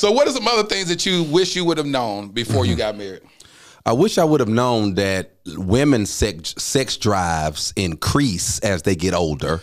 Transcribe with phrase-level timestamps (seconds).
[0.00, 2.70] So, what are some other things that you wish you would have known before Mm-hmm.
[2.70, 3.20] you got married?
[3.84, 9.12] I wish I would have known that women's sex, sex drives increase as they get
[9.12, 9.60] older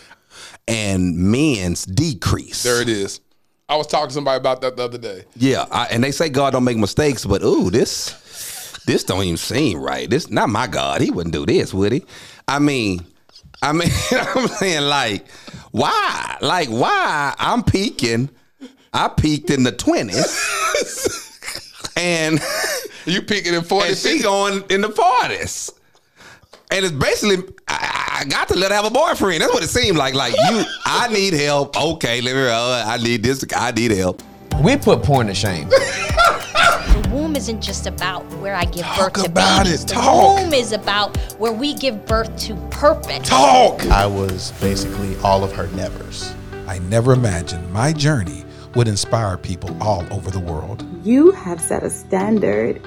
[0.68, 2.62] and men's decrease.
[2.62, 3.20] There it is.
[3.68, 5.24] I was talking to somebody about that the other day.
[5.34, 9.36] Yeah, I, and they say God don't make mistakes, but ooh, this this don't even
[9.38, 10.08] seem right.
[10.08, 11.00] This not my God.
[11.00, 12.04] He wouldn't do this, would he?
[12.46, 13.04] I mean,
[13.60, 15.26] I mean, I'm saying like,
[15.72, 16.38] why?
[16.40, 17.34] Like, why?
[17.40, 18.30] I'm peaking.
[18.92, 20.26] I peaked in the twenties,
[21.96, 22.40] and
[23.06, 24.22] You peaking in 40 and she feet.
[24.22, 25.70] going in the forties.
[26.70, 29.40] And it's basically, I, I got to let her have a boyfriend.
[29.40, 30.12] That's what it seemed like.
[30.14, 31.74] Like you, I need help.
[31.80, 32.42] Okay, let me.
[32.46, 33.42] Uh, I need this.
[33.56, 34.22] I need help.
[34.62, 35.68] We put porn to shame.
[36.88, 39.84] The womb isn't just about where I give Talk birth to about babies.
[39.84, 39.88] it.
[39.88, 40.38] The Talk.
[40.40, 43.26] womb is about where we give birth to purpose.
[43.28, 43.82] Talk.
[43.86, 46.34] I was basically all of her nevers.
[46.66, 48.44] I never imagined my journey
[48.78, 50.86] would inspire people all over the world.
[51.02, 52.80] You have set a standard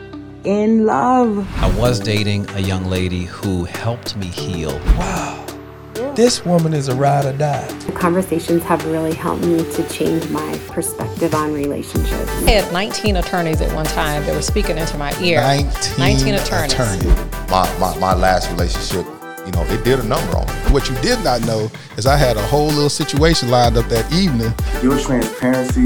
[0.46, 1.46] in love.
[1.62, 4.72] I was dating a young lady who helped me heal.
[4.96, 5.46] Wow.
[6.16, 7.68] This woman is a ride or die.
[7.88, 12.30] The conversations have really helped me to change my perspective on relationships.
[12.48, 15.42] I had 19 attorneys at one time that were speaking into my ear.
[15.42, 17.06] 19, attorneys.
[17.50, 19.06] My, my, my last relationship,
[19.46, 20.54] you know, it did a number on me.
[20.72, 24.12] What you did not know is I had a whole little situation lined up that
[24.14, 24.54] evening.
[24.84, 25.82] Your transparency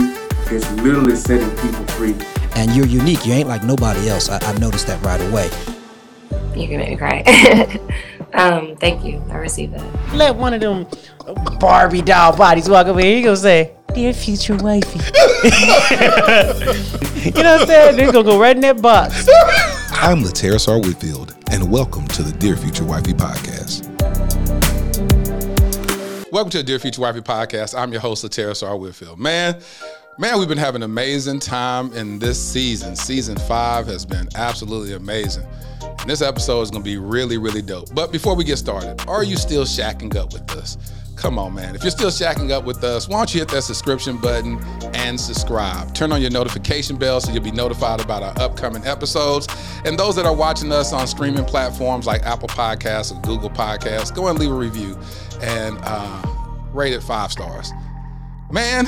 [0.53, 2.15] is literally setting people free.
[2.55, 3.25] And you're unique.
[3.25, 4.29] You ain't like nobody else.
[4.29, 5.49] I, I noticed that right away.
[6.55, 7.21] You can make me cry.
[8.33, 9.23] um, thank you.
[9.29, 10.13] I received that.
[10.13, 10.87] Let one of them
[11.59, 13.17] Barbie doll bodies walk over here.
[13.17, 14.99] You gonna say, "Dear future wifey."
[17.25, 17.97] you know what I'm saying?
[17.97, 19.27] They're gonna go right in that box.
[19.91, 20.79] I'm Laterras R.
[20.79, 23.85] Whitfield, and welcome to the Dear Future Wifey podcast.
[26.31, 27.77] Welcome to the Dear Future Wifey podcast.
[27.77, 28.75] I'm your host, Laterras R.
[28.77, 29.19] Whitfield.
[29.19, 29.59] Man,
[30.17, 32.95] man, we've been having an amazing time in this season.
[32.95, 35.45] Season five has been absolutely amazing.
[35.81, 37.93] And this episode is going to be really, really dope.
[37.93, 40.77] But before we get started, are you still shacking up with us?
[41.15, 41.75] Come on, man.
[41.75, 44.61] If you're still shacking up with us, why don't you hit that subscription button
[44.93, 45.93] and subscribe?
[45.95, 49.47] Turn on your notification bell so you'll be notified about our upcoming episodes.
[49.85, 54.13] And those that are watching us on streaming platforms like Apple Podcasts or Google Podcasts,
[54.13, 54.97] go and leave a review
[55.41, 56.21] and uh,
[56.73, 57.71] rate it five stars.
[58.51, 58.85] Man,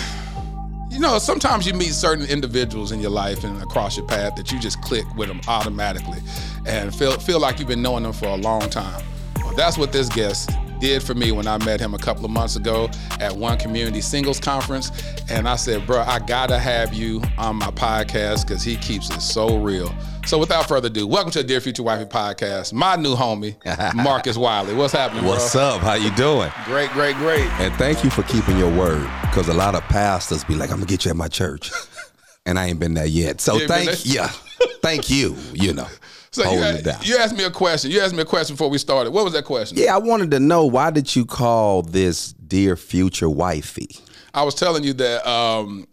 [0.90, 4.52] you know, sometimes you meet certain individuals in your life and across your path that
[4.52, 6.20] you just click with them automatically
[6.66, 9.04] and feel feel like you've been knowing them for a long time.
[9.44, 12.32] Well, that's what this guest did for me when I met him a couple of
[12.32, 12.90] months ago
[13.20, 14.92] at one community singles conference.
[15.30, 19.22] And I said, bro, I gotta have you on my podcast because he keeps it
[19.22, 19.94] so real.
[20.26, 22.74] So without further ado, welcome to the Dear Future Wifey podcast.
[22.74, 23.56] My new homie,
[23.96, 24.74] Marcus Wiley.
[24.74, 25.62] What's happening, What's bro?
[25.62, 25.82] up?
[25.82, 26.52] How you doing?
[26.66, 27.48] Great, great, great.
[27.62, 30.78] And thank you for keeping your word, because a lot of pastors be like, "I'm
[30.78, 31.72] gonna get you at my church,"
[32.46, 33.40] and I ain't been there yet.
[33.40, 34.28] So You ain't been thank yeah,
[34.82, 35.36] thank you.
[35.54, 35.88] You know,
[36.32, 37.00] So you, down.
[37.04, 37.92] you asked me a question.
[37.92, 39.12] You asked me a question before we started.
[39.12, 39.78] What was that question?
[39.78, 43.90] Yeah, I wanted to know why did you call this dear future wifey?
[44.34, 45.88] I was telling you that um,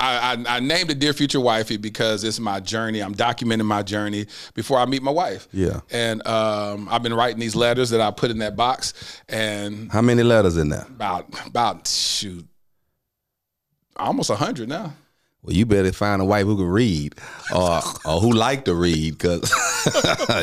[0.00, 3.00] I, I, I named it Dear Future Wifey because it's my journey.
[3.00, 5.46] I'm documenting my journey before I meet my wife.
[5.52, 5.80] Yeah.
[5.90, 8.94] And um, I've been writing these letters that I put in that box,
[9.28, 10.86] and How many letters in there?
[10.88, 12.46] about about shoot,
[13.96, 14.94] almost a hundred now.
[15.42, 17.14] Well, you better find a wife who can read,
[17.54, 19.50] or or who like to read, because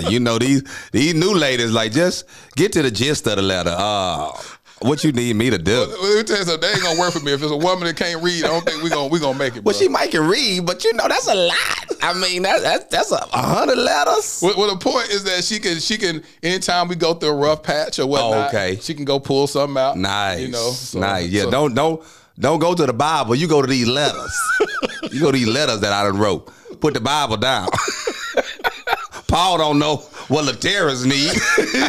[0.09, 2.25] you know these these new ladies like just
[2.55, 3.75] get to the gist of the letter.
[3.77, 4.31] Uh,
[4.79, 5.79] what you need me to do?
[5.79, 6.61] Let me tell you something.
[6.61, 8.43] They ain't gonna work for me if it's a woman that can't read.
[8.43, 9.63] I don't think we gonna we gonna make it.
[9.63, 9.79] Well, bro.
[9.79, 11.57] she might can read, but you know that's a lot.
[12.01, 14.39] I mean, that, that that's a, a hundred letters.
[14.41, 17.35] Well, well, the point is that she can she can anytime we go through a
[17.35, 18.77] rough patch or whatnot, Oh, okay.
[18.81, 19.97] she can go pull something out.
[19.97, 21.27] Nice, you know, so- nice.
[21.29, 22.03] Yeah, so- don't don't
[22.39, 23.35] don't go to the Bible.
[23.35, 24.35] You go to these letters.
[25.11, 26.51] you go to these letters that I done wrote.
[26.79, 27.69] Put the Bible down.
[29.27, 29.97] Paul don't know
[30.29, 31.31] what Laterras need.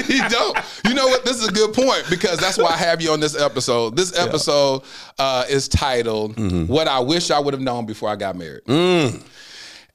[0.07, 0.59] he don't.
[0.85, 1.25] You know what?
[1.25, 3.97] This is a good point because that's why I have you on this episode.
[3.97, 4.83] This episode
[5.19, 6.67] uh, is titled mm-hmm.
[6.67, 9.23] "What I Wish I Would Have Known Before I Got Married." Mm.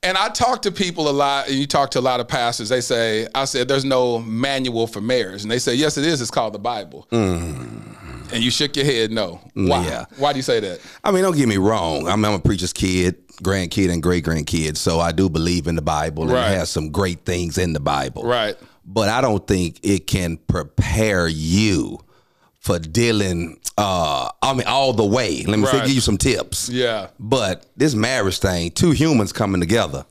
[0.03, 2.69] And I talk to people a lot, and you talk to a lot of pastors.
[2.69, 6.21] They say, "I said there's no manual for marriage," and they say, "Yes, it is.
[6.21, 7.92] It's called the Bible." Mm.
[8.31, 9.39] And you shook your head, no.
[9.53, 9.85] Why?
[9.85, 10.05] Yeah.
[10.17, 10.79] Why do you say that?
[11.03, 12.07] I mean, don't get me wrong.
[12.07, 15.75] I mean, I'm a preacher's kid, grandkid, and great grandkid, so I do believe in
[15.75, 16.51] the Bible and Right.
[16.51, 18.23] it has some great things in the Bible.
[18.23, 18.55] Right.
[18.85, 21.99] But I don't think it can prepare you
[22.59, 23.59] for dealing.
[23.77, 25.43] Uh, I mean, all the way.
[25.43, 26.69] Let me say, give you some tips.
[26.69, 27.07] Yeah.
[27.19, 30.05] But this marriage thing, two humans coming together,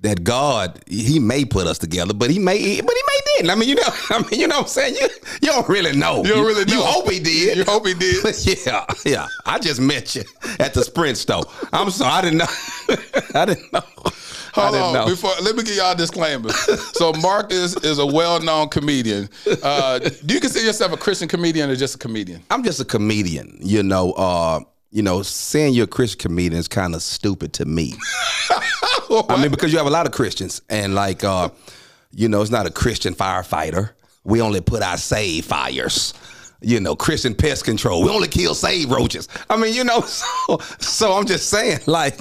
[0.00, 3.50] that God, He may put us together, but He may, but He may didn't.
[3.50, 4.94] I mean, you know, I mean, you know what I'm saying?
[4.94, 5.08] You,
[5.42, 6.22] you don't really know.
[6.24, 6.74] You don't really know.
[6.74, 7.58] You hope he did.
[7.58, 8.24] You hope he did.
[8.66, 9.26] yeah, yeah.
[9.46, 10.22] I just met you
[10.58, 11.44] at the Sprint store.
[11.72, 12.46] I'm sorry, I didn't know.
[13.34, 13.82] I didn't know.
[14.54, 15.06] Hold on, know.
[15.06, 16.50] before let me give y'all a disclaimer.
[16.50, 19.28] so Marcus is a well-known comedian.
[19.62, 22.42] Uh, do you consider yourself a Christian comedian or just a comedian?
[22.50, 23.58] I'm just a comedian.
[23.60, 27.66] You know, uh, you know, saying you're a Christian comedian is kind of stupid to
[27.66, 27.94] me.
[29.10, 31.50] I mean, because you have a lot of Christians, and like, uh,
[32.12, 33.90] you know, it's not a Christian firefighter.
[34.24, 36.14] We only put out save fires.
[36.60, 38.02] You know, Christian pest control.
[38.02, 39.28] We only kill save roaches.
[39.48, 42.20] I mean, you know, so, so I'm just saying, like,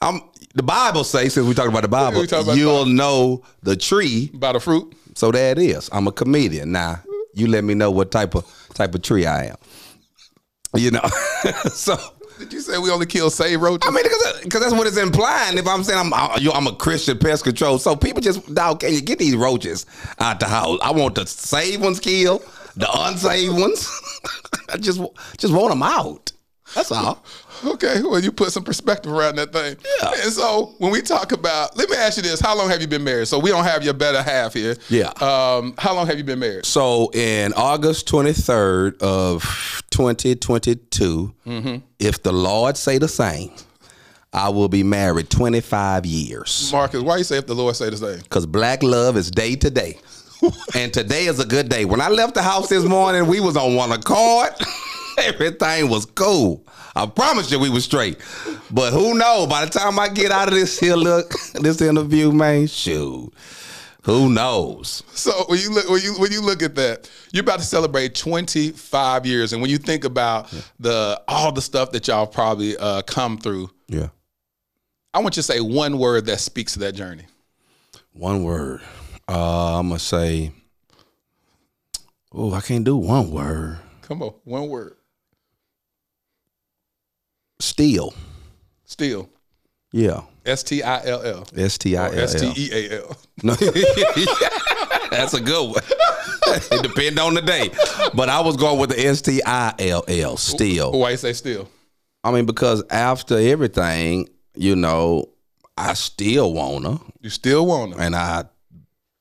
[0.00, 0.20] I'm.
[0.54, 4.30] The Bible says, since we talking about the Bible, about the you'll know the tree
[4.32, 4.94] By the fruit?
[5.14, 5.90] so there it is.
[5.92, 6.72] I'm a comedian.
[6.72, 7.02] Now
[7.34, 9.56] you let me know what type of type of tree I am.
[10.74, 11.06] You know,
[11.72, 11.98] so
[12.38, 13.88] Did you say we only kill save roaches?
[13.88, 14.04] I mean,
[14.42, 15.56] because that's what it's implying.
[15.58, 18.80] If I'm saying I'm I- you- I'm a Christian pest control, so people just dog,
[18.80, 19.86] can you get these roaches
[20.18, 20.78] out the house?
[20.82, 22.42] I want the saved ones killed,
[22.76, 23.88] the unsaved ones.
[24.72, 25.00] I just
[25.38, 26.32] just want them out.
[26.74, 27.24] That's all.
[27.64, 29.76] Okay, well, you put some perspective around that thing.
[30.02, 30.10] Yeah.
[30.24, 32.88] And so when we talk about, let me ask you this: How long have you
[32.88, 33.28] been married?
[33.28, 34.76] So we don't have your better half here.
[34.90, 35.10] Yeah.
[35.20, 36.66] Um, how long have you been married?
[36.66, 41.76] So in August 23rd of 2022, mm-hmm.
[41.98, 43.50] if the Lord say the same,
[44.30, 46.68] I will be married 25 years.
[46.70, 48.18] Marcus, why you say if the Lord say the same?
[48.18, 49.98] Because black love is day to day.
[50.74, 51.86] and today is a good day.
[51.86, 54.50] When I left the house this morning, we was on one accord.
[55.18, 56.62] Everything was cool.
[56.94, 58.18] I promise you we was straight.
[58.70, 59.46] But who know?
[59.46, 63.32] By the time I get out of this here look, this interview, man, shoot.
[64.06, 65.02] Who knows?
[65.14, 68.14] So when you look when you when you look at that, you're about to celebrate
[68.14, 70.48] 25 years, and when you think about
[70.78, 74.10] the all the stuff that y'all probably uh, come through, Yeah.
[75.12, 77.24] I want you to say one word that speaks to that journey.
[78.12, 78.80] One word.
[79.28, 80.52] Uh, I'm gonna say.
[82.32, 83.78] Oh, I can't do one word.
[84.02, 84.94] Come on, one word.
[87.58, 88.14] Steel.
[88.84, 89.28] Steel.
[89.90, 90.20] Yeah.
[90.46, 91.46] S T I L L.
[91.56, 92.54] S T I Or L S T L.
[92.56, 93.16] E A L.
[93.42, 93.54] No,
[95.10, 95.82] that's a good one.
[96.70, 97.70] it depends on the day,
[98.14, 100.36] but I was going with the S T I L L.
[100.36, 101.68] Still, Why you say still?
[102.24, 105.26] I mean because after everything, you know,
[105.76, 106.98] I still want her.
[107.20, 108.00] You still want her.
[108.00, 108.44] and I,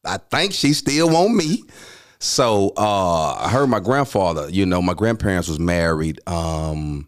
[0.06, 1.64] I think she still want me.
[2.20, 4.50] So uh, I heard my grandfather.
[4.50, 6.20] You know, my grandparents was married.
[6.28, 7.08] Um,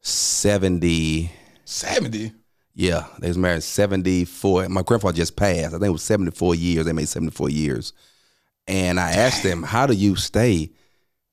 [0.00, 1.32] seventy.
[1.64, 2.32] 70.
[2.78, 4.68] Yeah, they was married 74.
[4.68, 5.74] My grandfather just passed.
[5.74, 6.86] I think it was 74 years.
[6.86, 7.92] They made 74 years.
[8.68, 10.70] And I asked him, how do you stay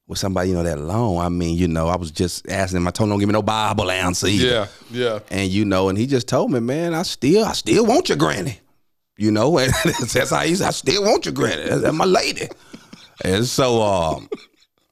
[0.08, 1.20] with somebody, you know, that long?
[1.20, 3.34] I mean, you know, I was just asking him, I told him, don't give me
[3.34, 4.48] no Bible answer either.
[4.48, 5.20] Yeah, yeah.
[5.30, 8.18] And, you know, and he just told me, man, I still, I still want your
[8.18, 8.60] granny.
[9.16, 11.70] You know, and that's how he said, I still want your granny.
[11.70, 12.50] That's, my lady.
[13.24, 14.30] And so um,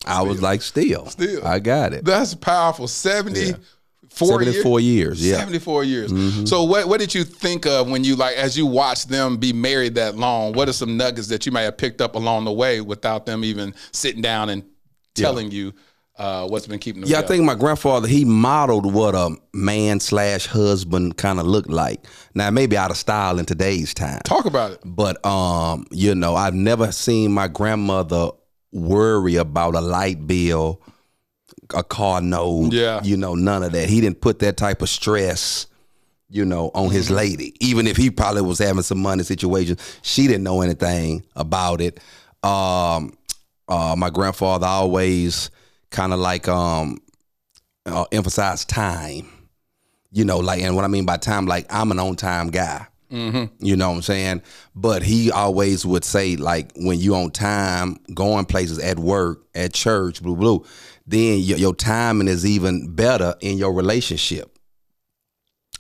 [0.06, 1.08] I was like, still.
[1.08, 1.48] Still.
[1.48, 2.06] I got it.
[2.06, 2.88] That's powerful.
[4.16, 5.38] 74 74 years, yeah.
[5.38, 6.50] 74 years.
[6.50, 9.54] So what what did you think of when you like as you watched them be
[9.54, 10.54] married that long?
[10.54, 13.44] What are some nuggets that you might have picked up along the way without them
[13.44, 14.64] even sitting down and
[15.16, 15.74] telling you
[16.18, 20.00] uh, what's been keeping them Yeah, I think my grandfather he modeled what a man
[20.00, 22.06] slash husband kind of looked like.
[22.36, 24.80] Now maybe out of style in today's time, Talk about it.
[24.86, 28.30] but um, you know, I've never seen my grandmother
[28.72, 30.82] worry about a light bill,
[31.74, 32.74] a car note.
[32.74, 33.02] Yeah.
[33.04, 33.90] you know, none of that.
[33.90, 35.68] He didn't put that type of stress.
[36.30, 37.16] You know, on his Mm-hmm.
[37.16, 41.80] lady, even if he probably was having some money situation, she didn't know anything about
[41.80, 42.00] it.
[42.42, 43.16] Um,
[43.68, 45.52] uh, my grandfather always
[45.92, 46.98] kind of like um
[47.86, 49.30] uh, emphasize time.
[50.12, 52.88] You know, like, and what I mean by time, like I'm an on time guy.
[53.12, 54.42] You know what I'm saying?
[54.74, 59.72] But he always would say, like, when you on time, going places at work, at
[59.72, 60.66] church, blue, blue,
[61.06, 64.50] then your, your timing is even better in your relationship.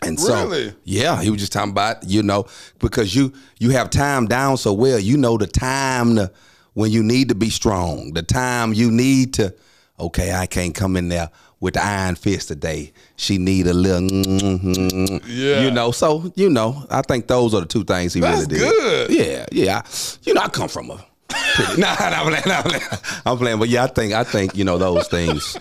[0.01, 0.73] And so, Really?
[0.83, 2.45] yeah, he was just talking about, you know,
[2.79, 6.31] because you you have time down so well, you know the time to,
[6.73, 9.55] when you need to be strong, the time you need to,
[9.99, 11.29] okay, I can't come in there
[11.61, 12.91] with the iron fist today.
[13.15, 15.17] She need a little, mm-hmm.
[15.29, 15.61] Yeah.
[15.61, 15.91] you know.
[15.91, 18.69] So you know, I think those are the two things he That's really did.
[18.69, 19.11] good.
[19.11, 19.81] Yeah, yeah.
[19.85, 19.89] I-
[20.23, 21.05] you know, I come from a.
[21.55, 22.83] Pretty, nah, nah, I'm playing, I'm playing.
[23.25, 25.57] I'm playing, but yeah, I think I think you know those things,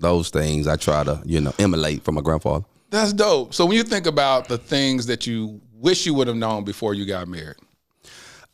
[0.00, 2.64] those things I try to you know emulate from my grandfather.
[2.90, 3.54] That's dope.
[3.54, 6.94] So when you think about the things that you wish you would have known before
[6.94, 7.56] you got married,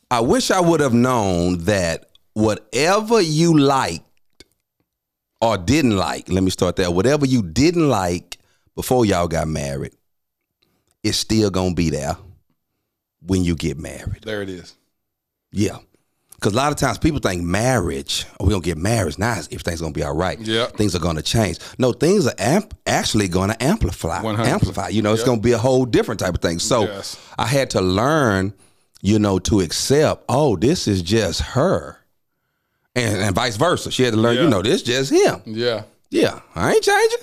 [0.09, 4.03] I wish I would have known that whatever you liked
[5.41, 6.89] or didn't like, let me start there.
[6.89, 8.37] Whatever you didn't like
[8.75, 9.93] before y'all got married,
[11.03, 12.17] it's still gonna be there
[13.21, 14.23] when you get married.
[14.23, 14.75] there it is.
[15.51, 15.77] Yeah.
[16.43, 19.79] Because a lot of times people think marriage, oh, we gonna get married now, everything's
[19.79, 20.37] gonna be all right.
[20.41, 20.65] Yeah.
[20.65, 21.57] things are gonna change.
[21.77, 24.21] No, things are amp- actually gonna amplify.
[24.21, 24.45] 100%.
[24.45, 24.89] Amplify.
[24.89, 25.27] You know, it's Yep.
[25.27, 26.59] gonna be a whole different type of thing.
[26.59, 27.15] So Yes.
[27.39, 28.51] I had to learn,
[29.01, 30.25] you know, to accept.
[30.27, 31.95] Oh, this is just her,
[32.93, 33.89] and, and vice versa.
[33.89, 34.35] She had to learn.
[34.35, 34.41] Yeah.
[34.43, 35.41] You know, this is just him.
[35.45, 35.83] Yeah.
[36.09, 37.19] Yeah, I ain't changing.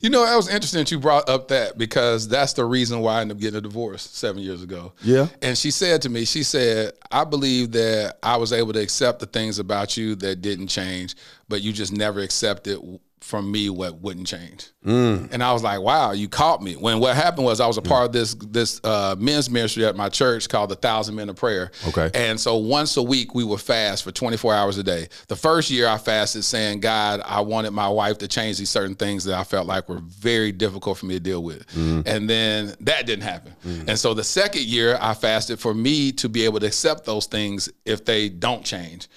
[0.00, 3.18] You know, that was interesting that you brought up that because that's the reason why
[3.18, 4.92] I ended up getting a divorce seven years ago.
[5.02, 5.28] Yeah.
[5.42, 9.20] And she said to me, she said, I believe that I was able to accept
[9.20, 11.16] the things about you that didn't change,
[11.48, 12.78] but you just never accepted
[13.20, 14.70] from me what wouldn't change.
[14.84, 15.32] Mm.
[15.32, 16.74] And I was like, wow, you caught me.
[16.74, 19.96] When what happened was I was a part of this this uh, men's ministry at
[19.96, 21.70] my church called the Thousand Men of Prayer.
[21.88, 22.10] Okay.
[22.14, 25.08] And so once a week we would fast for 24 hours a day.
[25.28, 28.94] The first year I fasted saying, God, I wanted my wife to change these certain
[28.94, 31.64] things that I felt like were very difficult for me to deal with.
[32.06, 33.54] And then that didn't happen.
[33.88, 37.26] And so the second year I fasted for me to be able to accept those
[37.26, 39.08] things if they don't change.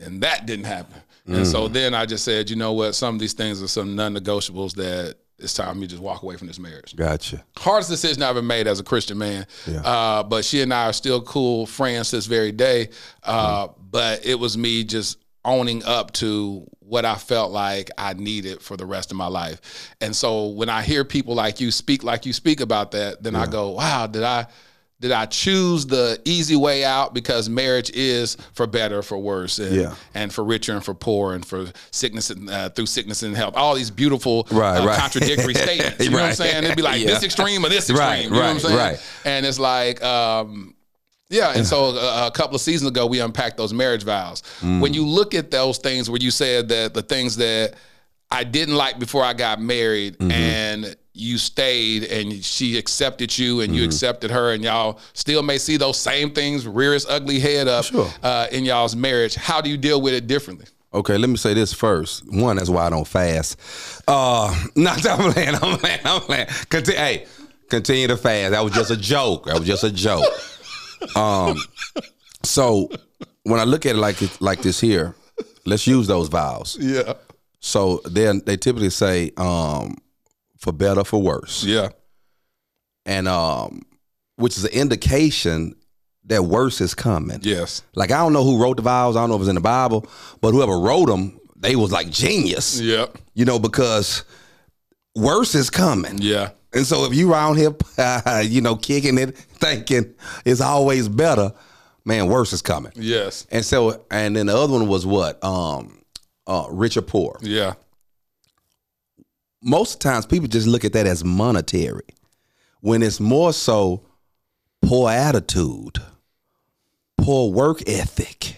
[0.00, 1.02] And that didn't happen.
[1.28, 3.94] And so then I just said, you know what, some of these things are some
[3.94, 7.44] non-negotiables that it's time me just walk away from this marriage Gotcha.
[7.56, 9.46] hardest decision I've ever made as a Christian man.
[9.84, 12.88] Uh, but she and I are still cool friends this very day.
[13.22, 18.60] Uh, But it was me just owning up to what I felt like I needed
[18.62, 19.60] for the rest of my life.
[20.00, 23.36] And so when I hear people like you speak like you speak about that, then
[23.36, 24.46] I go, wow, did I
[25.00, 29.74] did I choose the easy way out because marriage is for better, for worse, and,
[29.76, 29.94] Yeah.
[30.14, 33.54] and for richer and for poor, and for sickness and uh, through sickness and health.
[33.56, 34.98] All these beautiful Right, uh, right.
[34.98, 36.04] contradictory statements.
[36.04, 36.64] You know what I'm saying?
[36.64, 37.08] It'd be like Yeah.
[37.08, 37.98] this extreme or this extreme.
[37.98, 38.76] Right, you know what I'm saying?
[38.76, 39.00] right.
[39.24, 40.74] And it's like, um,
[41.30, 41.52] yeah.
[41.54, 44.42] And so a, a couple of seasons ago, we unpacked those marriage vows.
[44.60, 44.80] Mm.
[44.80, 47.74] When you look at those things where you said that the things that
[48.30, 50.30] I didn't like before I got married Mm-hmm.
[50.32, 53.88] and you stayed and she accepted you and you Mm-hmm.
[53.88, 57.84] accepted her and y'all still may see those same things rear its ugly head up
[57.84, 58.08] Sure.
[58.22, 59.34] uh, in y'all's marriage.
[59.34, 60.66] How do you deal with it differently?
[60.94, 62.24] Okay, let me say this first.
[62.32, 63.58] One, that's why I don't fast.
[64.08, 66.46] Uh, not I'm playing, I'm playing, I'm playing.
[66.70, 67.26] Conti- hey,
[67.68, 68.52] continue to fast.
[68.52, 69.46] That was just a joke.
[69.46, 70.24] That was just a joke.
[71.14, 71.56] Um,
[72.42, 72.88] so
[73.42, 75.14] when I look at it like it, like this here,
[75.66, 76.76] let's use those vows.
[76.80, 77.14] Yeah.
[77.60, 79.96] So then they typically say, um,
[80.58, 81.88] for better, for worse, Yeah.
[83.06, 83.82] and um,
[84.36, 85.74] which is an indication
[86.24, 87.38] that worse is coming.
[87.42, 87.82] Yes.
[87.94, 89.16] Like I don't know who wrote the vows.
[89.16, 90.06] I don't know if it's in the Bible,
[90.40, 92.80] but whoever wrote them, they was like genius.
[92.80, 93.16] Yep.
[93.34, 94.24] You know, because
[95.16, 96.18] worse is coming.
[96.18, 96.50] Yeah.
[96.74, 97.74] And so if you around here,
[98.42, 101.52] you know, kicking it, thinking it's always better,
[102.04, 102.92] man, worse is coming.
[102.94, 103.46] Yes.
[103.50, 105.42] And so, and then the other one was what?
[105.42, 106.02] Um,
[106.46, 107.38] uh, rich or poor.
[107.40, 107.74] Yeah.
[109.62, 112.06] Most times, people just look at that as monetary,
[112.80, 114.06] when it's more so
[114.82, 115.98] poor attitude,
[117.16, 118.56] poor work ethic,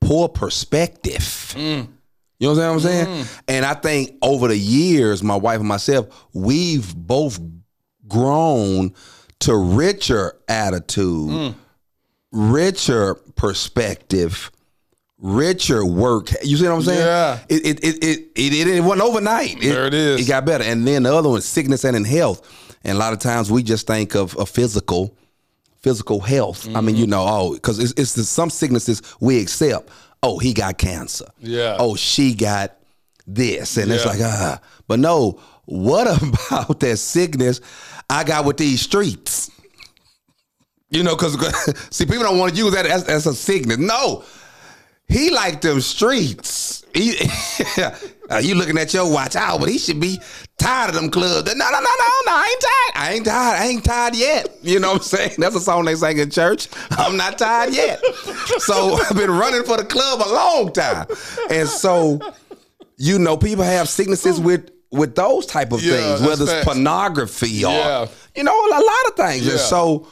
[0.00, 1.54] poor perspective.
[1.56, 1.88] Mm.
[2.38, 3.06] You know what I'm saying?
[3.06, 3.42] Mm.
[3.48, 7.38] And I think over the years, my wife and myself, we've both
[8.08, 8.94] grown
[9.40, 11.54] to richer attitude, mm.
[12.32, 14.50] richer perspective,
[15.22, 16.30] richer work.
[16.42, 16.98] You see what I'm saying?
[16.98, 17.38] Yeah.
[17.48, 19.60] It it it it, it, it, wasn't overnight.
[19.60, 20.20] There it is.
[20.20, 20.64] It got better.
[20.64, 22.76] And then the other one sickness and in health.
[22.84, 25.16] And a lot of times we just think of a physical
[25.80, 26.68] physical health.
[26.76, 29.88] I mean, you know, oh, because it's, it's the, some sicknesses we accept.
[30.22, 31.26] Oh, he got cancer.
[31.40, 31.76] Yeah.
[31.78, 32.76] Oh, she got
[33.26, 34.10] this, and it's Yeah.
[34.10, 34.60] like ah.
[34.86, 37.60] But no, what about that sickness
[38.10, 39.50] I got with these streets?
[40.90, 41.36] You know, because
[41.90, 43.78] see, people don't want to use that as, as a sickness.
[43.78, 44.24] No,
[45.12, 46.84] he like them streets.
[46.94, 47.16] He,
[48.30, 50.20] uh, you looking at your watch out, but he should be
[50.58, 51.48] tired of them clubs.
[51.54, 52.32] No, no, no, no, no.
[52.32, 53.04] I ain't tired.
[53.06, 53.60] I ain't tired.
[53.62, 54.48] I ain't tired yet.
[54.62, 55.34] You know what I'm saying?
[55.38, 56.68] That's a song they sang in church.
[56.92, 58.04] I'm not tired yet.
[58.58, 61.06] So I've been running for the club a long time,
[61.50, 62.20] and so
[62.98, 66.64] you know, people have sicknesses with with those type of Yeah, things, whether it's facts.
[66.66, 68.06] pornography or Yeah.
[68.36, 69.46] you know, a lot of things.
[69.46, 69.64] And Yeah.
[69.64, 70.06] so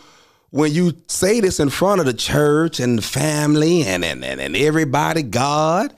[0.50, 4.40] when you say this in front of the church and the family and and, and,
[4.40, 5.94] and everybody, God,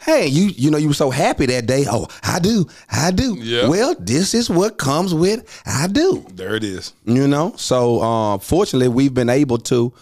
[0.00, 1.84] hey, you you know you were so happy that day.
[1.88, 3.36] Oh, I do, I do.
[3.38, 3.68] Yeah.
[3.68, 6.24] Well, this is what comes with I do.
[6.32, 6.92] There it is.
[7.04, 9.92] You know, so uh, fortunately we've been able to,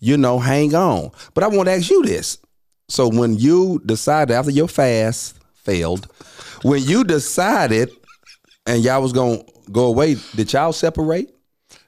[0.00, 1.10] you know, hang on.
[1.34, 2.38] But I want to ask you this:
[2.88, 6.06] so when you decided after your fast failed,
[6.62, 7.90] when you decided
[8.66, 11.34] and y'all was gonna go away, did y'all separate?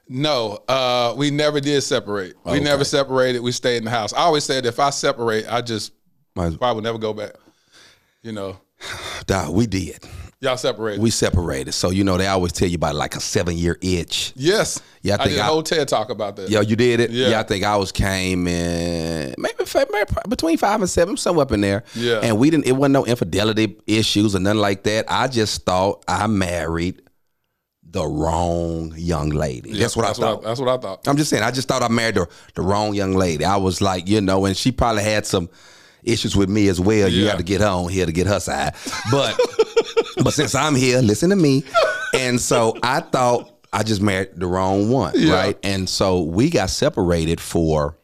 [0.07, 2.35] No, uh, we never did separate.
[2.45, 3.39] We never separated.
[3.41, 4.11] We stayed in the house.
[4.13, 5.93] I always said if I separate, I just
[6.35, 7.31] Might probably never go back.
[8.21, 8.59] You know.
[9.25, 10.03] Dog, we did.
[10.41, 10.99] Y'all separated.
[11.01, 11.71] We separated.
[11.71, 14.33] So you know they always tell you about like a seven year itch.
[14.35, 14.81] yes.
[15.03, 16.49] Yeah, I I, think did a I- whole TED talk about that.
[16.49, 17.11] Yeah, you did it.
[17.11, 17.39] Yeah.
[17.39, 21.61] I think I was came in maybe, maybe between five and seven, somewhere up in
[21.61, 21.83] there.
[21.95, 22.19] Yeah.
[22.23, 22.65] and we didn't.
[22.65, 25.05] It wasn't no infidelity issues or nothing like that.
[25.07, 27.01] I just thought I married
[27.91, 29.73] the wrong young lady.
[29.73, 30.43] that's what that's I thought.
[30.43, 31.07] that's what I thought.
[31.07, 31.43] I'm just saying.
[31.43, 33.43] I just thought I married the, the wrong young lady.
[33.45, 35.49] I was like, you know, and she probably had some
[36.03, 37.07] issues with me as well.
[37.09, 37.29] You Yeah.
[37.31, 38.75] have to get her on here to get her side.
[39.11, 39.37] But
[40.23, 41.63] but since I'm here, listen to me.
[42.13, 45.33] And so I thought I just married the wrong one, Yeah.
[45.33, 45.57] right?
[45.63, 47.97] And so we got separated for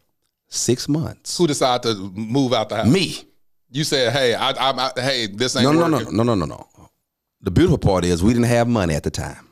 [0.49, 1.37] six months.
[1.37, 2.87] Who decided to move out the house?
[2.87, 3.23] Me.
[3.69, 4.79] You said, "Hey, I, I'm.
[4.79, 6.67] I, hey, this ain't No, no, no, no, no, no, no.
[7.41, 9.46] The beautiful part is we didn't have money at the time.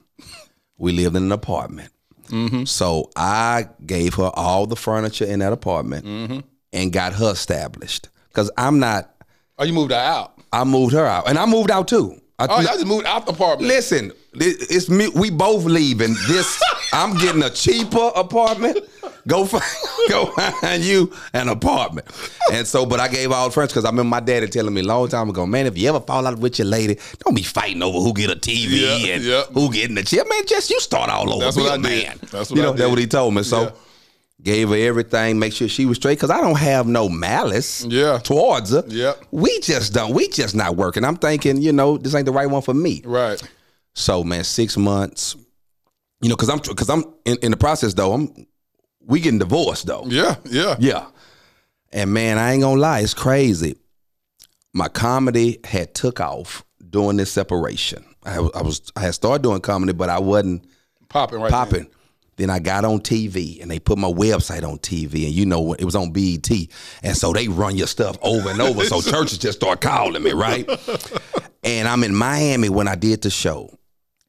[0.77, 1.91] We lived in an apartment.
[2.29, 2.65] Mm-hmm.
[2.65, 6.39] So I gave her all the furniture in that apartment Mm-hmm.
[6.73, 8.09] and got her established.
[8.29, 9.11] Because I'm not,
[9.57, 10.37] Oh, you moved her out.
[10.51, 11.29] I moved her out.
[11.29, 12.19] And I moved out too.
[12.37, 13.69] I, Oh, y'all just moved out the apartment.
[13.69, 15.07] Listen, it's me.
[15.15, 16.15] We both leaving.
[16.27, 16.61] This,
[16.93, 18.79] I'm getting a cheaper apartment.
[19.27, 19.63] Go find,
[20.09, 22.07] go find you an apartment.
[22.51, 24.83] And so, but I gave all friends because I remember my daddy telling me a
[24.83, 27.81] long time ago, man, if you ever fall out with your lady, don't be fighting
[27.81, 29.43] over who get a TV Yeah, and yeah.
[29.53, 30.23] who get in the chair.
[30.27, 31.45] Man, just you start all over.
[31.45, 32.19] That's Be what a I did.
[32.29, 32.81] That's what you I know, did.
[32.81, 33.43] that's what he told me.
[33.43, 33.61] So.
[33.63, 33.71] Yeah.
[34.43, 38.19] Gave her everything, make sure she was straight, cause I don't have no malice Yeah.
[38.19, 38.83] towards her.
[38.87, 39.23] Yep.
[39.31, 40.13] We just don't.
[40.13, 41.05] We just not working.
[41.05, 43.01] I'm thinking, you know, this ain't the right one for me.
[43.05, 43.41] Right.
[43.93, 45.35] So man, six months.
[46.21, 48.11] You know, cause I'm cause I'm in, in the process though.
[48.13, 48.45] I'm
[49.05, 50.03] we getting divorced though.
[50.07, 50.35] Yeah.
[50.45, 50.75] Yeah.
[50.79, 51.05] Yeah.
[51.93, 53.77] And man, I ain't gonna lie, it's crazy.
[54.73, 58.03] My comedy had took off during this separation.
[58.25, 60.65] I, I was I had started doing comedy, but I wasn't
[61.07, 61.51] Popping right.
[61.51, 61.87] popping.
[62.37, 65.73] Then I got on TV and they put my website on TV and you know
[65.73, 66.49] it was on BET
[67.01, 70.31] and so they run your stuff over and over so churches just start calling me
[70.31, 70.69] right?
[71.63, 73.71] And I'm in Miami when I did the show.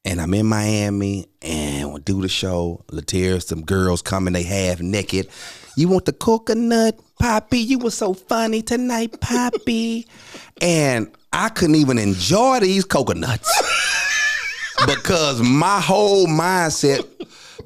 [0.05, 2.85] And I'm in Miami and we do the show.
[2.93, 5.29] Latier some girls coming they half naked.
[5.77, 6.99] You want the coconut?
[7.19, 10.07] Poppy you were so funny tonight Poppy.
[10.63, 13.51] And I couldn't even enjoy these coconuts.
[14.85, 17.09] Because my whole mindset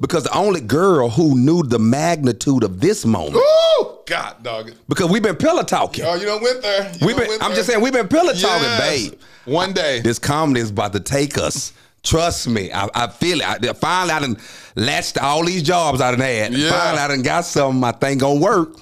[0.01, 3.99] because the only girl who knew the magnitude of this moment Woo!
[4.05, 4.71] God, dog.
[4.89, 6.03] because we've been pillow talking.
[6.05, 6.91] Oh, you don't went there.
[6.99, 7.55] You We've been, I'm there.
[7.55, 8.41] just saying we've been pillow Yes.
[8.41, 9.19] talking, babe.
[9.45, 10.01] One day.
[10.01, 11.71] This comedy is about to take us.
[12.03, 13.45] Trust me, I, I feel it.
[13.45, 14.37] I, finally, I done
[14.75, 16.51] latched all these jobs I done had.
[16.53, 16.69] Yeah.
[16.71, 18.75] Finally, I done got something I think gonna work.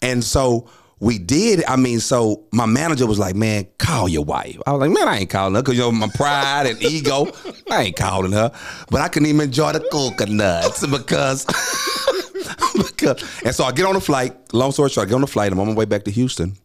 [0.00, 0.68] And so
[1.02, 1.64] we did.
[1.66, 5.08] I mean, so my manager was like, "Man, call your wife." I was like, "Man,
[5.08, 7.26] I ain't calling her because you know my pride and ego.
[7.68, 8.52] I ain't calling her."
[8.88, 11.44] But I couldn't even enjoy the coconuts because.
[12.76, 14.54] because and so I get on the flight.
[14.54, 15.50] Long story short, I get on the flight.
[15.50, 16.56] I'm on my way back to Houston,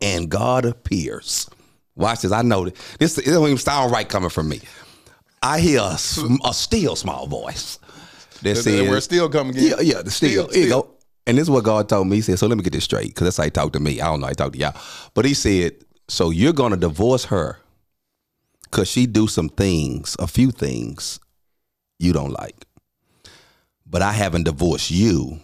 [0.00, 1.50] and God appears.
[1.94, 2.32] Watch this.
[2.32, 3.18] I know that this.
[3.18, 4.60] It don't even sound right coming from me.
[5.42, 5.98] I hear a,
[6.44, 7.78] a still small voice
[8.40, 9.74] that says, we're still coming again.
[9.78, 10.48] Yeah, yeah, the still.
[10.48, 10.95] Still, Here you go.
[11.26, 12.16] And this is what God told me.
[12.16, 14.00] He said, "So let me get this straight, because that's how He talked to me.
[14.00, 14.28] I don't know.
[14.28, 14.74] He talked to y'all,
[15.14, 15.72] but He said,
[16.08, 17.58] so you're gonna divorce her
[18.62, 21.18] because she do some things, a few things
[21.98, 22.64] you don't like,
[23.84, 25.40] but I haven't divorced you,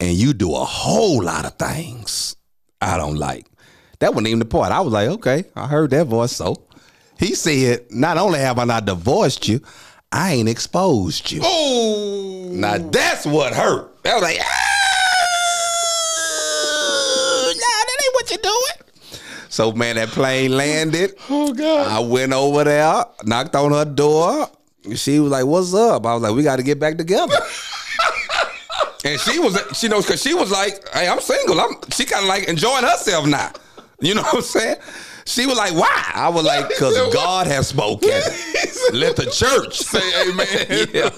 [0.00, 2.36] and you do a whole lot of things
[2.80, 3.46] I don't like.
[3.98, 4.72] That wasn't even the part.
[4.72, 6.32] I was like, okay, I heard that voice.
[6.32, 6.66] So
[7.18, 9.60] he said, not only have I not divorced you,
[10.10, 11.40] I ain't exposed you.
[11.44, 12.48] Oh.
[12.50, 13.93] Now that's what hurt.
[14.06, 14.44] I was like, ah,
[17.46, 18.76] nah, that ain't what you're doing.
[19.48, 21.14] So man, that plane landed.
[21.30, 21.86] Oh God.
[21.86, 24.50] I went over there, knocked on her door.
[24.94, 27.34] She was like, "What's up?" I was like, "We got to get back together."
[29.04, 31.58] and she was, she knows, because she was like, "Hey, I'm single.
[31.58, 33.52] I'm." She kind of like enjoying herself now.
[34.00, 34.76] You know what I'm saying?
[35.26, 38.08] She was like, "Why?" I was like, "Cause God has spoken.
[38.92, 40.88] Let the church Say amen.
[40.92, 41.10] yeah.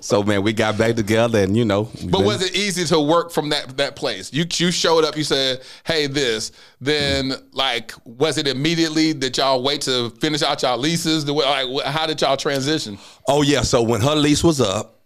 [0.00, 3.00] So man, we got back together, and you know, But been- was it easy to
[3.00, 4.32] work from that that place?
[4.32, 5.16] You you showed up.
[5.16, 10.62] You said, "Hey, this." Then, like, was it immediately that y'all wait to finish out
[10.62, 11.24] y'all leases?
[11.24, 12.98] The way, like, how did y'all transition?
[13.28, 13.60] Oh yeah.
[13.62, 15.00] So when her lease was up,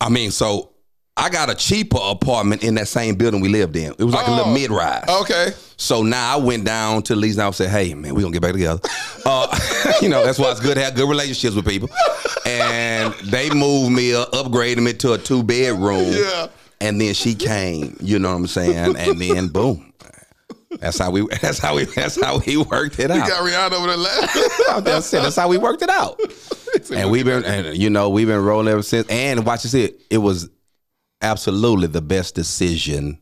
[0.00, 0.72] I mean, so
[1.18, 3.92] I got a cheaper apartment in that same building we lived in.
[3.98, 5.04] It was like a little Oh, mid rise.
[5.08, 5.52] Okay.
[5.76, 8.32] So now I went down to the lease now and said, "Hey man, we gonna
[8.32, 8.80] get back together."
[9.24, 9.46] Uh,
[10.02, 11.88] you know, that's why it's good to have good relationships with people.
[12.46, 16.12] And they moved me, uh, upgraded me to a two bedroom.
[16.12, 16.46] Yeah.
[16.80, 17.96] And then she came.
[18.00, 18.96] You know what I'm saying?
[18.96, 19.92] And then boom.
[20.78, 21.26] That's how we.
[21.40, 21.84] That's how we.
[21.84, 23.16] That's how we worked it out.
[23.16, 24.42] You got Rihanna over there laughing.
[24.84, 25.22] That's it.
[25.22, 26.20] That's how we worked it out.
[26.92, 29.06] and we've been, and you know, we've been rolling ever since.
[29.08, 30.48] And watch this, it it was
[31.20, 33.18] absolutely the best decision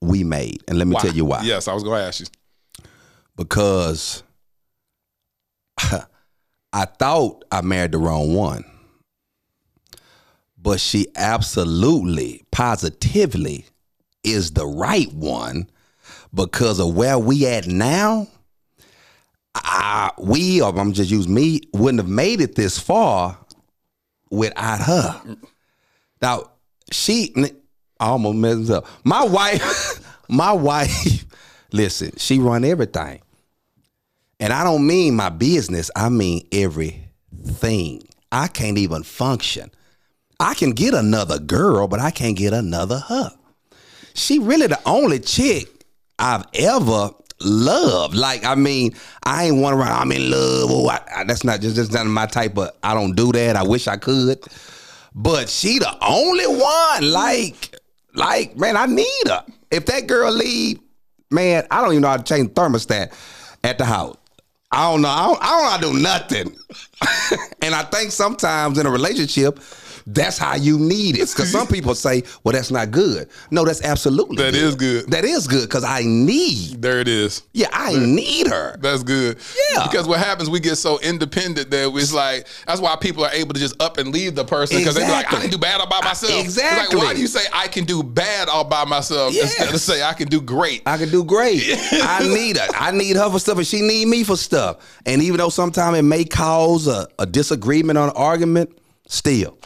[0.00, 0.62] we made.
[0.68, 1.42] And let me tell you why.
[1.42, 2.26] Yes, I was going to ask you.
[3.36, 4.22] Because
[6.72, 8.64] I thought I married the wrong one.
[10.58, 13.66] But she absolutely, positively
[14.24, 15.70] is the right one
[16.34, 18.26] because of where we at now.
[19.54, 23.38] I, we, or I'm just use me, wouldn't have made it this far
[24.30, 25.36] without her.
[26.20, 26.50] Now,
[26.90, 27.34] she
[27.98, 28.86] I almost messed up.
[29.04, 31.24] My wife, my wife,
[31.72, 33.22] listen, she run everything.
[34.38, 38.06] And I don't mean my business, I mean everything.
[38.30, 39.70] I can't even function.
[40.38, 43.32] I can get another girl, but I can't get another her.
[44.12, 45.68] She really the only chick
[46.18, 48.14] I've ever loved.
[48.14, 50.70] Like, I mean, I ain't one around, I'm in love.
[50.70, 53.56] Oh, I, I, that's not just, just not my type of, I don't do that.
[53.56, 54.44] I wish I could.
[55.16, 57.10] But she the only one.
[57.10, 57.74] Like,
[58.14, 59.44] like, man, I need her.
[59.70, 60.78] If that girl leave,
[61.30, 63.14] man, I don't even know how to change thermostat
[63.64, 64.18] at the house.
[64.70, 65.08] I don't know.
[65.08, 66.56] I don't, I don't know how to do nothing.
[67.62, 69.58] and I think sometimes in a relationship,
[70.08, 71.28] that's how you need it.
[71.28, 73.28] Because some people say, well, that's not good.
[73.50, 74.62] No, that's absolutely That good.
[74.62, 75.10] is good.
[75.10, 76.80] That is good because I need.
[76.80, 77.42] There it is.
[77.52, 78.76] Yeah, I need her.
[78.78, 79.38] That's good.
[79.72, 79.82] Yeah.
[79.88, 83.54] Because what happens, we get so independent that it's like that's why people are able
[83.54, 85.80] to just up and leave the person because they be like, I can do bad
[85.80, 86.32] all by myself.
[86.40, 86.98] Exactly.
[86.98, 89.56] Like, why do you say I can do bad all by myself Yes.
[89.58, 90.82] instead of say I can do great?
[90.86, 91.62] I can do great.
[91.92, 92.66] I need her.
[92.74, 95.00] I need her for stuff, and she need me for stuff.
[95.04, 99.58] And even though sometimes it may cause a, a disagreement or an argument, still,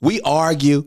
[0.00, 0.84] we argue.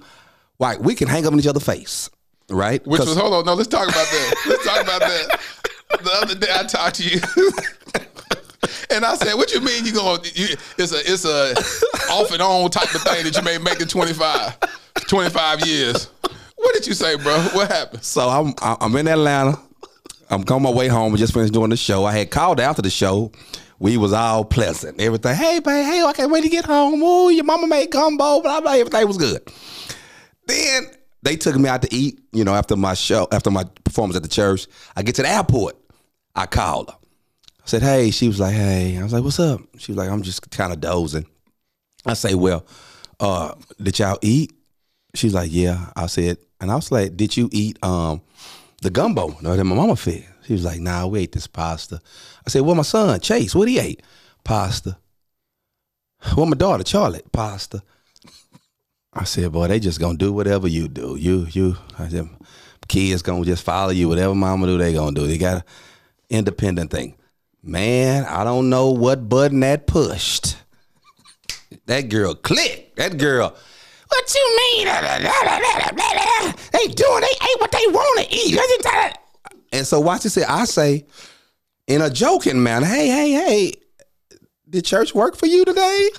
[0.59, 2.09] Like we can hang up in each other's face,
[2.49, 2.85] right?
[2.85, 4.35] Which was hold on, no, let's talk about that.
[4.47, 5.39] let's talk about that.
[5.89, 7.19] The other day I talked to you.
[8.89, 10.21] And I said, "What you mean you going?
[10.35, 11.53] You, it's a it's a
[12.11, 14.57] off and on type of thing that you may make in 25,
[15.07, 16.09] 25 years."
[16.55, 17.37] What did you say, bro?
[17.53, 18.03] What happened?
[18.03, 19.59] So I'm I'm in Atlanta.
[20.29, 21.13] I'm on my way home.
[21.13, 22.05] I just finished doing the show.
[22.05, 23.31] I had called after the show.
[23.83, 25.01] We was all pleasant.
[25.01, 25.35] Everything.
[25.35, 25.85] Hey, babe.
[25.85, 27.01] Hey, I can't wait to get home.
[27.03, 28.39] Oh, your mama made gumbo.
[28.39, 28.71] Blah blah.
[28.71, 29.41] Everything was good.
[30.47, 30.85] Then
[31.21, 32.21] they took me out to eat.
[32.31, 35.27] You know, after my show, after my performance at the church, I get to the
[35.27, 35.75] airport.
[36.33, 36.95] I called her.
[36.95, 40.09] I said, "Hey." She was like, "Hey." I was like, "What's up?" She was like,
[40.09, 41.25] "I'm just kind of dozing."
[42.05, 42.65] I say, "Well,
[43.19, 44.53] uh, did y'all eat?"
[45.13, 48.21] She's like, "Yeah." I said, and I was like, "Did you eat um
[48.81, 52.01] the gumbo that my mama fed?" She was like, "Nah, we ate this pasta."
[52.45, 54.01] I said, "Well, my son Chase, what he ate?
[54.43, 54.97] Pasta."
[56.37, 57.83] Well, my daughter Charlotte, pasta.
[59.13, 61.17] I said, "Boy, they just gonna do whatever you do.
[61.17, 62.29] You, you." I said,
[62.87, 64.07] "Kids gonna just follow you.
[64.07, 65.27] Whatever mama do, they gonna do.
[65.27, 65.65] They got a
[66.29, 67.15] independent thing."
[67.61, 70.57] Man, I don't know what button that pushed.
[71.87, 72.95] That girl clicked.
[72.95, 73.53] That girl.
[74.07, 74.87] What you mean?
[76.71, 77.21] They doing.
[77.21, 78.55] They ate what they want to eat.
[79.73, 80.37] And so watch this.
[80.37, 81.05] I say,
[81.87, 83.73] in a joking manner, "Hey, hey, hey,
[84.69, 86.09] did church work for you today?"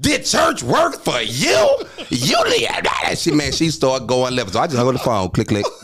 [0.00, 1.68] Did church work for you?
[2.08, 3.18] You leave.
[3.18, 4.52] She man, she started going left.
[4.52, 5.30] So I just hung up the phone.
[5.30, 5.66] Click, click.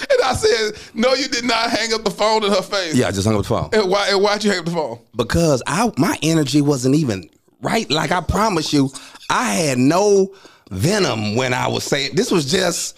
[0.00, 3.08] And I said, "No, you did not hang up the phone in her face." Yeah,
[3.08, 3.70] I just hung up the phone.
[3.72, 4.08] And why?
[4.10, 4.98] And why'd you hang up the phone?
[5.16, 7.28] because I my energy wasn't even
[7.62, 7.90] right.
[7.90, 8.90] Like I promise you,
[9.30, 10.32] I had no
[10.70, 12.96] venom when I was saying this was just.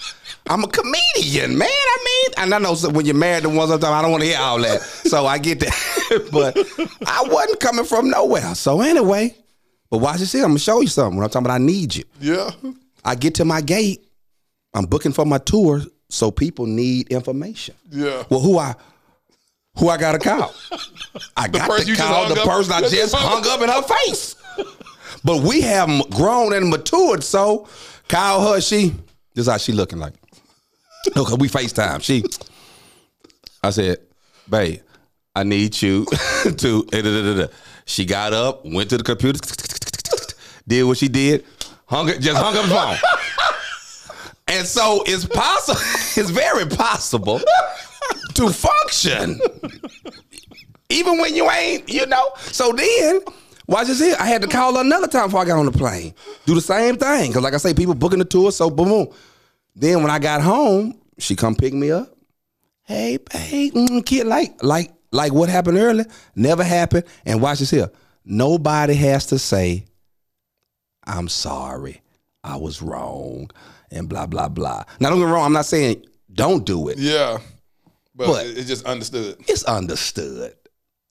[0.51, 1.69] I'm a comedian, man.
[1.71, 4.29] I mean, and I know when you're married to one sometimes I don't want to
[4.29, 4.83] hear all that.
[4.83, 6.29] So I get that.
[6.33, 6.57] but
[7.09, 8.57] I wasn't coming from nowhere.
[8.57, 9.37] So anyway,
[9.91, 10.43] but watch this here.
[10.43, 11.17] I'm gonna show you something.
[11.17, 12.03] When I'm talking about I need you.
[12.21, 12.51] Yeah.
[13.05, 14.05] I get to my gate.
[14.75, 17.77] I'm booking for my tour, so people need information.
[17.89, 18.25] Yeah.
[18.29, 18.75] Well, who I
[19.79, 20.53] who I got to call?
[21.37, 24.35] I got to call the up- person I just hung up in her face.
[25.23, 27.69] But we have grown and matured, so
[28.09, 28.61] call her.
[28.61, 28.91] She
[29.35, 30.15] this is how she looking like.
[31.17, 32.03] Okay, we FaceTime.
[32.03, 32.25] She,
[33.63, 33.99] I said,
[34.49, 34.81] babe,
[35.35, 36.05] I need you
[36.45, 36.85] to.
[36.91, 37.47] da, da, da, da."
[37.87, 39.41] She got up, went to the computer,
[40.69, 41.45] did what she did,
[41.87, 42.97] hung just hung up the phone.
[44.47, 45.81] And so it's possible,
[46.17, 47.41] it's very possible
[48.35, 49.41] to function.
[50.89, 52.31] Even when you ain't, you know.
[52.37, 53.21] So then,
[53.67, 54.17] watch this here.
[54.19, 56.15] I had to call her another time before I got on the plane.
[56.47, 57.33] Do the same thing.
[57.33, 59.09] Cause like I say, people booking the tour, so boom, boom.
[59.74, 62.14] Then when I got home, she come pick me up.
[62.85, 67.04] Hey, babe, mm, kid, like, like, like what happened earlier never happened.
[67.24, 67.90] And watch this here.
[68.24, 69.85] Nobody has to say,
[71.04, 72.02] I'm sorry,
[72.44, 73.50] I was wrong,
[73.90, 74.85] and blah blah blah.
[74.98, 75.44] Now don't get me wrong.
[75.46, 76.98] I'm not saying don't do it.
[76.98, 77.38] Yeah.
[78.14, 79.37] But, But- it- it's just understood.
[79.48, 80.54] It's understood.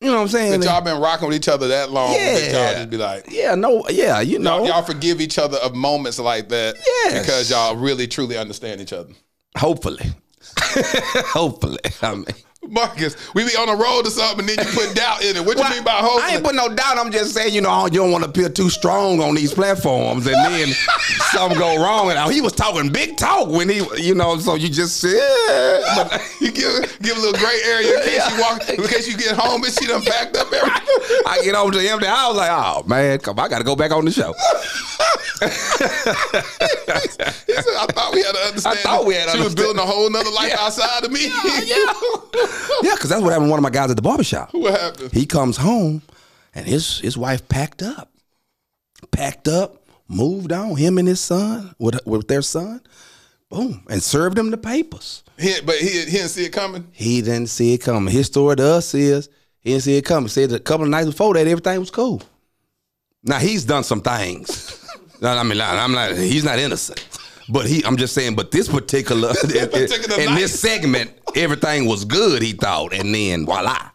[0.02, 0.60] You know what I'm saying?
[0.62, 2.14] That y'all been rocking with each other that long.
[2.14, 2.66] That Yeah.
[2.70, 4.60] y'all just be like, yeah, no, yeah, you know.
[4.60, 6.76] y'all, y'all forgive each other of moments like that.
[6.86, 7.20] Yes.
[7.26, 9.10] Because y'all really truly understand each other.
[9.58, 10.06] Hopefully.
[11.34, 11.80] Hopefully.
[12.02, 12.26] I mean,
[12.68, 15.46] Marcus, we be on the road or something, and then you put doubt in it.
[15.46, 16.24] What you Well, mean by hopefully?
[16.24, 16.98] I ain't put no doubt.
[16.98, 20.28] I'm just saying, you know, you don't want to appear too strong on these platforms,
[20.28, 20.68] and then
[21.32, 22.10] something go wrong.
[22.10, 25.82] And uh, he was talking big talk when he, you know, so you just said,
[25.96, 29.18] but you give give a little gray area in case you walk, in case you
[29.18, 31.22] get home and she done packed up everything.
[31.26, 33.76] I get over to the empty house like, oh man, come, I got to go
[33.76, 34.34] back on the show.
[35.42, 35.48] He
[37.54, 38.78] said, I thought we had to understand.
[38.78, 40.60] I thought we had She was building a whole nother life Yeah.
[40.66, 41.26] outside of me.
[41.28, 41.94] yeah,
[42.96, 44.54] because that's what happened to one of my guys at the barbershop.
[44.54, 45.12] what happened?
[45.14, 46.02] He comes home
[46.54, 48.12] and his his wife packed up,
[49.12, 50.76] packed up, moved on.
[50.76, 52.82] Him and his son with with their son,
[53.50, 55.24] boom, and served him the papers.
[55.38, 56.88] He, but he, he didn't see it coming.
[56.92, 58.12] He didn't see it coming.
[58.14, 59.30] His story to us is
[59.62, 60.28] he didn't see it coming.
[60.30, 62.22] Said a couple of nights before that everything was cool.
[63.24, 64.76] Now he's done some things.
[65.22, 66.16] No, I mean, I'm not.
[66.16, 67.06] He's not innocent.
[67.52, 68.36] But he, I'm just saying.
[68.36, 70.40] But this particular, in, particular in night.
[70.40, 72.42] this segment, everything was good.
[72.42, 73.90] He thought, and then voila,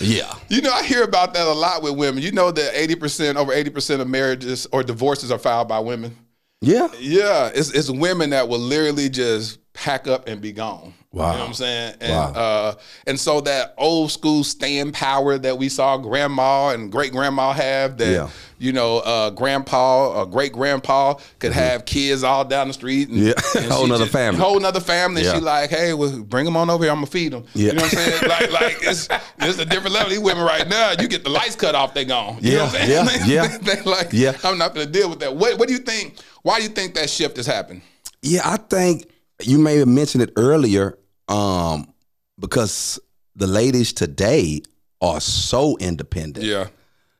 [0.00, 0.34] yeah.
[0.48, 2.22] You know, I hear about that a lot with women.
[2.22, 6.16] You know that 80%, over 80% of marriages or divorces are filed by women.
[6.60, 6.88] Yeah.
[6.98, 10.94] Yeah, it's it's women that will literally just pack up and be gone.
[11.12, 11.30] Wow.
[11.30, 11.94] You know what I'm saying?
[12.00, 12.32] And Wow.
[12.34, 12.74] uh
[13.06, 17.96] and so that old school staying power that we saw grandma and great grandma have
[17.98, 18.28] that Yeah.
[18.58, 23.18] you know, uh grandpa or great grandpa could have kids all down the street and,
[23.18, 23.26] Mm-hmm.
[23.58, 23.62] Yeah.
[23.62, 24.40] and Whole she nother just- family.
[24.40, 25.22] Whole nother family.
[25.24, 25.34] Yeah.
[25.34, 27.44] She like, hey, well, bring them on over here, I'm gonna feed them.
[27.54, 27.68] Yeah.
[27.68, 28.22] You know what I'm saying?
[28.28, 29.08] like like it's
[29.38, 30.10] it's a different level.
[30.10, 32.38] These women right now, you get the lights cut off, they gone.
[32.40, 33.30] You know what I'm Yeah, saying?
[33.30, 33.58] yeah, yeah.
[33.76, 34.36] they like, Yeah.
[34.44, 35.34] I'm not gonna deal with that.
[35.34, 36.16] What what do you think?
[36.42, 37.82] Why do you think that shift has happened?
[38.22, 39.06] Yeah, I think
[39.42, 41.92] you may have mentioned it earlier, um,
[42.38, 42.98] because
[43.34, 44.62] the ladies today
[45.00, 46.46] are so independent.
[46.46, 46.68] Yeah.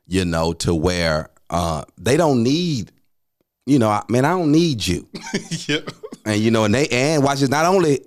[0.07, 2.93] You know, to where uh, they don't need,
[3.67, 5.07] you know, I man, I don't need you.
[5.67, 5.81] yeah.
[6.25, 7.49] And you know, and they and watch this.
[7.51, 8.01] Not only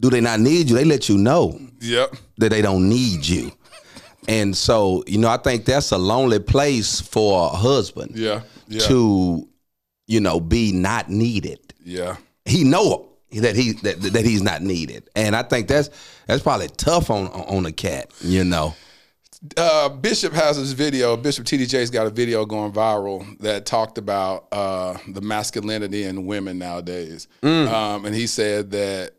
[0.00, 2.14] do they not need you, they let you know Yep.
[2.38, 3.50] that they don't need you.
[4.26, 8.40] And so, you know, I think that's a lonely place for a husband Yeah.
[8.68, 8.80] Yeah.
[8.86, 9.46] to,
[10.06, 11.74] you know, be not needed.
[11.84, 12.16] Yeah.
[12.46, 13.08] He know
[13.40, 15.90] that he that, that he's not needed, and I think that's
[16.26, 18.10] that's probably tough on on a cat.
[18.20, 18.74] You know,
[19.56, 21.16] Uh, Bishop has this video.
[21.16, 21.66] Bishop T.D.
[21.66, 27.28] Jakes' got a video going viral that talked about uh, the masculinity in women nowadays,
[27.42, 27.68] Mm.
[27.68, 29.12] um, and he said that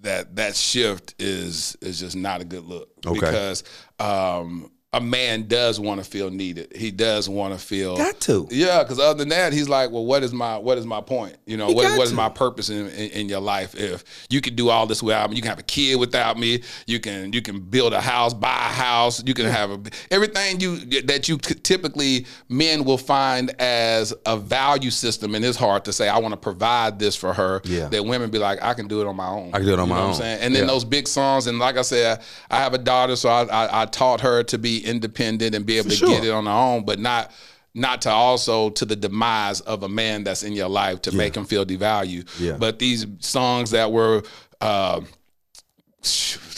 [0.00, 3.20] that that shift is is just not a good look Okay.
[3.20, 3.62] because
[4.00, 6.70] um, a man does want to feel needed.
[6.76, 8.46] He does want to feel got to.
[8.50, 11.36] Yeah, because other than that, he's like, well, what is my what is my point?
[11.46, 13.74] You know, He what, what is my purpose in, in, in your life?
[13.74, 16.62] If you can do all this without me, you can have a kid without me.
[16.86, 19.22] You can you can build a house, buy a house.
[19.26, 24.90] You can have a, everything you that you typically men will find as a value
[24.90, 27.62] system in his heart to say, I want to provide this for her.
[27.64, 27.88] Yeah.
[27.88, 29.50] That women be like, I can do it on my own.
[29.54, 30.08] I can do it on You my know own.
[30.10, 30.38] What I'm saying?
[30.42, 30.68] And then Yeah.
[30.68, 33.86] those big songs, and like I said, I have a daughter, so I I, I
[33.86, 36.08] taught her to be independent and be able to sure.
[36.08, 37.30] get it on her own, but not
[37.74, 41.34] not to also to the demise of a man that's in your life to make
[41.34, 42.28] him feel devalued.
[42.38, 42.56] Yeah.
[42.58, 44.22] But these songs that were
[44.60, 45.00] uh,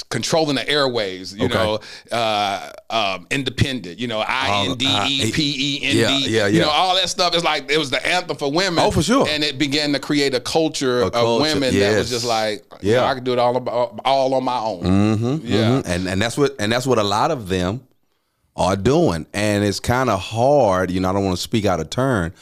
[0.09, 1.55] controlling the airways, you Okay.
[1.55, 1.79] know,
[2.11, 6.47] uh, um, independent, you know, I N D E P E N D, Yeah, yeah,
[6.47, 8.83] you know, all that stuff is like it was the anthem for women.
[8.85, 9.27] Oh, for sure.
[9.29, 12.65] And it began to create a culture A of culture, women that was just like,
[12.81, 13.05] yeah, Yeah.
[13.05, 14.83] I can do it all about, all on my own.
[14.83, 15.83] Mm-hmm, Yeah.
[15.85, 17.87] and and that's what and that's what a lot of them
[18.57, 20.91] are doing, and it's kind of hard.
[20.91, 22.33] You know, I don't want to speak out of turn,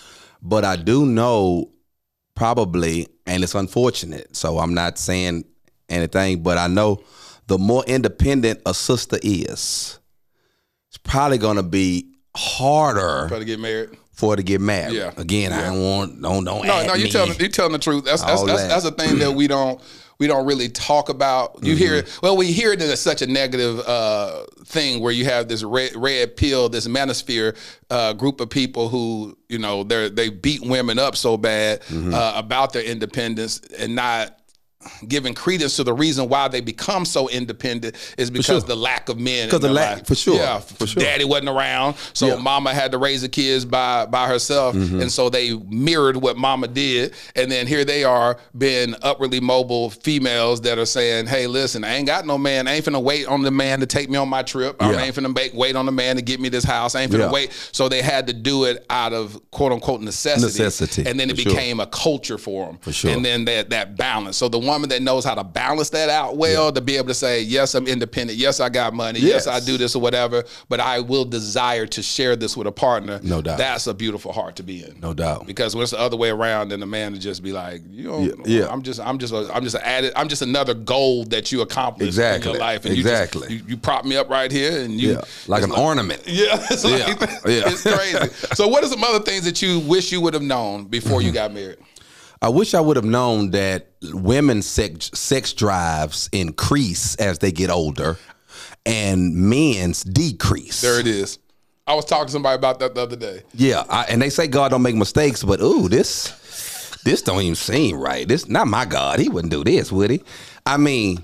[0.43, 1.71] but I do know
[2.35, 4.37] probably, and it's unfortunate.
[4.37, 5.45] So I'm not saying
[5.89, 7.03] anything, but I know
[7.47, 9.99] the more independent a sister is,
[10.89, 13.91] it's probably going to be harder Try to get married.
[14.13, 14.95] for her to get married.
[14.95, 15.13] Yeah.
[15.17, 16.67] Again, I don't want don't don't.
[16.67, 17.11] No, no, you me.
[17.11, 18.05] telling you telling the truth.
[18.05, 18.69] That's that's that's, that.
[18.69, 19.81] that's a thing that we don't
[20.19, 21.59] we don't really talk about.
[21.63, 22.07] You hear Mm-hmm.
[22.07, 22.19] it.
[22.23, 25.95] Well, we hear it as such a negative uh, thing where you have this red
[25.97, 27.57] red pill, this manosphere
[27.91, 32.15] uh, group of people who you know they they beat women up so bad Mm-hmm.
[32.15, 34.39] uh, about their independence and not
[35.09, 38.61] giving credence to the reason why they become so independent is because sure.
[38.61, 39.45] the lack of men.
[39.45, 40.07] in 'Cause the lack- life.
[40.07, 41.03] for sure, Yeah, for sure.
[41.03, 42.37] Daddy wasn't around, so Yeah.
[42.37, 45.01] mama had to raise the kids by by herself, Mm-hmm.
[45.03, 47.13] and so they mirrored what mama did.
[47.37, 51.95] And then here they are, being upwardly mobile females that are saying, "Hey, listen, I
[51.97, 52.67] ain't got no man.
[52.69, 54.77] I ain't finna wait on the man to take me on my trip.
[54.81, 54.89] Yeah.
[54.91, 56.95] I ain't finna make, wait on the man to get me this house.
[56.95, 57.31] I ain't finna Yeah.
[57.31, 60.47] wait." So they had to do it out of quote unquote necessity.
[60.63, 61.53] Necessity, and then it for sure.
[61.53, 62.79] became a culture for them.
[62.81, 63.11] For sure.
[63.11, 64.37] And then that that balance.
[64.37, 67.15] So the woman that knows how to balance that out well to be able to
[67.15, 68.39] say, yes, I'm independent.
[68.39, 69.21] Yes, I got money.
[69.21, 69.47] Yes, Yes.
[69.47, 70.45] I do this or whatever.
[70.69, 73.21] But I will desire to share this with a partner.
[73.23, 73.59] No doubt.
[73.59, 74.99] That's a beautiful heart to be in.
[75.01, 75.47] No doubt.
[75.47, 78.05] Because when it's the other way around, then the man would just be like, you
[78.05, 78.69] know, Yeah, yeah.
[78.69, 82.03] I'm just, I'm just, a, I'm just added, I'm just another goal that you accomplished
[82.19, 82.53] in Exactly.
[82.53, 83.49] your life, and Exactly.
[83.53, 86.23] You, just, you, you prop me up right here, and you, Yeah, like an ornament.
[86.27, 87.63] yeah, it's, Yeah, like, yeah.
[87.67, 88.29] it's crazy.
[88.55, 91.27] So, what are some other things that you wish you would have known before Mm-hmm.
[91.27, 91.77] you got married?
[92.43, 97.71] I wish I would have known that women's sex, sex drives increase as they get
[97.71, 98.19] older
[98.85, 100.81] and men's decrease.
[100.81, 101.39] There it is.
[101.87, 103.43] I was talking to somebody about that the other day.
[103.55, 107.55] Yeah, I, and they say God don't make mistakes, but ooh, this this don't even
[107.55, 108.27] seem right.
[108.27, 109.21] This not my God.
[109.21, 110.23] He wouldn't do this, would he?
[110.67, 111.23] I mean,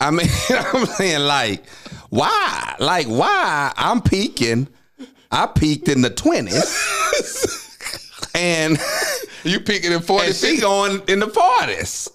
[0.00, 1.64] I mean, I'm saying like,
[2.10, 2.76] why?
[2.78, 3.72] Like, why?
[3.76, 4.68] I'm peaking.
[5.30, 6.54] I peaked in the twenties,
[8.34, 8.78] and
[9.44, 12.08] You picking in 40 and she going in the forties.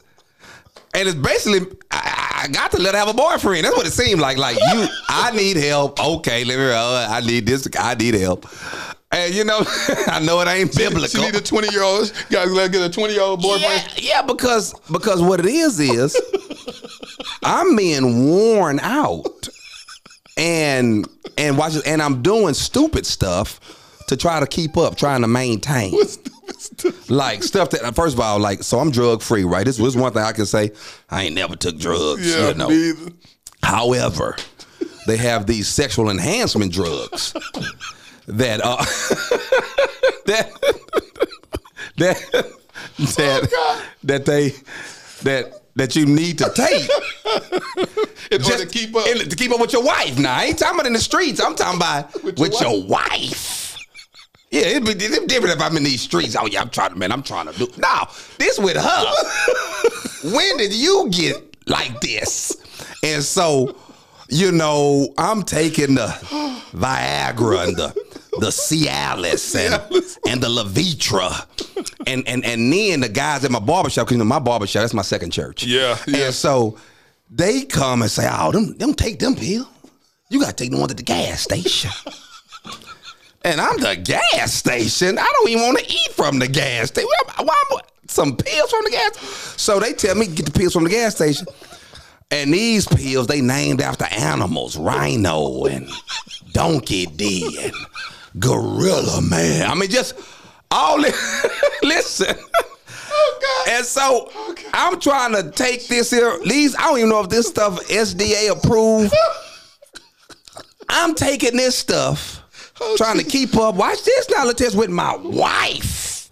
[0.93, 3.65] And it's basically, I, I got to let her have a boyfriend.
[3.65, 4.37] That's what it seemed like.
[4.37, 6.03] Like you, I need help.
[6.03, 6.71] Okay, let me.
[6.71, 7.67] Uh, I need this.
[7.77, 8.47] I need help.
[9.11, 9.59] And you know,
[10.07, 11.07] I know it ain't biblical.
[11.07, 12.11] She need a 20 year old.
[12.29, 13.89] Got to get a 20 year old boyfriend.
[13.97, 16.19] Yeah, yeah, because because what it is is
[17.43, 19.49] I'm being worn out,
[20.37, 23.59] and and watch and I'm doing stupid stuff
[24.07, 25.93] to try to keep up, trying to maintain.
[27.09, 29.65] Like stuff that first of all, like so I'm drug free, right?
[29.65, 30.71] This was one thing I can say.
[31.09, 32.95] I ain't never took drugs, Yeah, you know.
[33.63, 34.35] However,
[35.07, 37.33] they have these sexual enhancement drugs
[38.27, 38.77] that uh
[40.25, 40.51] that
[41.97, 42.17] that
[43.15, 44.49] that that they
[45.23, 46.89] that that you need to take
[48.31, 49.07] In order to keep up.
[49.07, 50.17] in- to keep up with your wife.
[50.17, 51.39] Now I ain't talking about in the streets.
[51.41, 53.66] I'm talking about With with, your your, wife.
[54.57, 56.35] Yeah, it'd be it'd be different if I'm in these streets.
[56.35, 57.67] Oh yeah, I'm trying to man, I'm trying to do.
[57.77, 58.05] No,
[58.39, 59.05] this with her.
[60.35, 62.55] when did you get like this?
[63.03, 63.75] And so,
[64.29, 66.07] you know, I'm taking the
[66.73, 67.87] Viagra and the
[68.39, 69.73] the Cialis and
[70.27, 71.45] and the Levitra.
[72.07, 74.93] And and and then the guys at my barbershop, because you know my barbershop, that's
[74.93, 75.63] my second church.
[75.63, 76.25] Yeah, yeah.
[76.25, 76.77] And so
[77.29, 79.67] they come and say, Oh, them them take them pill.
[80.29, 81.91] You gotta take the one at the gas station.
[83.43, 85.17] And I'm the gas station.
[85.17, 87.07] I don't even want to eat from the gas station.
[87.37, 87.55] Why
[88.07, 89.17] some pills from the gas?
[89.61, 91.47] So they tell me get the pills from the gas station.
[92.29, 95.89] And these pills they named after animals, rhino and
[96.51, 97.73] donkey D and
[98.39, 99.69] gorilla man.
[99.69, 100.15] I mean, just
[100.69, 101.45] all this.
[101.83, 102.35] listen.
[103.09, 104.31] Oh And so
[104.73, 106.37] I'm trying to take this here.
[106.45, 109.13] These I don't even know if this stuff FDA approved.
[110.89, 112.36] I'm taking this stuff,
[112.97, 113.75] trying to keep up.
[113.75, 114.45] Watch this now.
[114.45, 116.29] Let's with my wife.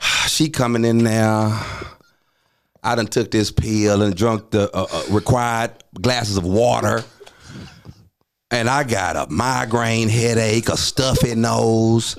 [0.28, 1.52] She coming in there.
[2.82, 7.04] I done took this pill and drunk the uh, uh, required glasses of water.
[8.50, 12.16] And I got a migraine headache, a stuffy nose.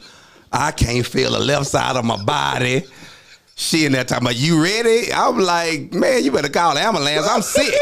[0.52, 2.84] I can't feel the left side of my body.
[3.56, 5.12] She in that time, about, you ready?
[5.14, 7.28] I'm like, man, you better call ambulance.
[7.28, 7.74] I'm sick.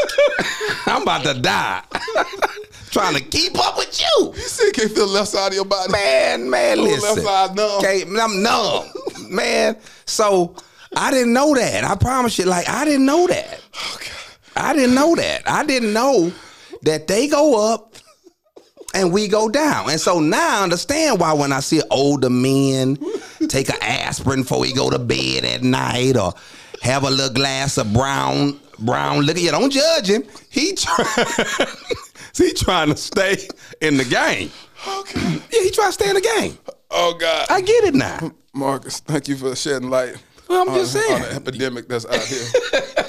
[0.86, 1.82] I'm about to die.
[2.92, 4.32] Trying to keep up with you.
[4.36, 5.90] You still can't feel the left side of your body.
[5.90, 7.02] Man, man, Oh, listen.
[7.16, 7.80] left side numb.
[7.82, 8.84] Can't- I'm numb.
[9.30, 9.76] man.
[10.04, 10.54] So
[10.94, 11.84] I didn't know that.
[11.84, 13.60] I promise you, like, I didn't know that.
[13.74, 13.98] Oh,
[14.56, 15.42] I didn't know that.
[15.46, 16.30] I didn't know
[16.82, 17.94] that they go up
[18.92, 19.88] and we go down.
[19.88, 22.98] And so now I understand why when I see older men
[23.48, 26.34] take an aspirin before he go to bed at night or
[26.82, 29.40] have a little glass of brown brown liquor.
[29.40, 30.24] You don't judge him.
[30.50, 31.24] He try,
[32.38, 33.36] he trying to stay
[33.80, 34.50] in the game.
[34.86, 35.20] Okay.
[35.52, 36.58] Yeah, he trying to stay in the game.
[36.90, 37.46] Oh, God.
[37.50, 38.32] I get it now.
[38.54, 40.16] Marcus, thank you for shedding light.
[40.52, 41.14] Well, I'm on, just saying.
[41.14, 42.42] on the epidemic that's out here.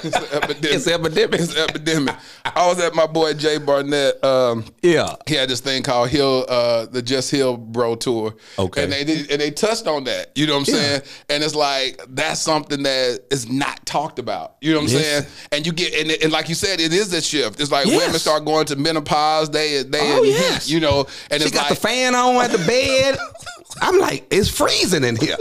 [0.02, 0.64] it's an epidemic.
[0.74, 1.40] It's epidemic.
[1.40, 2.14] It's an epidemic.
[2.46, 4.24] I was at my boy Jay Barnett.
[4.24, 5.14] Um, Yeah.
[5.26, 8.34] he had this thing called Heal, uh, the Just Heal Bro Tour.
[8.58, 8.84] Okay.
[8.84, 10.30] and they did, and they touched on that.
[10.34, 10.80] You know what I'm Yeah.
[10.80, 11.02] saying?
[11.28, 14.56] And it's like that's something that is not talked about.
[14.62, 15.02] You know what I'm Yes.
[15.04, 15.26] saying?
[15.52, 17.60] And you get and, and like you said, it is a shift.
[17.60, 17.98] It's like Yes.
[18.06, 19.50] women start going to menopause.
[19.50, 20.70] They they Oh, yes.
[20.70, 23.18] you know, and She it's got like the fan on at the bed.
[23.82, 25.36] I'm like, it's freezing in here.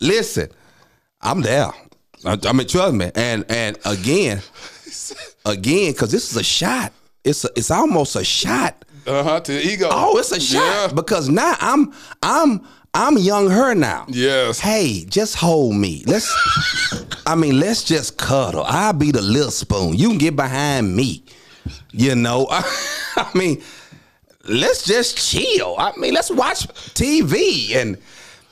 [0.00, 0.48] Listen,
[1.22, 1.70] I'm there.
[2.24, 3.10] I, I mean, trust me.
[3.14, 4.40] And and again,
[5.44, 6.92] again, because this is a shot.
[7.24, 8.84] It's a, it's almost a shot.
[9.06, 9.88] uh huh to the ego.
[9.90, 10.92] Oh, it's a shot Yeah.
[10.94, 14.06] because now I'm I'm I'm young her now.
[14.08, 14.58] Yes.
[14.58, 16.02] Hey, just hold me.
[16.06, 16.28] Let's.
[17.26, 18.64] I mean, let's just cuddle.
[18.64, 19.94] I'll be the little spoon.
[19.96, 21.24] You can get behind me.
[21.92, 22.46] You know.
[22.50, 23.62] I mean,
[24.48, 25.76] let's just chill.
[25.78, 27.96] I mean, let's watch TV and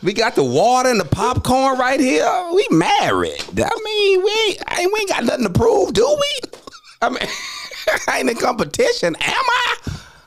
[0.03, 2.51] We got the water and the popcorn right here.
[2.55, 3.42] We married.
[3.59, 6.51] I mean, we ain't, I we ain't got nothing to prove, do we?
[7.03, 7.18] I mean,
[8.07, 9.76] I ain't in competition, am I?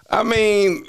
[0.09, 0.87] I mean,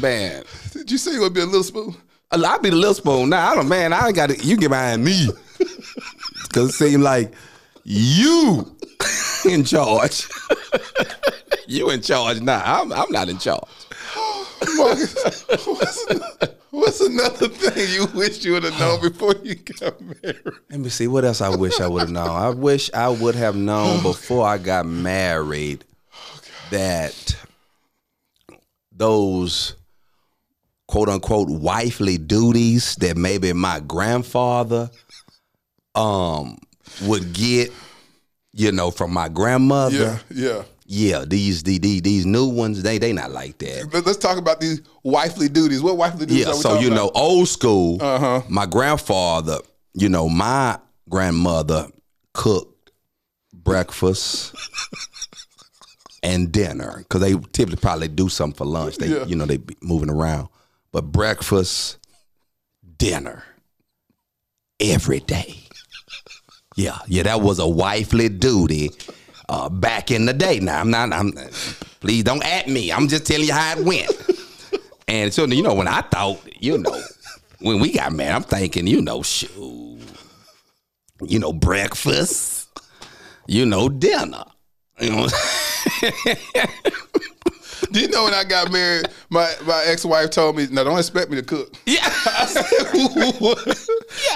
[0.00, 1.96] man, Did you say you gonna be a little spoon?
[2.30, 3.30] I'll be the little spoon.
[3.30, 5.28] Nah, I don't, man, I ain't got to, you get behind me.
[6.48, 7.32] Because it seems like
[7.84, 8.74] you
[9.44, 10.26] in charge.
[11.66, 12.62] you in charge now.
[12.64, 13.68] I'm, I'm not in charge.
[14.76, 16.06] Marcus, what's,
[16.70, 20.40] what's another thing you wish you would have known before you got married?
[20.70, 22.28] Let me see what else I wish I would have known.
[22.28, 25.84] I wish I would have known before I got married
[26.70, 27.36] that
[28.92, 29.74] those
[30.86, 34.90] quote unquote wifely duties that maybe my grandfather
[35.94, 36.58] um
[37.02, 37.72] would get,
[38.52, 40.20] you know, from my grandmother.
[40.30, 40.62] Yeah, yeah.
[40.90, 43.90] Yeah, these the- these these new ones, they they not like that.
[43.92, 45.82] But let's talk about these wifely duties.
[45.82, 47.20] What wifely duties Yeah, so you know, about?
[47.20, 48.02] old school.
[48.02, 48.40] Uh-huh.
[48.48, 49.58] My grandfather,
[49.92, 50.78] you know, my
[51.10, 51.88] grandmother
[52.32, 52.90] cooked
[53.52, 54.54] breakfast
[56.22, 58.96] and dinner because they typically probably do something for lunch.
[58.96, 59.24] They, Yeah.
[59.26, 60.48] you know, they be moving around,
[60.90, 61.98] but breakfast,
[62.96, 63.44] dinner,
[64.80, 65.56] every day.
[66.76, 68.90] Yeah, yeah, that was a wifely duty
[69.48, 70.60] uh, back in the day.
[70.60, 71.12] Now I'm not.
[71.12, 71.32] I'm.
[72.00, 72.92] Please don't at me.
[72.92, 74.10] I'm just telling you how it went.
[75.10, 77.02] And so you know when I thought, you know,
[77.60, 80.02] when we got married, I'm thinking, you know, shoot,
[81.22, 82.68] you know, breakfast,
[83.46, 84.44] you know, dinner.
[85.00, 85.28] You know,
[87.92, 90.98] Do you know when I got married, my, my ex wife told me, "No, don't
[90.98, 92.06] expect me to cook." Yeah.
[93.38, 93.76] "What?"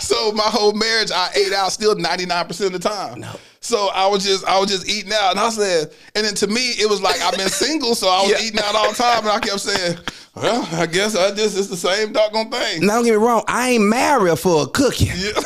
[0.00, 3.20] So my whole marriage, I ate out still ninety nine percent of the time.
[3.20, 3.32] No.
[3.64, 6.46] So I was just I was just eating out, and I said, and then to
[6.48, 8.44] me it was like I've been single, so I was Yeah.
[8.46, 9.98] eating out all the time, and I kept saying,
[10.34, 13.44] "Well, I guess I just it's the same doggone thing." now don't get me wrong,
[13.46, 15.08] I ain't married for a cooking.
[15.16, 15.30] Yeah.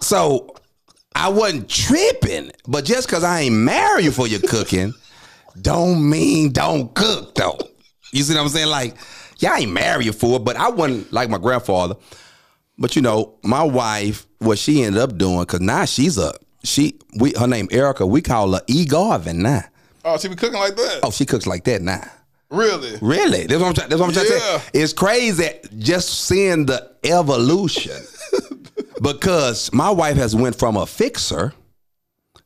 [0.00, 0.54] So
[1.14, 4.92] I wasn't tripping, but just because I ain't married for your cooking,
[5.60, 7.58] don't mean don't cook though.
[8.12, 8.68] You see what I'm saying?
[8.68, 8.94] Like,
[9.38, 11.96] yeah, I ain't married for it, but I wasn't like my grandfather.
[12.78, 16.98] But you know, my wife, what she ended up doing, because now she's a she
[17.18, 19.64] we her name Erica, we call her E Garvin now.
[20.04, 21.00] Oh, she be cooking like that?
[21.02, 22.08] Oh, she cooks like that now.
[22.50, 22.96] Really?
[23.02, 23.46] Really?
[23.46, 24.58] That's what I'm, try- that's what I'm trying to Yeah.
[24.60, 24.70] say.
[24.74, 28.00] It's crazy just seeing the evolution.
[29.02, 31.52] because my wife has went from a fixer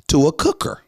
[0.08, 0.82] to a cooker.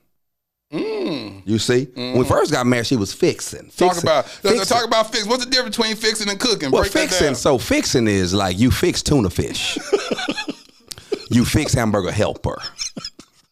[1.45, 1.87] You see?
[1.95, 3.67] When we first got married, she was fixing.
[3.67, 3.77] Mm.
[3.77, 4.65] Talk about Fixing.
[4.65, 5.27] talk about fix.
[5.27, 6.71] What's the difference between fixing and cooking?
[6.71, 7.35] Well, Break that fixing.
[7.35, 9.79] So fixing is like you fix tuna fish.
[11.31, 12.59] you fix hamburger helper.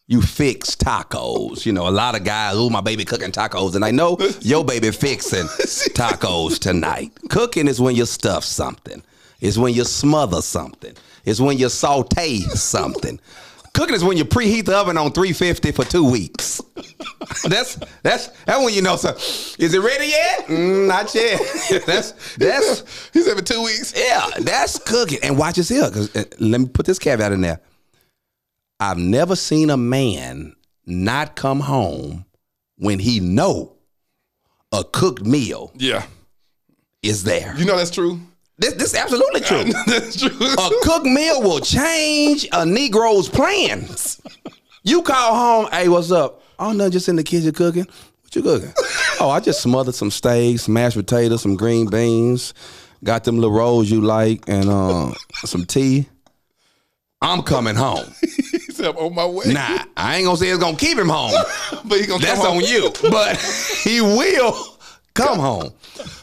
[0.07, 1.65] You fix tacos.
[1.65, 3.75] You know, a lot of guys, oh, my baby cooking tacos.
[3.75, 5.45] And I know your baby fixing
[5.95, 7.11] tacos tonight.
[7.29, 9.01] Cooking is when you stuff something.
[9.39, 10.93] It's when you smother something.
[11.23, 13.19] It's when you saute something.
[13.73, 16.61] Cooking is when you preheat the oven on 350 for two weeks.
[17.47, 20.47] that's that's that's when you know so is it ready yet?
[20.47, 21.39] Mm, not yet.
[21.85, 23.93] that's that's he's for two weeks.
[23.95, 25.19] yeah, that's cooking.
[25.23, 27.59] And watch this here, because let me put this caveat in there.
[28.79, 30.55] I've never seen a man
[30.85, 32.25] not come home
[32.77, 33.75] when he know
[34.73, 36.03] a cooked meal Yeah.
[37.03, 37.53] is there.
[37.57, 38.19] You know that's true.
[38.61, 39.63] This this is absolutely true.
[39.87, 40.29] that's true.
[40.29, 44.21] a cooked meal will change a Negro's plans.
[44.83, 46.43] You call home, hey, what's up?
[46.59, 47.87] Oh, no, just in the kitchen cooking.
[48.21, 48.71] What you cooking?
[49.19, 52.53] oh, I just smothered some steaks, mashed potatoes, some green beans,
[53.03, 55.11] got them little rolls you like, and uh,
[55.43, 56.07] some tea.
[57.19, 58.05] I'm coming home.
[58.21, 59.45] he said I'm on my way.
[59.47, 61.33] Nah, I ain't gonna say it's gonna keep him home.
[61.85, 62.57] but he gonna That's come home.
[62.57, 62.91] on you.
[63.09, 63.37] But
[63.83, 64.77] he will
[65.15, 65.71] come home.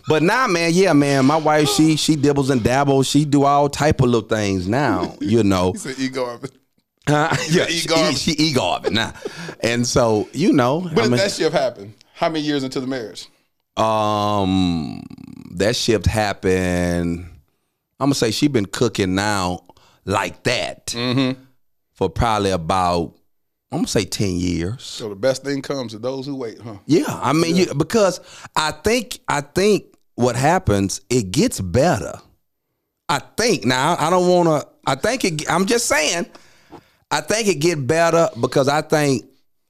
[0.09, 3.07] But now, man, yeah, man, my wife, she she dibbles and dabbles.
[3.09, 5.73] She do all type of little things now, you know.
[5.73, 6.53] He said ego of it.
[7.07, 8.15] Uh, yeah, E she, Garvin.
[8.17, 9.13] she e Garvin now.
[9.61, 11.95] And so, you know, When I did that shift happen?
[12.15, 13.29] How many years into the marriage?
[13.77, 15.03] um
[15.53, 17.21] that shift happened.
[18.01, 19.61] I'm gonna say she been cooking now
[20.05, 21.41] like that Mm-hmm.
[21.95, 23.15] for probably about
[23.71, 24.83] I'm gonna say 10 years.
[24.83, 26.77] So the best thing comes to those who wait, huh?
[26.87, 28.21] Yeah, I mean, you, because
[28.57, 29.85] I think I think
[30.19, 32.13] what happens, it gets better.
[33.09, 34.69] I think now I don't want to.
[34.85, 35.49] I think it.
[35.49, 36.27] I'm just saying.
[37.09, 39.27] I think it get better because I think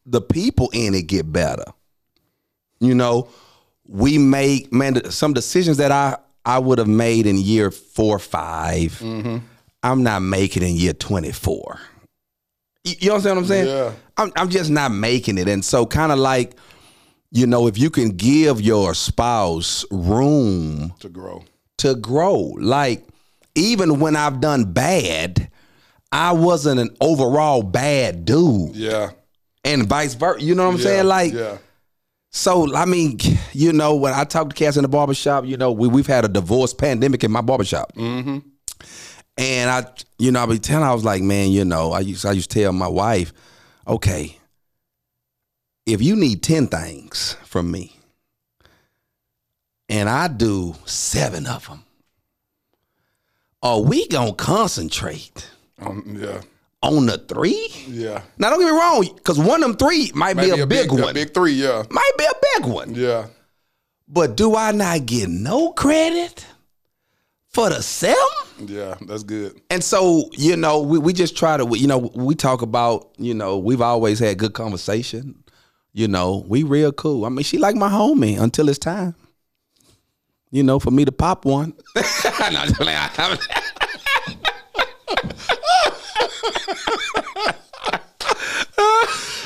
[0.06, 1.66] the people in it get better.
[2.80, 3.28] You know,
[3.86, 8.18] we make man some decisions that I I would have made in year four or
[8.18, 9.36] 5 mm-hmm.
[9.82, 11.78] I'm not making in year 24.
[12.84, 13.66] You, you understand what I'm saying?
[13.66, 13.92] Yeah.
[14.16, 16.56] I'm I'm just not making it, and so kind of like
[17.30, 21.44] you know, if you can give your spouse room To grow.
[21.78, 23.06] to grow, like
[23.54, 25.50] even when I've done bad,
[26.12, 28.74] I wasn't an overall bad dude.
[28.76, 29.10] Yeah.
[29.64, 30.42] And vice versa.
[30.42, 31.06] You know what I'm yeah, saying?
[31.06, 31.58] Like, yeah.
[32.30, 33.18] so I mean,
[33.52, 36.24] you know, when I talk to cats in the barbershop, you know, we we've had
[36.24, 37.92] a divorce pandemic in my barbershop.
[37.94, 38.38] Mm-hmm.
[39.36, 39.84] And I,
[40.18, 42.50] you know, I be telling, I was like, man, you know, I used, I used
[42.50, 43.32] to tell my wife,
[43.86, 44.37] okay,
[45.88, 47.96] if you need 10 things from me,
[49.88, 51.82] and I do seven of them,
[53.62, 55.48] are we gonna concentrate
[55.80, 56.42] Um, yeah.
[56.82, 57.68] on the three?
[57.88, 58.22] Yeah.
[58.36, 60.92] Now, don't get me wrong, because one of them three might be Maybe a, big,
[60.92, 61.02] one.
[61.08, 61.82] A big three, yeah.
[61.90, 62.94] might be a big one.
[62.94, 63.26] Yeah.
[64.06, 66.46] But do I not get no credit
[67.48, 68.16] for the seven?
[68.66, 68.96] Yeah.
[69.06, 69.58] That's good.
[69.70, 73.32] And so, you know, we, we just try to, you know, we talk about, you
[73.34, 75.42] know, we've always had good conversation.
[75.98, 77.24] You know, we real cool.
[77.24, 79.16] I mean, she like my homie until it's time.
[80.52, 81.74] You know, for me to pop one.
[81.96, 82.96] no, just playing.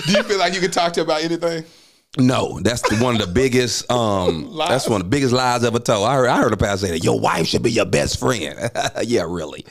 [0.04, 1.64] Do you feel like you can talk to her about anything?
[2.18, 3.90] No, that's the, one of the biggest.
[3.90, 6.06] Um, that's one of the biggest lies ever told.
[6.06, 8.70] I heard, I heard a pastor say that your wife should be your best friend.
[9.04, 9.64] yeah, really.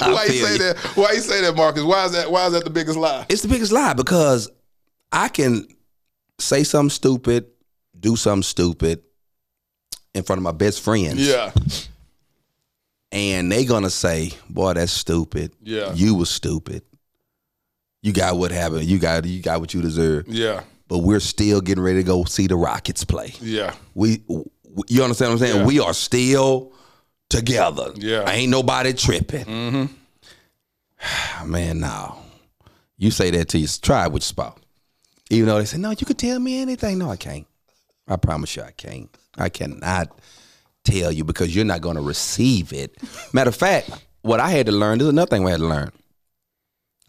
[0.00, 0.58] Why you say you.
[0.60, 0.76] that?
[0.94, 1.82] Why you say that, Marcus?
[1.82, 2.30] Why is that?
[2.30, 3.26] Why is that the biggest lie?
[3.28, 4.50] It's the biggest lie because
[5.12, 5.68] I can
[6.38, 7.46] say something stupid,
[7.98, 9.02] do something stupid
[10.14, 11.26] in front of my best friends.
[11.26, 11.52] Yeah.
[13.12, 15.52] And they gonna say, Boy, that's stupid.
[15.62, 15.92] Yeah.
[15.94, 16.82] You was stupid.
[18.02, 18.84] You got what happened.
[18.84, 20.28] You got you got what you deserve.
[20.28, 20.62] Yeah.
[20.88, 23.32] But we're still getting ready to go see the Rockets play.
[23.40, 23.74] Yeah.
[23.94, 24.22] We
[24.88, 25.60] you understand what I'm saying?
[25.60, 25.66] Yeah.
[25.66, 26.72] We are still
[27.28, 27.92] together.
[27.94, 28.28] Yeah.
[28.28, 29.44] Ain't nobody tripping.
[29.44, 29.90] Mm-hmm.
[31.50, 32.18] Man, no.
[32.96, 34.58] You say that to your tribe it with spouse.
[35.34, 36.98] Even though they said, no, you could tell me anything.
[36.98, 37.46] No, I can't.
[38.06, 39.08] I promise you I can't.
[39.36, 40.16] I cannot
[40.84, 42.96] tell you because you're not going to receive it.
[43.32, 43.90] Matter of fact,
[44.22, 45.90] what I had to learn, there's another thing I had to learn.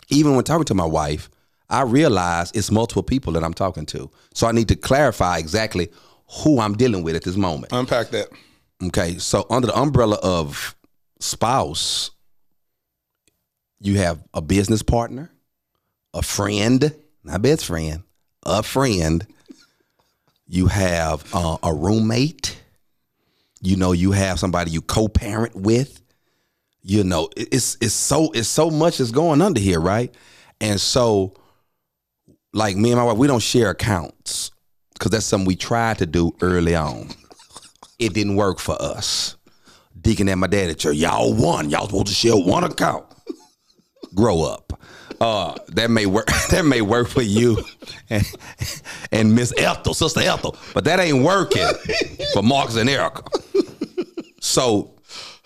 [0.09, 1.29] Even when talking to my wife,
[1.69, 4.09] I realize it's multiple people that I'm talking to.
[4.33, 5.91] So I need to clarify exactly
[6.43, 7.73] who I'm dealing with at this moment.
[7.73, 8.29] Unpack that.
[8.83, 10.75] Okay, so under the umbrella of
[11.19, 12.11] spouse,
[13.79, 15.31] you have a business partner,
[16.13, 18.03] a friend, not best friend,
[18.45, 19.25] a friend.
[20.47, 22.61] You have uh, a roommate.
[23.61, 26.01] You know, you have somebody you co-parent with.
[26.83, 30.13] You know, it's it's so it's so much is going under here, right?
[30.61, 31.33] And so,
[32.53, 34.51] like me and my wife, we don't share accounts
[34.93, 37.09] because that's something we tried to do early on
[37.99, 39.35] it didn't work for us.
[39.99, 41.69] Deacon and my dad at church, y'all won.
[41.69, 43.05] Y'all supposed to share one account.
[44.13, 44.79] Grow up.
[45.21, 46.27] Uh, that may work.
[46.49, 47.57] That may work for you
[48.09, 48.23] and,
[49.11, 51.65] and Miss Ethel, Sister Ethel, but that ain't working
[52.33, 53.23] for Marcus and Erica.
[54.41, 54.91] So,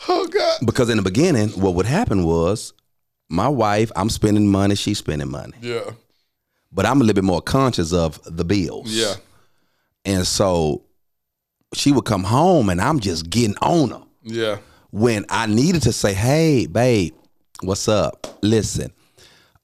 [0.08, 0.60] Oh God.
[0.66, 2.74] because in the beginning, what would happen was
[3.30, 5.92] my wife, I'm spending money, she's spending money, Yeah.
[6.72, 8.90] but I'm a little bit more conscious of the bills.
[8.92, 9.16] Yeah.
[10.06, 10.84] And so
[11.74, 14.02] she would come home and I'm just getting on her.
[14.24, 14.58] Yeah.
[14.92, 17.14] When I needed to say, hey, babe,
[17.62, 18.26] what's up?
[18.42, 18.92] Listen,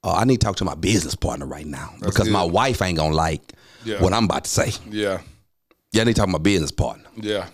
[0.05, 2.97] uh, I need to talk to my business partner right now because my wife ain't
[2.97, 3.41] gonna like
[3.83, 4.01] Yeah.
[4.01, 4.71] what I'm about to say.
[4.89, 5.21] Yeah.
[5.91, 7.05] Yeah, I need to talk to my business partner.
[7.15, 7.47] Yeah.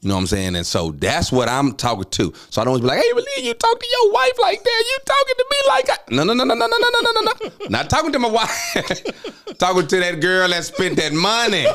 [0.00, 0.56] You know what I'm saying?
[0.56, 2.32] And so that's what I'm talking to.
[2.50, 4.84] So I don't always be like, hey, really, you talk to your wife like that?
[4.84, 7.20] You talking to me like I-" no, no, no, no, no, no, no, no, no,
[7.20, 7.66] no, no.
[7.70, 9.04] Not talking to my wife.
[9.58, 11.66] talking to that girl that spent that money.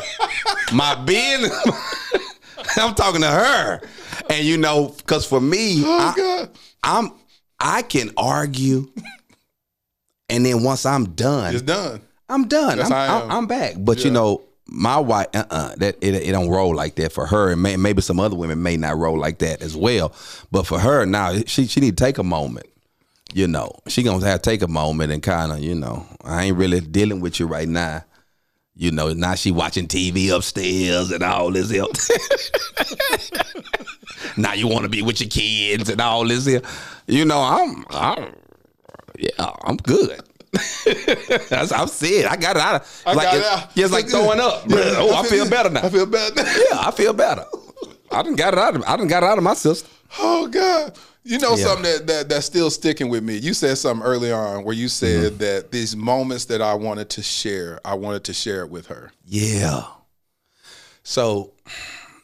[0.73, 1.57] My business.
[2.77, 3.79] I'm talking to her.
[4.29, 6.49] And you know, because for me, Oh I, God.
[6.83, 7.11] I'm
[7.59, 8.91] I can argue,
[10.29, 12.01] and then once I'm done, It's done.
[12.29, 12.79] I'm done.
[12.79, 13.31] I'm, I'm.
[13.31, 13.75] I'm back.
[13.77, 17.25] But you know, my wife, uh, uh that it, it don't roll like that for
[17.25, 20.13] her, and may, maybe some other women may not roll like that as well.
[20.51, 22.67] But for her, now she she need to take a moment.
[23.33, 26.45] You know, she gonna have to take a moment and kind of, you know, I
[26.45, 28.03] ain't really dealing with you right now.
[28.75, 32.11] You know, now she watching TV upstairs and all this else.
[34.37, 36.61] now you want to be with your kids and all this here.
[37.07, 38.35] You know, I'm, I'm
[39.17, 40.19] yeah, I'm good.
[41.49, 42.25] That's I'm saying.
[42.25, 42.81] I got it out.
[42.81, 43.69] Of, I like got it, it out.
[43.75, 44.63] It's like throwing up.
[44.69, 45.83] oh, I feel better now.
[45.85, 46.43] I feel better now.
[46.43, 47.45] yeah, I feel better.
[48.11, 49.89] I done got it out of I done got it out of my system.
[50.19, 50.97] Oh God.
[51.23, 51.65] You know Yeah.
[51.65, 53.35] something that, that that's still sticking with me.
[53.37, 55.37] You said something early on where you said Mm-hmm.
[55.39, 59.11] that these moments that I wanted to share, I wanted to share it with her.
[59.25, 59.83] Yeah.
[61.03, 61.53] So,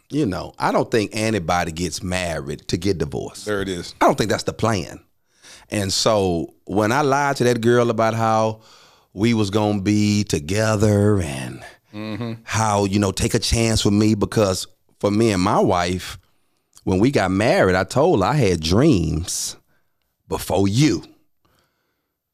[0.09, 3.45] you know, I don't think anybody gets married to get divorced.
[3.45, 3.93] There it is.
[3.99, 5.01] I don't think that's the plan.
[5.69, 8.61] And so when I lied to that girl about how
[9.13, 11.63] we was gonna be together and
[12.43, 14.67] how, you know, take a chance with me because
[14.99, 16.17] for me and my wife,
[16.83, 19.55] when we got married, I told her I had dreams
[20.27, 21.03] before you.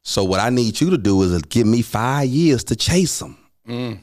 [0.04, 3.38] So what I need you to do is give me five years to chase them.
[3.68, 4.00] Mm.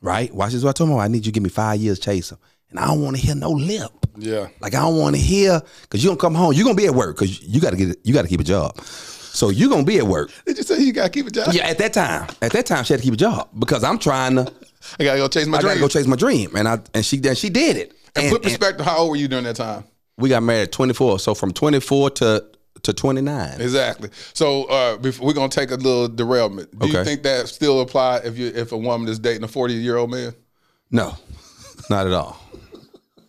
[0.00, 0.32] Right?
[0.32, 0.62] Watch this.
[0.62, 0.96] What I told her.
[0.98, 2.38] I need you to give me five years to chase them,
[2.70, 4.05] and I don't want to hear no lip.
[4.18, 4.48] Yeah.
[4.60, 6.52] Like I don't want to hear because you don't come home.
[6.52, 8.44] You're gonna be at work because you got to get you got to keep a
[8.44, 8.80] job.
[8.82, 10.30] So you're gonna be at work.
[10.46, 11.52] Did you say you gotta keep a job?
[11.52, 13.98] Yeah, at that time, at that time she had to keep a job because I'm
[13.98, 14.52] trying to.
[14.98, 15.70] I gotta go chase my dream.
[15.70, 17.92] I gotta go chase my dream, and I and she and she did it.
[18.14, 19.84] and, put perspective, how old were you during that time?
[20.18, 22.44] we got married at 24, so from 24 to
[22.82, 23.60] to 29.
[23.60, 24.10] Exactly.
[24.32, 26.78] So uh, before, we're gonna take a little derailment.
[26.78, 29.74] Do you think that still apply if you if a woman is dating a forty
[29.74, 30.34] year old man?
[30.90, 31.14] No,
[31.90, 32.38] not at all.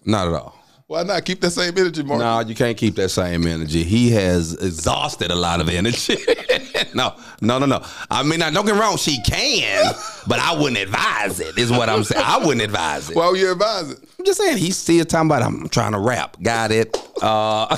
[0.05, 0.56] Not at all.
[0.87, 2.21] Why not keep that same energy, Mark?
[2.21, 3.83] No, you can't keep that same energy.
[3.83, 6.15] He has exhausted a lot of energy.
[6.95, 7.83] no, no, no, no.
[8.09, 8.95] I mean, now, don't get wrong.
[8.95, 9.93] She can,
[10.27, 11.57] but I wouldn't advise it.
[11.57, 12.23] Is what I'm saying.
[12.25, 13.17] I wouldn't advise it.
[13.17, 13.99] Why would you advise it?
[14.17, 16.37] I'm just saying he's still talking about I'm trying to rap.
[16.41, 16.97] Got it.
[17.21, 17.75] Uh,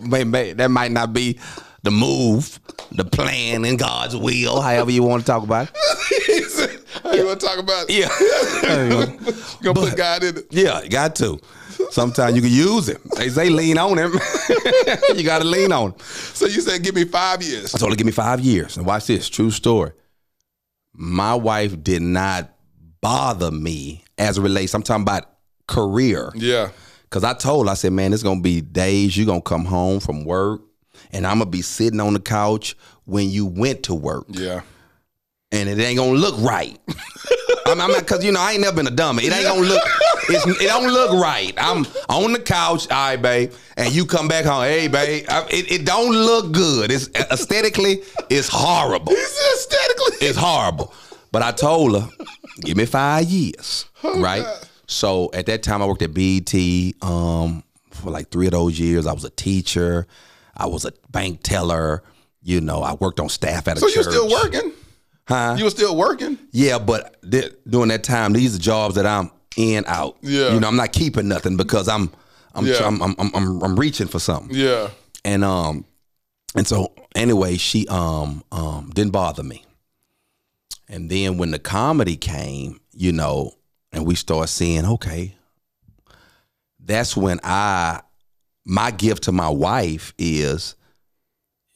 [0.02, 1.38] may- may- that might not be
[1.84, 2.58] the move,
[2.90, 6.44] the plan in God's will, however you want to talk about it.
[6.50, 7.86] Said, How you want to talk about?
[7.88, 7.98] It?
[8.00, 8.88] Yeah.
[9.60, 10.46] You gonna put God in it?
[10.50, 11.38] Yeah, got to.
[11.90, 13.00] Sometimes you can use him.
[13.16, 14.12] They say lean on him.
[15.16, 15.98] you got to lean on him.
[15.98, 17.74] So you said give me five years.
[17.74, 18.76] I told her, give me five years.
[18.76, 19.92] And watch this, true story.
[20.92, 22.54] My wife did not
[23.00, 24.74] bother me as it relates.
[24.74, 25.28] I'm talking about
[25.66, 26.30] career.
[26.34, 26.70] Yeah.
[27.10, 30.00] Cause I told her, I said, man, it's gonna be days you're gonna come home
[30.00, 30.62] from work
[31.12, 34.26] and I'm gonna be sitting on the couch when you went to work.
[34.28, 34.62] Yeah.
[35.52, 36.78] And it ain't gonna look right.
[37.66, 39.24] I'm, I'm not, cause you know, I ain't never been a dummy.
[39.24, 39.82] It ain't gonna look,
[40.28, 41.52] it's, it don't look right.
[41.56, 45.46] I'm on the couch, all right, babe, and you come back home, hey, babe, I,
[45.50, 46.90] it, it don't look good.
[46.90, 49.12] It's aesthetically, it's horrible.
[49.12, 50.26] It's aesthetically.
[50.28, 50.92] It's horrible.
[51.32, 52.08] But I told her,
[52.60, 54.44] give me five years, right?
[54.86, 56.54] So at that time, I worked at BET
[57.02, 59.06] um, for like three of those years.
[59.06, 60.06] I was a teacher.
[60.56, 62.02] I was a bank teller.
[62.42, 64.04] You know, I worked on staff at a So church.
[64.04, 64.72] So you're still working?
[65.26, 65.54] Huh?
[65.58, 66.38] You were still working?
[66.52, 70.16] Yeah, but th- during that time, these are jobs that I'm in out.
[70.22, 70.54] Yeah.
[70.54, 72.10] You know, I'm not keeping nothing because I'm
[72.54, 72.86] I'm Yeah.
[72.86, 74.54] I'm, I'm, I'm, I'm, I'm reaching for something.
[74.56, 74.90] Yeah.
[75.24, 75.84] And um
[76.54, 79.64] and so anyway, she um um didn't bother me.
[80.88, 83.52] And then when the comedy came, you know,
[83.92, 85.34] and we start seeing, okay,
[86.78, 88.02] that's when I
[88.64, 90.74] my gift to my wife is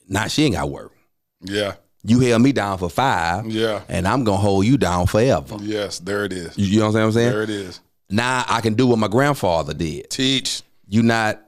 [0.08, 0.92] not she ain't got work.
[1.40, 1.74] Yeah.
[2.04, 3.82] You held me down for five, Yeah.
[3.88, 5.56] and I'm gonna hold you down forever.
[5.60, 6.56] Yes, there it is.
[6.56, 7.30] You, you know what I'm saying?
[7.32, 7.80] There it is.
[8.08, 10.08] Now I can do what my grandfather did.
[10.10, 10.62] Teach.
[10.88, 11.42] You not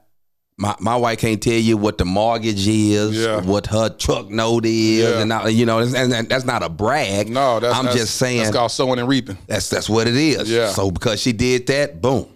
[0.58, 3.40] my my wife can't tell you what the mortgage is, Yeah.
[3.40, 5.20] what her truck note is, Yeah.
[5.20, 7.30] and I, you know, and, and that's not a brag.
[7.30, 9.38] No, that's I'm that's- just saying that's called sowing and reaping.
[9.46, 10.50] that's that's what it is.
[10.50, 10.70] Yeah.
[10.72, 12.26] So because she did that, boom.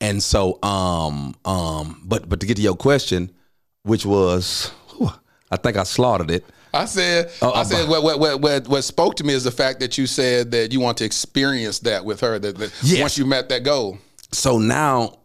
[0.00, 3.30] And so um um but but to get to your question,
[3.84, 5.10] which was whew,
[5.50, 6.44] I think I slaughtered it.
[6.72, 9.44] I said, Oh, I uh, said, what, what, what, what, what spoke to me is
[9.44, 12.38] the fact that you said that you want to experience that with her.
[12.38, 13.00] That, that Yes.
[13.00, 13.98] once you met that goal,
[14.32, 15.18] So now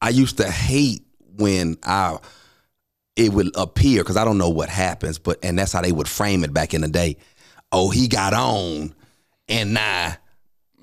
[0.00, 1.02] I used to hate
[1.36, 2.18] when I
[3.16, 6.08] it would appear because I don't know what happens, but and that's how they would
[6.08, 7.16] frame it back in the day.
[7.72, 8.94] Oh, he got on,
[9.48, 10.16] and now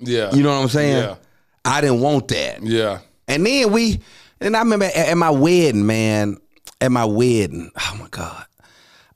[0.00, 1.02] yeah, you know what I'm saying.
[1.02, 1.16] Yeah.
[1.64, 2.62] I didn't want that.
[2.62, 4.00] yeah, And then we,
[4.40, 6.38] and I remember at, at my wedding, man,
[6.80, 8.46] at my wedding, oh my God.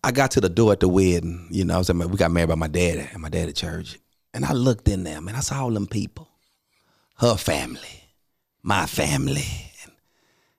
[0.04, 2.16] I got to the door at the wedding, you know, I was at my, we
[2.16, 3.98] got married by my dad at my dad at church.
[4.34, 6.28] And I looked in there, man, I saw all them people,
[7.18, 8.02] her family,
[8.62, 9.46] my family,
[9.84, 9.92] and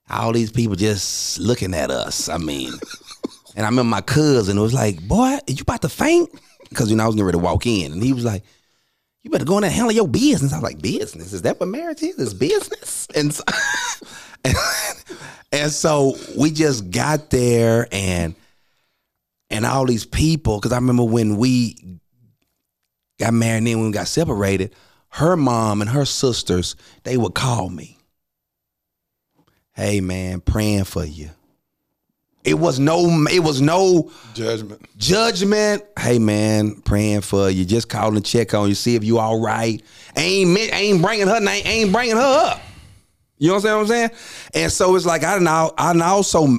[0.09, 2.29] all these people just looking at us.
[2.29, 2.71] I mean,
[3.55, 6.29] and I remember my cousin was like, boy, you about to faint?
[6.69, 7.91] Because, you know, I was getting ready to walk in.
[7.91, 8.43] And he was like,
[9.23, 10.53] you better go in there and handle your business.
[10.53, 11.33] I was like, business?
[11.33, 12.17] Is that what marriage is?
[12.17, 13.07] Is business?
[13.15, 13.43] And so,
[14.43, 14.55] and,
[15.51, 18.33] and so we just got there and
[19.53, 21.99] and all these people, because I remember when we
[23.19, 24.73] got married and then when we got separated,
[25.09, 27.99] her mom and her sisters, they would call me.
[29.73, 31.29] Hey man, praying for you.
[32.43, 34.81] It was no, it was no judgment.
[34.97, 35.83] judgment.
[35.97, 37.63] Hey man, praying for you.
[37.63, 39.81] Just calling to check on you, see if you all right.
[40.17, 42.61] Ain't ain't bringing her name, ain't bringing her up.
[43.37, 44.09] You know what I'm saying?
[44.55, 46.57] And so it's like I now I also,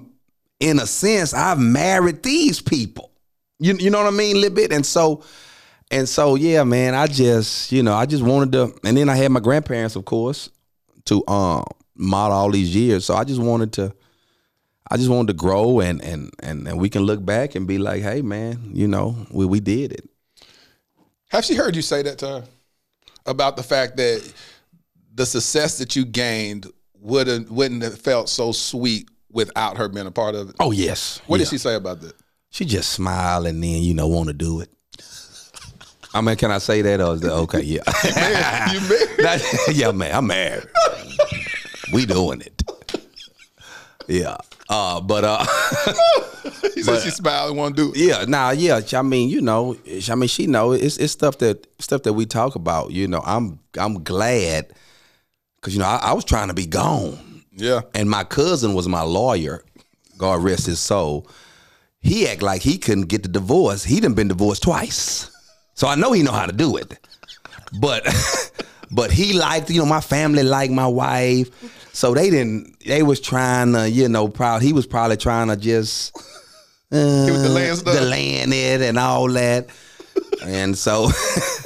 [0.60, 3.10] in a sense, I've married these people.
[3.58, 4.72] You you know what I mean, a little bit.
[4.72, 5.22] And so,
[5.90, 6.94] and so yeah, man.
[6.94, 10.04] I just you know I just wanted to, and then I had my grandparents, of
[10.04, 10.50] course,
[11.06, 13.04] to um model all these years.
[13.04, 13.94] So I just wanted to.
[14.90, 17.78] I just wanted to grow and and and and we can look back and be
[17.78, 20.08] like, hey man, you know, we we did it.
[21.28, 22.44] Have she heard you say that to her
[23.26, 24.32] about the fact that
[25.14, 26.66] the success that you gained
[27.00, 30.56] wouldn't wouldn't have felt so sweet without her being a part of it.
[30.60, 31.20] Oh yes.
[31.26, 31.44] What Yeah.
[31.44, 32.14] did she say about that?
[32.50, 34.70] She just smile and then you know want to do it.
[36.14, 37.60] I mean, can I say that or is that okay?
[37.62, 37.82] Yeah.
[38.72, 39.08] you married?
[39.18, 40.66] That- yeah, man, I'm married.
[41.92, 42.62] we doing it.
[44.06, 44.36] Yeah.
[44.68, 45.44] Uh, but uh,
[46.74, 47.96] He said she smiled and want to do it.
[47.98, 48.80] yeah, nah, yeah.
[48.94, 49.76] I mean, you know,
[50.10, 52.90] I mean, she know it's it's stuff that stuff that we talk about.
[52.92, 54.72] You know, I'm I'm glad
[55.56, 57.82] because you know I, I was trying to be gone, Yeah.
[57.94, 59.62] and my cousin was my lawyer.
[60.18, 61.28] God rest his soul.
[62.00, 63.84] He act like he couldn't get the divorce.
[63.84, 65.30] He done been divorced twice,
[65.74, 66.98] so I know he know how to do it.
[67.80, 68.04] But
[68.90, 71.48] but he liked, you know, my family liked my wife,
[71.94, 72.78] so they didn't.
[72.84, 76.14] They was trying to, you know, probably he was probably trying to just
[76.92, 77.94] uh, He was delaying stuff.
[77.94, 79.68] delaying it and all that.
[80.44, 81.08] And so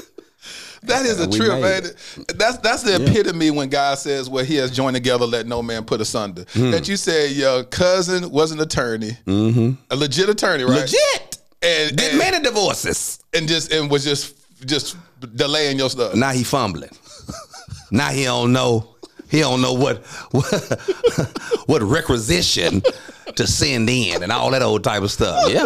[0.88, 1.84] That is a We trip, man.
[1.84, 1.96] it.
[2.38, 5.84] That's that's the epitome when God says, "Well, He has joined together, let no man
[5.84, 6.70] put asunder." Hmm.
[6.70, 10.80] That you said your cousin was an attorney, a legit attorney, right?
[10.80, 13.18] legit and did and, many divorces.
[13.34, 14.34] and just and was just
[14.66, 14.96] just
[15.36, 16.14] delaying your stuff.
[16.14, 16.90] Now he fumbling.
[17.90, 18.94] now he don't know.
[19.30, 20.46] He don't know what what,
[21.66, 22.82] what requisition
[23.36, 25.50] to send in and all that old type of stuff.
[25.52, 25.64] Yeah,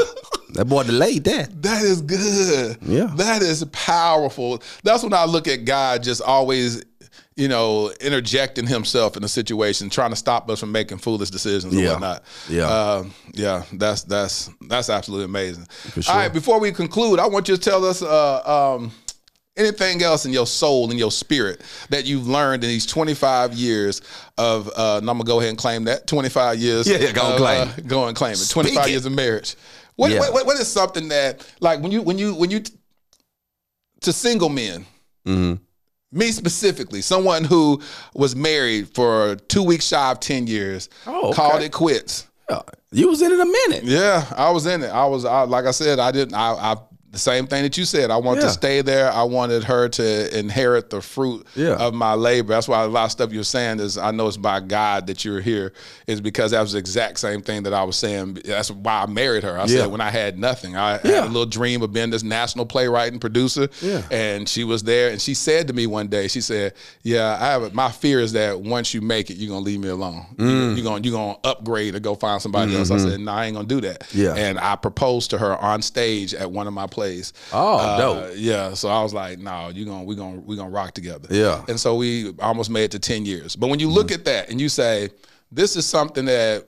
[0.52, 1.62] that boy delayed that.
[1.62, 2.78] That is good.
[2.82, 3.10] Yeah.
[3.16, 4.62] That is powerful.
[4.82, 6.84] That's when I look at God just always,
[7.36, 11.74] you know, interjecting himself in a situation, trying to stop us from making foolish decisions
[11.74, 12.22] and whatnot.
[12.48, 12.66] Yeah.
[12.66, 15.66] Uh, yeah, that's that's that's absolutely amazing.
[15.94, 16.12] sure.
[16.12, 18.92] All right, before we conclude, I want you to tell us uh, um,
[19.56, 24.00] anything else in your soul and your spirit that you've learned in these 25 years
[24.38, 26.88] of uh, and I'm gonna go ahead and claim that 25 years.
[26.88, 27.86] Yeah, yeah, go and claim uh, it.
[27.86, 28.36] go and claim it.
[28.36, 28.90] Speak 25 it.
[28.90, 29.56] years of marriage.
[29.96, 30.20] What, Yeah.
[30.20, 32.62] what, what, is something that like when you when you when you
[34.00, 34.86] to single men
[35.26, 35.62] Mm-hmm.
[36.18, 37.80] me specifically someone who
[38.14, 41.36] was married for two weeks shy of 10 years Oh, okay.
[41.36, 42.26] called it quits
[42.90, 43.84] You was in it a minute.
[43.84, 46.76] yeah i was in it i was I, like i said i didn't i, I
[47.12, 48.10] the same thing that you said.
[48.10, 48.46] I wanted Yeah.
[48.48, 49.12] to stay there.
[49.12, 51.74] I wanted her to inherit the fruit Yeah.
[51.76, 52.54] of my labor.
[52.54, 55.22] That's why a lot of stuff you're saying is I know it's by God that
[55.24, 55.74] you're here,
[56.06, 58.38] is because that was the exact same thing that I was saying.
[58.46, 59.58] That's why I married her.
[59.58, 59.82] I Yeah.
[59.82, 63.12] said when I had nothing, I had a little dream of being this national playwright
[63.12, 63.68] and producer.
[63.82, 64.00] Yeah.
[64.10, 67.44] And she was there and she said to me one day, she said, Yeah, I
[67.48, 70.24] have my fear is that once you make it, you're gonna leave me alone.
[70.38, 70.76] Mm.
[70.76, 72.90] You're gonna you're gonna upgrade or go find somebody else.
[72.90, 74.00] I said, No, I ain't gonna do that.
[74.00, 74.18] Mm-hmm.
[74.22, 74.34] Yeah.
[74.34, 77.01] And I proposed to her on stage at one of my plays.
[77.52, 78.32] Oh, Uh, dope.
[78.36, 78.74] Yeah.
[78.74, 81.28] So I was like, no, you gonna we gonna we gonna rock together.
[81.30, 81.64] Yeah.
[81.68, 83.56] And so we almost made it to 10 years.
[83.56, 85.10] But when you look at that and you say,
[85.50, 86.66] this is something that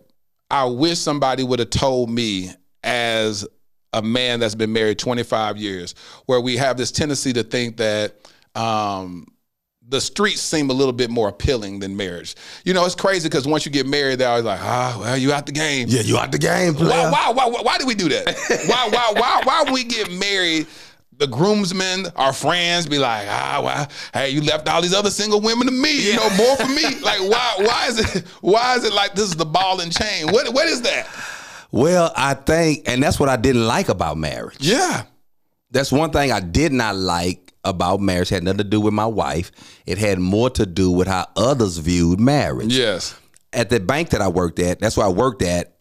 [0.51, 2.51] I wish somebody would have told me
[2.83, 3.47] as
[3.93, 5.95] a man that's been married 25 years,
[6.27, 8.15] where we have this tendency to think that
[8.55, 9.27] um
[9.89, 12.35] the streets seem a little bit more appealing than marriage.
[12.65, 15.33] You know, it's crazy because once you get married, they're always like, ah, well, you
[15.33, 15.87] out the game.
[15.91, 17.11] Yeah, you out the game, Why, player.
[17.11, 18.27] why, why, why, why do we do that?
[18.67, 20.67] why, why, why, why we get married?
[21.17, 25.41] The groomsmen, our friends, be like, ah, well, hey, you left all these other single
[25.41, 26.11] women to me.
[26.11, 26.83] You know, more for me.
[27.01, 27.55] Like, why?
[27.59, 28.27] Why is it?
[28.41, 30.27] Why is it like this is the ball and chain?
[30.33, 30.53] What?
[30.53, 31.07] What is that?
[31.71, 34.57] Well, I think, and that's what I didn't like about marriage.
[34.59, 35.05] Yeah.
[35.71, 38.31] That's one thing I did not like about marriage.
[38.33, 39.51] It had nothing to do with my wife.
[39.87, 42.77] It had more to do with how others viewed marriage.
[42.77, 43.15] Yes.
[43.53, 45.77] At the bank that I worked at, that's where I worked at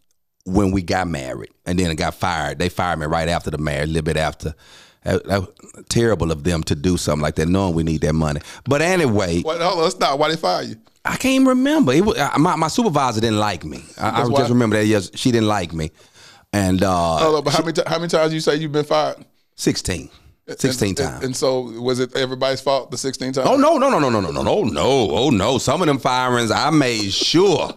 [0.45, 2.59] when we got married, and then I got fired.
[2.59, 4.53] They fired me right after the marriage, a little bit after.
[5.03, 5.49] That- that was
[5.89, 8.41] terrible of them to do something like that, knowing we need that money.
[8.65, 9.59] But anyway, What?
[9.61, 9.91] Hold on.
[9.91, 10.19] Stop.
[10.19, 10.75] Why they fire you?
[11.05, 11.91] I can't even remember.
[11.91, 13.83] It was, uh, my, my supervisor didn't like me.
[13.97, 14.47] I, I just why?
[14.47, 14.85] remember that.
[14.85, 15.91] Yes, she didn't like me.
[16.53, 17.43] And uh, Hold on.
[17.43, 17.73] But how many?
[17.73, 19.17] ti- How many times you say you've been fired?
[19.55, 20.09] 16.
[20.47, 21.15] 16 and, times.
[21.15, 22.91] And, and so was it everybody's fault?
[22.91, 23.47] The 16 times?
[23.47, 24.81] Oh no, no, no, no, no, no, no, no, no,
[25.11, 25.57] oh no.
[25.57, 27.73] Some of them firings, I made sure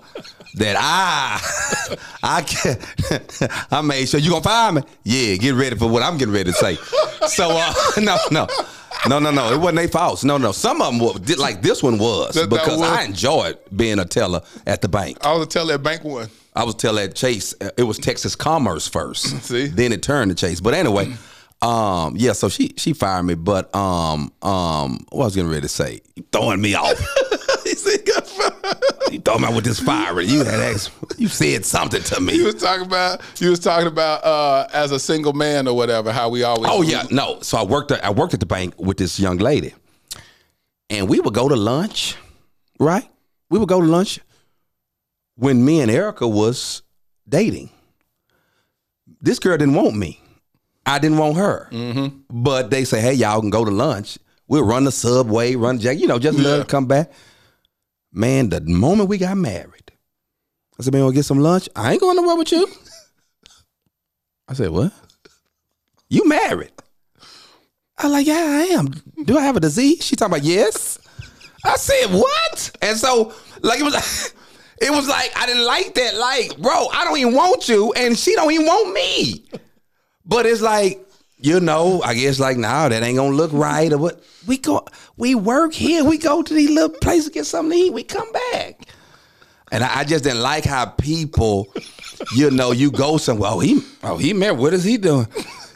[0.54, 2.78] that I, I can,
[3.70, 4.82] I made sure you gonna fire me.
[5.04, 6.74] Yeah, get ready for what I'm getting ready to say.
[7.28, 8.48] So uh, no, no,
[9.08, 9.52] no, no, no.
[9.52, 10.24] It wasn't their faults.
[10.24, 10.50] No, no.
[10.52, 13.58] Some of them were did- like this one was That- that because was- I enjoyed
[13.74, 15.18] being a teller at the bank.
[15.24, 16.28] I was to tell that bank one.
[16.54, 19.42] I was telling at Chase, it was Texas Commerce first.
[19.42, 19.66] See?
[19.66, 20.58] Then it turned to Chase.
[20.58, 21.14] But anyway,
[21.62, 25.62] um, yeah, so she she fired me, but um um what I was getting ready
[25.62, 26.00] to say.
[26.32, 26.98] Throwing me off.
[27.64, 28.82] he said, got fired.
[29.10, 30.28] you throwing me out with this firing.
[30.28, 32.42] You had asked, you said something to You me.
[32.42, 36.28] was talking about you was talking about uh, as a single man or whatever how
[36.28, 37.40] we always Oh yeah, no.
[37.40, 39.74] So I worked at, I worked at the bank with this young lady.
[40.90, 42.16] And we would go to lunch,
[42.78, 43.08] right?
[43.50, 44.20] We would go to lunch
[45.34, 46.82] when me and Erica was
[47.28, 47.70] dating.
[49.20, 50.20] This girl didn't want me.
[50.86, 51.68] I didn't want her.
[51.72, 52.18] Mm-hmm.
[52.30, 54.18] But they say, hey, y'all can go to lunch.
[54.48, 56.58] We'll run the subway, run Jack, you know, just let Yeah.
[56.58, 57.10] her come back.
[58.12, 59.92] Man, the moment we got married,
[60.78, 61.68] I said, man, wanna get some lunch?
[61.74, 62.68] I ain't going nowhere with you.
[64.48, 64.92] I said, what?
[66.08, 66.70] You married?
[67.98, 68.92] I'm like, yeah, I am.
[69.24, 70.04] Do I have a disease?
[70.04, 70.98] She talking about yes.
[71.64, 72.70] I said, what?
[72.82, 73.32] And so,
[73.62, 74.04] like, it was like,
[74.80, 76.14] it was like, I didn't like that.
[76.16, 79.44] Like, bro, I don't even want you, and she don't even want me.
[80.26, 81.00] But it's like,
[81.38, 84.22] you know, I guess like, nah, that ain't gonna look right or what.
[84.46, 84.84] We go,
[85.16, 86.04] we work here.
[86.04, 87.92] We go to these little places, get something to eat.
[87.92, 88.88] We come back.
[89.72, 91.72] And I, I just didn't like how people,
[92.34, 93.50] you know, you go somewhere.
[93.52, 94.58] Oh, he, oh, he married.
[94.58, 95.26] What is he doing?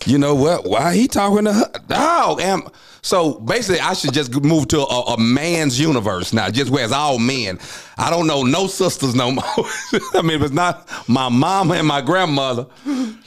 [0.06, 0.64] You know what?
[0.64, 1.70] Why he talking to her?
[1.88, 2.40] Dog.
[2.40, 2.62] Am,
[3.02, 6.92] so basically, I should just move to a, a man's universe now, just where it's
[6.92, 7.58] all men.
[7.98, 9.44] I don't know no sisters no more.
[10.14, 12.66] I mean, if it's not my mama and my grandmother,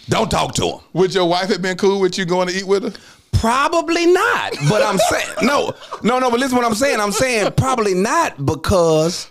[0.09, 0.80] don't talk to them.
[0.93, 3.01] Would your wife have been cool with you going to eat with her?
[3.34, 4.53] Probably not.
[4.69, 6.32] But I'm saying no, no, no.
[6.32, 6.99] But listen, what I'm saying.
[6.99, 9.30] I'm saying probably not because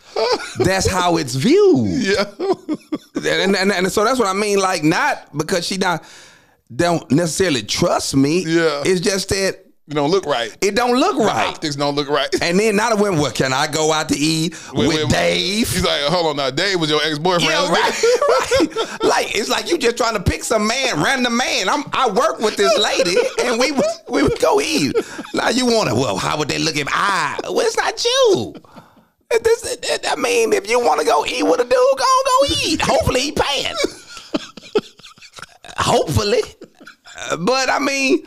[0.58, 2.16] that's how it's viewed.
[3.22, 3.44] Yeah.
[3.44, 4.58] And, and, and so that's what I mean.
[4.58, 6.02] Like not because she not
[6.74, 8.42] don't necessarily trust me.
[8.44, 8.82] Yeah.
[8.84, 10.56] It's just that You don't look right.
[10.60, 11.48] it don't look The right.
[11.48, 12.28] optics don't look right.
[12.40, 15.08] And then not a when what can I go out to eat Wait, with wait,
[15.10, 15.68] Dave?
[15.68, 16.50] He's like, hold on now.
[16.50, 17.50] Dave was your ex boyfriend.
[17.50, 19.02] Yeah, right, right.
[19.02, 21.68] Like it's like you just trying to pick some man, random man.
[21.68, 24.94] I'm I work with this lady, and we would we would go eat.
[25.34, 25.96] Now you want to?
[25.96, 27.40] Well, how would they look if I?
[27.42, 28.54] Well, it's not you.
[29.32, 31.72] It- This, it- it- I mean, if you want to go eat with a dude,
[31.72, 32.80] go go eat.
[32.82, 33.74] Hopefully he paying.
[35.76, 36.42] Hopefully,
[37.18, 38.26] Uh, but I mean.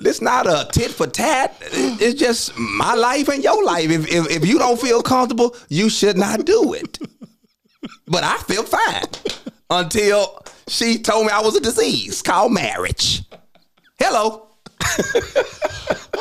[0.00, 1.56] It's not a tit for tat.
[1.60, 3.90] It's just my life and your life.
[3.90, 6.98] If, if if you don't feel comfortable, you should not do it.
[8.06, 9.04] But I feel fine
[9.70, 13.22] until she told me I was a disease called marriage.
[13.98, 14.49] Hello.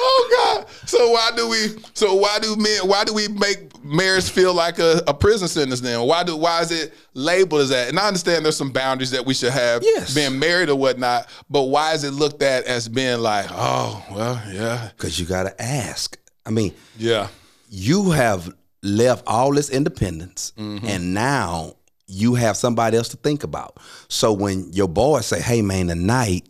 [0.02, 0.70] Oh God!
[0.88, 1.76] So why do we?
[1.94, 2.88] So why do men?
[2.88, 5.82] Why do we make marriage feel like a, a prison sentence?
[5.82, 6.38] Then why do?
[6.38, 7.90] Why is it labeled as that?
[7.90, 10.14] And I understand there's some boundaries that we should have, Yes.
[10.16, 11.28] being married or whatnot.
[11.50, 15.44] But why is it looked at as being like, oh well, yeah, Because you got
[15.44, 16.18] to ask.
[16.46, 17.28] I mean, yeah,
[17.70, 20.86] you have left all this independence, mm-hmm.
[20.88, 21.74] and now
[22.08, 23.78] you have somebody else to think about.
[24.08, 26.48] So when your boys say, "Hey, man, tonight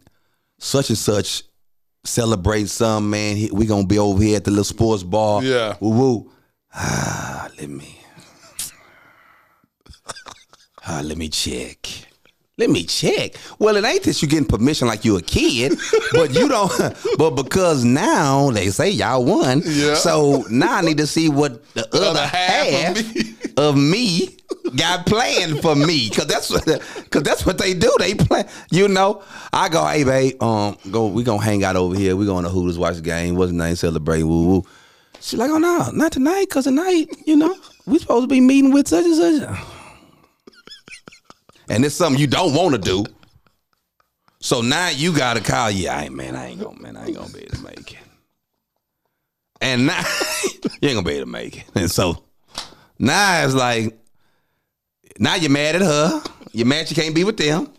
[0.60, 1.44] such and such
[2.04, 5.76] celebrate some man, we gonna be over here at the little sports bar." Yeah.
[5.80, 6.32] woo woo.
[6.74, 8.00] Ah, let me.
[10.86, 12.09] Ah, let me check.
[12.60, 13.36] Let me check.
[13.58, 15.80] Well, it ain't that you getting permission like you a kid,
[16.12, 16.70] but you don't.
[17.18, 19.94] But because now they say y'all won, Yeah.
[19.96, 23.36] so now I need to see what the other, other half half, of me.
[23.58, 24.38] of me
[24.76, 26.10] got planned for me.
[26.10, 26.66] Cause that's what,
[27.10, 27.96] cause that's what they do.
[27.98, 28.46] They plan.
[28.72, 31.08] You know, I go, hey babe, um, go.
[31.08, 32.18] We gonna hang out over here.
[32.18, 33.36] We going to Hooters, watch the game.
[33.36, 33.78] What's the name?
[33.78, 34.24] Celebrate.
[34.24, 34.66] Woo woo.
[35.22, 36.50] She's like, oh no, not tonight.
[36.50, 37.56] Cause tonight, you know,
[37.86, 39.79] we supposed to be meeting with such and such.
[41.70, 43.06] And it's something you don't want to do.
[44.42, 45.70] So now you gotta call.
[45.70, 46.36] Yeah, I ain't man.
[46.36, 46.98] I ain't gonna man.
[46.98, 48.00] I ain't gonna be able to make it.
[49.62, 50.04] And now
[50.82, 51.66] you ain't gonna be able to make it.
[51.76, 52.24] And so
[52.98, 53.98] now it's like
[55.20, 56.22] now you're mad at her.
[56.52, 57.72] You're mad you can't be with them.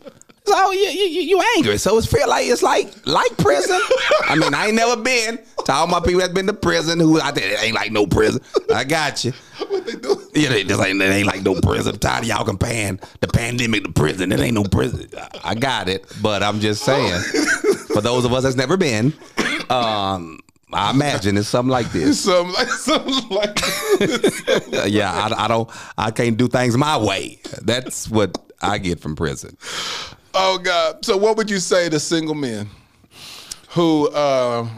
[0.51, 1.79] So you you, you you angry.
[1.79, 3.81] So it's feel like it's like like prison.
[4.25, 7.21] I mean, I ain't never been to all my people that's been to prison who
[7.21, 8.43] I think it ain't like no prison.
[8.75, 9.31] I got you.
[9.69, 10.21] what they do?
[10.35, 11.95] Yeah, they just ain't, it ain't like no prison.
[11.95, 14.33] I'm tired of y'all comparing the pandemic to prison.
[14.33, 15.09] It ain't no prison.
[15.45, 17.21] I got it, but I'm just saying,
[17.93, 19.13] for those of us that's never been,
[19.71, 20.41] um,
[20.73, 22.21] I imagine it's something like this.
[22.25, 23.61] Something like something like.
[24.91, 27.39] Yeah, I, I don't, I can't do things my way.
[27.63, 29.57] That's what I get from prison.
[30.35, 31.05] Oh God!
[31.05, 32.69] So what would you say to single men
[33.71, 34.69] who uh,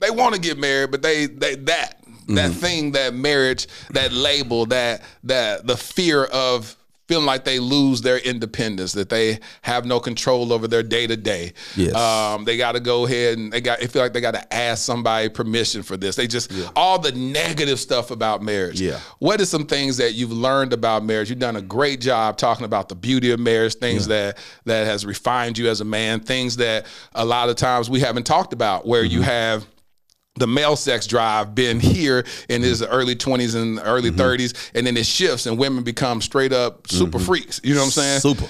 [0.00, 4.66] they want to get married, but they they that that thing, that marriage, that label,
[4.66, 6.76] that that the fear of
[7.08, 11.16] feeling like they lose their independence, that they have no control over their day to
[11.16, 11.54] day.
[11.74, 11.94] Yes.
[11.94, 13.80] Um, they got to go ahead and they got.
[13.80, 16.16] They feel like they got to ask somebody permission for this.
[16.16, 18.80] They just all the negative stuff about marriage.
[18.80, 19.00] Yeah.
[19.18, 21.30] What are some things that you've learned about marriage?
[21.30, 25.06] You've done a great job talking about the beauty of marriage, things that that has
[25.06, 28.86] refined you as a man, things that a lot of times we haven't talked about,
[28.86, 29.66] where you have
[30.38, 32.92] the male sex drive been here in his mm-hmm.
[32.92, 34.20] early 20s and early mm-hmm.
[34.20, 36.96] 30s and then it shifts and women become straight up mm-hmm.
[36.96, 37.60] super freaks.
[37.62, 38.20] You know what i'm saying?
[38.20, 38.48] Super.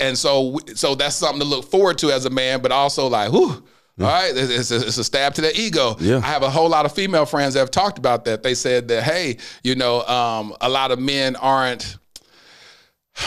[0.00, 3.30] And so so that's something to look forward to as a man but also like
[3.30, 3.62] whew
[3.98, 5.96] all right it's, it's a, it's a stab to the ego.
[5.98, 6.18] Yeah.
[6.18, 8.42] i have a whole lot of female friends that have talked about that.
[8.42, 11.96] They said that hey you know um, a lot of men aren't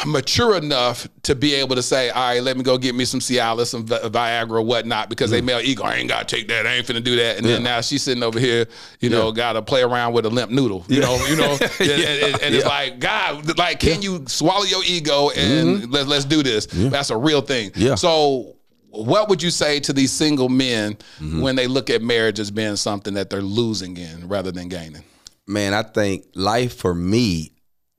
[0.05, 3.19] mature enough to be able to say, all right, let me go get me some
[3.19, 5.45] Cialis, some Vi- Viagra, whatnot, because they mm.
[5.45, 7.37] male ego, I ain't gotta take that, I ain't finna do that.
[7.37, 8.67] And then now she's sitting over here,
[8.99, 12.41] you know, gotta play around with a limp noodle, you know, you know, and, and-
[12.41, 15.91] and it's like, God, like, can you swallow your ego and mm-hmm.
[15.91, 16.67] let, let's do this?
[16.67, 17.71] That's a real thing.
[17.75, 17.95] Yeah.
[17.95, 18.55] So
[18.91, 21.41] what would you say to these single men mm-hmm.
[21.41, 25.03] when they look at marriage as being something that they're losing in rather than gaining?
[25.47, 27.53] Man, I think life for me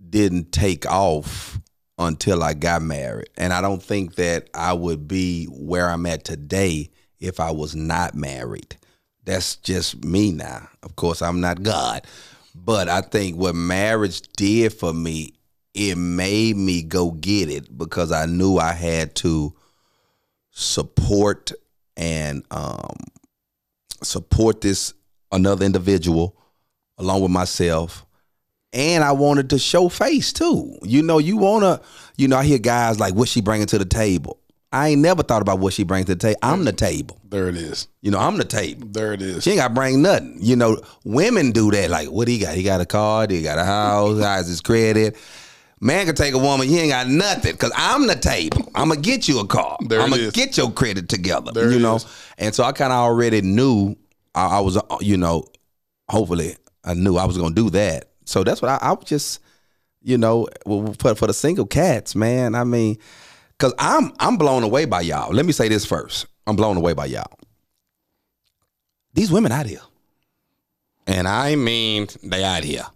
[0.08, 1.60] didn't take off
[2.00, 3.28] until I got married.
[3.36, 6.88] And I don't think that I would be where I'm at today
[7.20, 8.76] if I was not married.
[9.24, 10.66] That's just me now.
[10.82, 12.06] Of course, I'm not God.
[12.54, 15.34] But I think what marriage did for me,
[15.74, 19.54] it made me go get it because I knew I had to
[20.50, 21.52] support
[21.98, 22.96] and um,
[24.02, 24.94] support this
[25.30, 26.34] another individual
[26.98, 28.06] along with myself
[28.72, 30.78] and I wanted to show face too.
[30.82, 31.80] You know, you wanna,
[32.16, 34.40] you know, I hear guys like what she bringing to the table.
[34.72, 36.38] I ain't never thought about what she brings to the table.
[36.42, 37.20] I'm the table.
[37.28, 37.88] There it is.
[38.02, 38.86] You know, I'm the table.
[38.88, 39.42] There it is.
[39.42, 40.38] She ain't got to bring nothing.
[40.40, 41.90] You know, women do that.
[41.90, 42.54] Like, what he got?
[42.54, 43.26] He got a car.
[43.28, 44.22] He got a house.
[44.22, 45.16] How's his credit?
[45.80, 46.68] Man can take a woman.
[46.68, 48.70] He ain't got nothing because I'm the table.
[48.74, 49.78] I'm gonna get you a car.
[49.80, 51.52] There it I'm gonna get your credit together.
[51.52, 52.06] There you know, is.
[52.36, 53.96] and so I kind of already knew
[54.34, 55.46] I, I was, uh, you know,
[56.10, 56.54] hopefully
[56.84, 58.09] I knew I was gonna do that.
[58.30, 59.40] So that's what I, I was just,
[60.02, 60.46] you know,
[61.00, 62.54] for for the single cats, man.
[62.54, 62.96] I mean,
[63.58, 65.32] cause I'm I'm blown away by y'all.
[65.34, 66.26] Let me say this first.
[66.46, 67.38] I'm blown away by y'all.
[69.14, 69.82] These women out here,
[71.08, 72.86] and I mean they out here.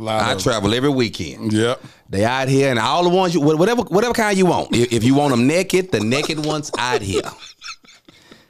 [0.00, 1.52] I travel every weekend.
[1.52, 1.82] Yep.
[2.08, 4.74] They out here, and all the ones you whatever whatever kind you want.
[4.74, 7.20] If, if you want them naked, the naked ones out here.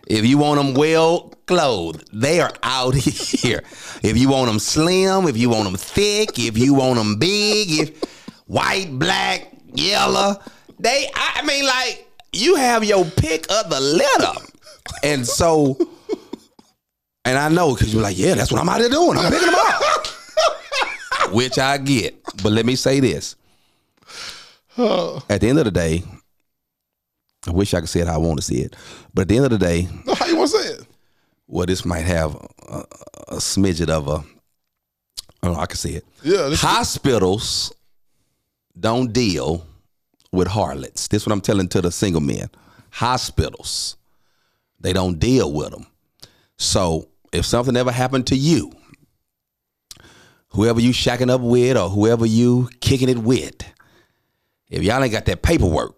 [0.08, 3.62] If you want them well clothed, they are out here.
[4.02, 7.70] If you want them slim, if you want them thick, if you want them big,
[7.70, 8.04] if
[8.46, 10.36] white, black, yellow,
[10.78, 11.10] they.
[11.14, 14.40] I mean, like you have your pick of the litter,
[15.04, 15.76] and so.
[17.24, 19.18] And I know because you're like, yeah, that's what I'm out here doing.
[19.18, 20.06] I'm picking them up,
[21.32, 22.18] which I get.
[22.42, 23.36] But let me say this:
[25.28, 26.02] at the end of the day,
[27.46, 28.74] I wish I could say it how I want to see it,
[29.14, 30.80] but at the end of the day, How you want to say it?
[31.46, 32.34] well, this might have
[32.68, 32.84] a,
[33.28, 34.24] a smidget of a.
[35.42, 35.60] I don't know.
[35.60, 36.04] I can see it.
[36.24, 36.50] Yeah.
[36.54, 37.72] Hospitals
[38.78, 39.64] don't deal
[40.32, 41.08] with harlots.
[41.08, 42.50] This is what I'm telling to the single men.
[42.90, 43.96] Hospitals,
[44.80, 45.86] they don't deal with them.
[46.56, 48.72] So if something ever happened to you,
[50.50, 53.62] whoever you shacking up with or whoever you kicking it with,
[54.68, 55.94] if y'all ain't got that paperwork,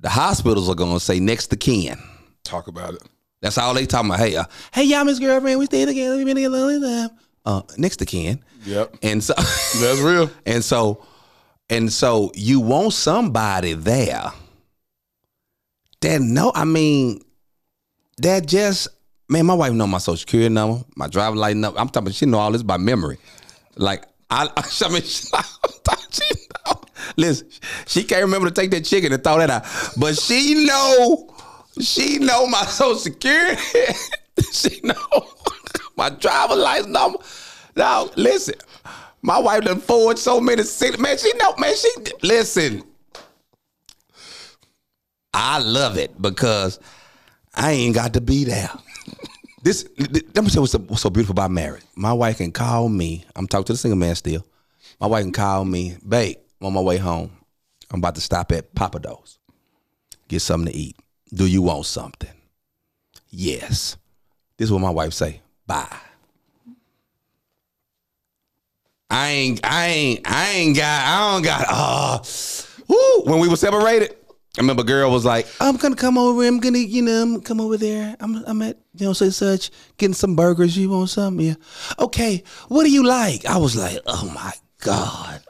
[0.00, 1.98] the hospitals are gonna say next to kin.
[2.44, 3.02] talk about it.
[3.42, 4.20] That's all they talking about.
[4.20, 6.16] Hey, uh, hey, y'all, Miss Girlfriend, we stay together.
[6.16, 7.10] We been together a long time.
[7.46, 8.42] Uh, next to kin.
[8.66, 8.96] Yep.
[9.02, 10.30] And so That's real.
[10.44, 11.04] and so
[11.70, 14.30] and so you want somebody there
[16.02, 17.20] that no, I mean,
[18.18, 18.88] that just
[19.28, 21.78] man, my wife know my social security number, my driver license number.
[21.80, 23.18] I'm talking about she know all this by memory.
[23.76, 25.26] Like I, I mean, she,
[26.10, 26.39] she.
[27.16, 27.48] Listen,
[27.86, 29.64] she can't remember to take that chicken and throw that out,
[29.96, 31.34] but she know,
[31.80, 33.62] she know my social security.
[34.52, 35.28] she know
[35.96, 37.18] my driver license number.
[37.76, 38.54] Now listen,
[39.22, 41.18] my wife done forward so many sick man.
[41.18, 41.74] She know, man.
[41.76, 41.90] She
[42.22, 42.82] listen.
[45.32, 46.80] I love it because
[47.54, 48.70] I ain't got to be there.
[49.62, 51.84] This let me tell you what's so, what's so beautiful about marriage.
[51.94, 53.24] My wife can call me.
[53.36, 54.44] I'm talking to the single man still.
[55.00, 56.36] My wife can call me, babe.
[56.60, 57.30] On my way home.
[57.90, 59.38] I'm about to stop at Pappadeaux.
[60.28, 60.96] Get something to eat.
[61.32, 62.30] Do you want something?
[63.30, 63.96] Yes.
[64.56, 65.40] This is what my wife say.
[65.66, 65.96] Bye.
[69.10, 72.18] I ain't, I ain't, I ain't got, I don't got, uh,
[72.86, 73.22] woo.
[73.24, 74.14] When we were separated,
[74.56, 77.60] I remember a girl was like, I'm gonna come over, I'm gonna, you know, come
[77.60, 78.16] over there.
[78.20, 80.76] I'm, I'm at, you know, such such, getting some burgers.
[80.76, 81.44] You want something?
[81.44, 81.54] Yeah.
[81.98, 83.46] Okay, what do you like?
[83.46, 85.42] I was like, oh my God.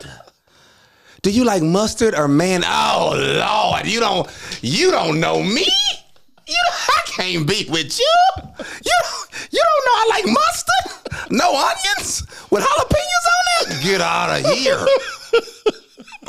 [1.23, 2.63] Do you like mustard or man?
[2.65, 4.29] Oh Lord, you don't,
[4.63, 5.67] you don't know me.
[6.47, 6.57] You,
[6.89, 8.15] I can't be with you.
[8.59, 8.93] You,
[9.51, 11.31] you don't know I like mustard.
[11.31, 13.83] No onions with jalapenos on it.
[13.85, 14.85] Get out of here.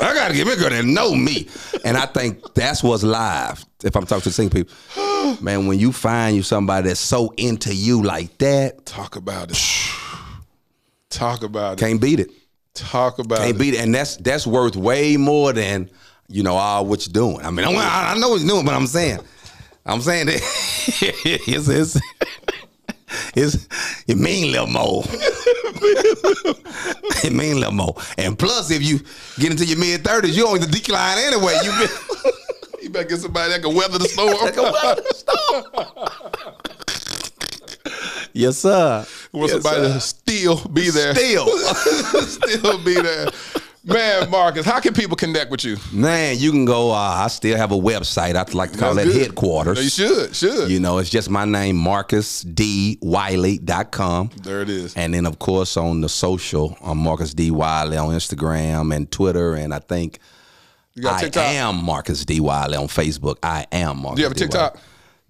[0.00, 1.48] I gotta get me a girl that know me,
[1.84, 3.64] and I think that's what's live.
[3.84, 7.74] If I'm talking to single people, man, when you find you somebody that's so into
[7.74, 9.58] you like that, Talk about it.
[11.10, 11.78] Talk about it.
[11.84, 12.30] can't beat it.
[12.74, 13.58] Talk about Can't it.
[13.58, 15.90] beat it, and that's that's worth way more than
[16.28, 17.44] you know all what you're doing.
[17.44, 19.20] I mean, I, I know what you're doing, but I'm saying,
[19.84, 20.36] I'm saying that
[21.24, 21.98] it's it's
[23.34, 23.68] it's
[24.06, 25.04] it mean a little more.
[27.24, 27.94] it mean a little more.
[28.16, 29.00] And plus, if you
[29.38, 31.58] get into your mid thirties, you on the decline anyway.
[31.62, 31.88] You been
[32.82, 34.34] You better get somebody that can weather the storm.
[34.40, 35.64] like a weather storm.
[38.32, 39.04] Yes, sir.
[39.32, 39.94] Want Yes, somebody sir.
[39.94, 41.14] to still be there.
[41.14, 41.46] Still.
[42.26, 43.28] still be there.
[43.84, 45.76] Man, Marcus, how can people connect with you?
[45.92, 46.92] Man, you can go.
[46.92, 48.36] Uh, I still have a website.
[48.36, 49.22] I'd like to call That's that good.
[49.26, 49.82] headquarters.
[49.82, 50.70] You should, should.
[50.70, 54.30] You know, it's just my name, marcusdwiley.com.
[54.42, 54.96] There it is.
[54.96, 57.50] And then, of course, on the social, I'm Marcus D.
[57.50, 59.54] Wiley on Instagram and Twitter.
[59.54, 60.20] And I think
[61.04, 62.38] I am Marcus D.
[62.38, 63.38] Wiley on Facebook.
[63.42, 64.78] I am Marcus Do you have a TikTok?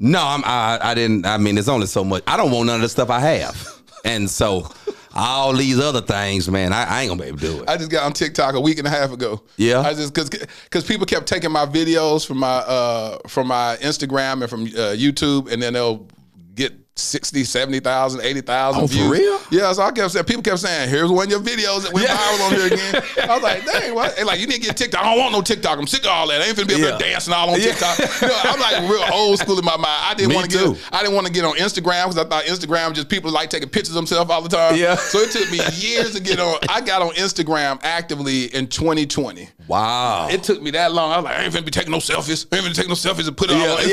[0.03, 1.25] No, I'm, I, I didn't.
[1.25, 2.25] I mean, there's only so much.
[2.27, 3.83] I don't want none of the stuff I have.
[4.05, 4.69] and so
[5.15, 7.69] all these other things, man, I, I ain't to be able to do it.
[7.69, 9.43] I just got on TikTok a week and a half ago.
[9.57, 9.81] Yeah?
[9.81, 14.41] I just because because people kept taking my videos from my uh from my Instagram
[14.41, 16.09] and from uh, YouTube, and then they'll
[16.57, 19.09] get 60, 70,000, 80,000 Oh, for views.
[19.11, 19.41] real?
[19.51, 22.07] Yeah, so I kept saying, people kept saying, here's one of your videos that went
[22.07, 23.03] viral on here again.
[23.31, 24.17] I was like, dang, what?
[24.19, 25.01] And like, you didn't get TikTok.
[25.03, 25.79] I don't want no TikTok.
[25.79, 26.43] I'm sick of all that.
[26.43, 26.87] I ain't finna be up Yeah.
[26.91, 27.73] there dancing all on Yeah.
[27.73, 27.99] TikTok.
[28.23, 29.87] You know, I'm like real old school in my mind.
[29.89, 32.45] I didn't want to get I didn't want to get on Instagram because I thought
[32.45, 34.77] Instagram just people like taking pictures of themselves all the time.
[34.77, 34.95] Yeah.
[34.97, 36.59] So it took me years to get on.
[36.69, 39.49] I got on Instagram actively in 2020.
[39.67, 40.29] Wow.
[40.31, 41.11] It took me that long.
[41.13, 42.47] I was like, I ain't finna be taking no selfies.
[42.53, 43.89] I ain't finna take no selfies and put it all Yeah, on.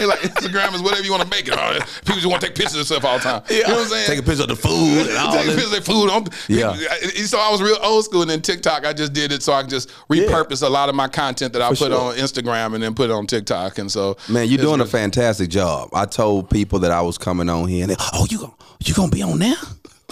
[0.00, 0.06] yeah.
[0.06, 1.52] Like Instagram is whatever you want to make it.
[1.58, 1.82] All right.
[2.12, 3.42] People just want to take pictures of stuff all the time.
[3.50, 4.06] You know what I'm saying?
[4.06, 5.62] Take a picture of the food and all Taking this.
[5.64, 6.10] pictures of food.
[6.10, 6.72] I'm, Yeah.
[6.76, 9.52] people- So I was real old school, and then TikTok, I just did it so
[9.52, 12.00] I could just repurpose a lot of my content that I For put sure.
[12.00, 13.78] on Instagram and then put it on TikTok.
[13.78, 15.88] And so, Man, you're doing a fantastic job.
[15.94, 18.52] I told people that I was coming on here, and they, oh, you gonna
[18.84, 19.56] you gonna be on there?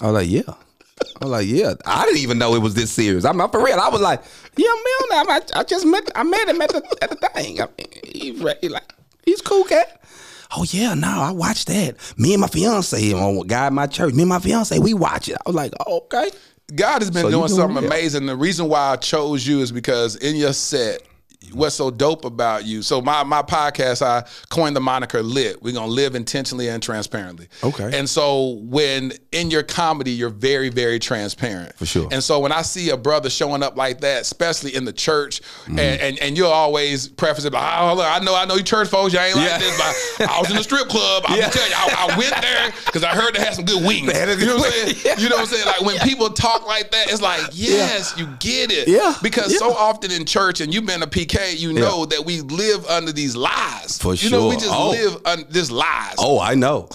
[0.01, 0.55] I was like, yeah.
[1.21, 1.75] I was like, yeah.
[1.87, 3.25] I didn't even know it was this serious.
[3.25, 3.79] I'm not for real.
[3.81, 4.23] I was like,
[4.57, 4.67] yeah,
[5.11, 5.27] man.
[5.29, 7.61] I, I just met I met him at the at the thing.
[7.61, 8.93] I mean, he, he like
[9.25, 10.03] he's cool cat.
[10.57, 11.97] Oh yeah, no, I watched that.
[12.17, 14.15] Me and my fiance, on guy at my church.
[14.15, 15.35] Me and my fiance, we watch it.
[15.37, 16.31] I was like, oh, okay.
[16.75, 17.87] God has been So doing doing something it.
[17.87, 18.27] amazing.
[18.27, 21.03] The reason why I chose you is because in your set,
[21.53, 22.83] what's so dope about you.
[22.83, 27.49] So my my podcast, I coined the moniker "Lit." We're gonna live intentionally and transparently.
[27.63, 27.91] Okay.
[27.99, 31.77] And so when in your comedy, you're very very transparent.
[31.77, 32.09] For sure.
[32.13, 35.41] And so when I see a brother showing up like that, especially in the church,
[35.41, 35.79] Mm-hmm.
[35.79, 38.63] and, and and you'll always preface it, like, oh, look, I know I know you
[38.63, 39.43] church folks, you ain't Yeah.
[39.53, 41.25] like this, but I was in the strip club.
[41.27, 41.49] I'm Yeah.
[41.49, 44.07] tell you, I, I went there because I heard they had some good wings.
[44.07, 44.87] You know what I'm saying?
[45.05, 45.15] wing.
[45.19, 45.67] You know what I'm saying?
[45.67, 48.89] Like when people talk like that, it's like, yes, you get it.
[48.89, 49.15] Yeah.
[49.23, 52.85] Because so often in church, and you've been a PK, you know that we live
[52.87, 53.99] under these lies.
[53.99, 54.91] For You know, we just Oh.
[54.91, 56.15] live under this lies.
[56.19, 56.89] Oh, I know,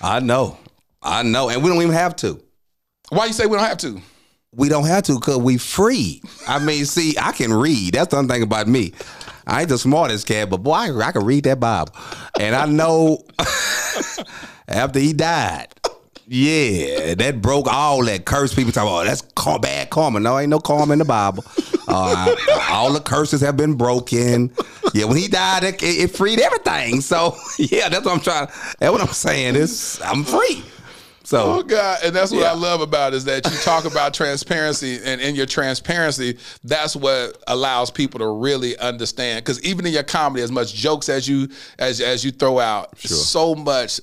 [0.00, 0.58] I know,
[1.02, 2.40] I know, and we don't even have to.
[3.10, 4.00] Why you say we don't have to?
[4.56, 6.22] We don't have to because we free.
[6.46, 7.94] I mean, see, I can read.
[7.94, 8.92] That's the thing about me.
[9.46, 11.92] I ain't the smartest cat, but boy, I, I can read that Bible.
[12.40, 13.24] And I know
[14.68, 15.68] after he died,
[16.26, 18.54] yeah, that broke all that curse.
[18.54, 19.22] People talk, oh, that's
[19.60, 20.20] bad karma.
[20.20, 21.44] No, ain't no karma in the Bible.
[21.86, 22.34] Uh,
[22.70, 24.50] all the curses have been broken.
[24.94, 27.00] Yeah, when he died, it, it freed everything.
[27.00, 28.48] So yeah, that's what I'm trying.
[28.78, 29.56] That's what I'm saying.
[29.56, 30.64] Is I'm free.
[31.26, 32.50] So Oh God, and that's what Yeah.
[32.50, 36.94] I love about it, is that you talk about transparency, and in your transparency, that's
[36.94, 39.42] what allows people to really understand.
[39.42, 41.48] Because even in your comedy, as much jokes as you
[41.78, 44.00] as as you throw out, so much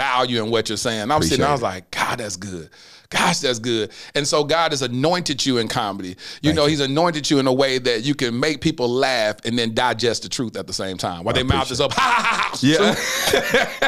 [0.00, 1.10] value in what you're saying.
[1.10, 2.70] I'm sitting, I was like, God, that's good.
[3.10, 3.90] Gosh, that's good.
[4.14, 6.16] And so God has anointed you in comedy.
[6.42, 9.58] You know, He's anointed you in a way that you can make people laugh and
[9.58, 11.24] then digest the truth at the same time.
[11.24, 12.50] While their mouth is up, ha ha ha.
[12.52, 12.94] ha Yeah.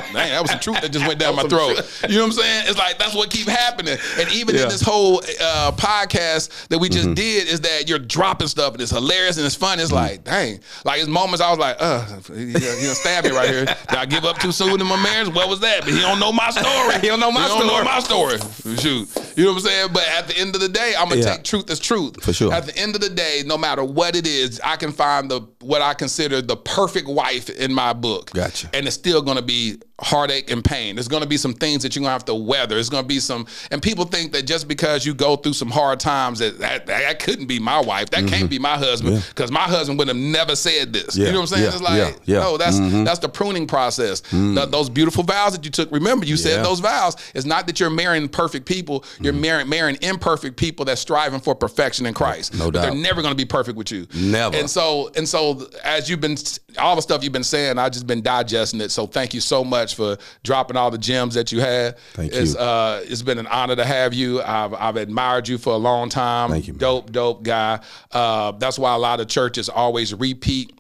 [0.13, 1.77] Dang, that was the truth that just went down my throat.
[2.09, 2.65] You know what I'm saying?
[2.69, 3.97] It's like that's what keep happening.
[4.19, 7.15] And even in this whole uh, podcast that we just Mm-hmm.
[7.15, 9.81] did, is that you're dropping stuff and it's hilarious and it's fun.
[9.81, 12.05] It's like, dang, like it's moments I was like, uh,
[12.35, 13.65] he, he done stabbed me right here.
[13.65, 15.29] Did I give up too soon in my marriage?
[15.29, 15.81] What was that?
[15.83, 16.95] But he don't know my story.
[17.03, 18.39] He don't know my He don't know story.
[18.39, 18.77] my story.
[18.79, 19.89] Shoot, you know what I'm saying?
[19.93, 21.33] But at the end of the day, I'm gonna Yeah.
[21.37, 22.23] take truth as truth.
[22.23, 22.53] For sure.
[22.53, 25.41] At the end of the day, no matter what it is, I can find the
[25.61, 28.31] what I consider the perfect wife in my book.
[28.33, 28.71] Gotcha.
[28.73, 30.97] And it's still gonna be heartache and pain.
[30.97, 32.79] There's gonna be some things that you're gonna have to weather.
[32.79, 36.01] It's gonna be some, and people think that just because you go through some hard
[36.01, 38.11] times, that that, that couldn't be my wife.
[38.11, 38.47] That can't mm-hmm.
[38.47, 41.17] be my husband because my husband would have never said this.
[41.17, 41.63] Yeah, You know what I'm saying?
[41.63, 42.41] yeah, it's like, yeah, yeah.
[42.41, 43.05] no, that's mm-hmm.
[43.05, 44.21] that's the pruning process.
[44.23, 44.57] Mm.
[44.57, 45.91] Th- those beautiful vows that you took.
[45.93, 47.17] Remember, you said those vows.
[47.35, 49.05] It's not that you're marrying perfect people.
[49.21, 49.43] You're mm-hmm.
[49.43, 52.55] marrying, marrying imperfect people that's striving for perfection in Christ.
[52.55, 54.07] No But They're never going to be perfect with you.
[54.15, 54.57] Never.
[54.57, 56.37] And so, and so, as you've been,
[56.79, 58.91] all the stuff you've been saying, I've just been digesting it.
[58.91, 61.99] So, thank you so much for dropping all the gems that you had.
[62.15, 62.61] Thank it's, you.
[62.61, 64.43] Uh, it's been an honor to have you.
[64.43, 66.51] I've, I've admired you for a long time.
[66.51, 66.81] Thank you, man.
[66.81, 67.81] Dope, dope guy.
[68.11, 70.79] Uh, that's why a lot of churches always repeat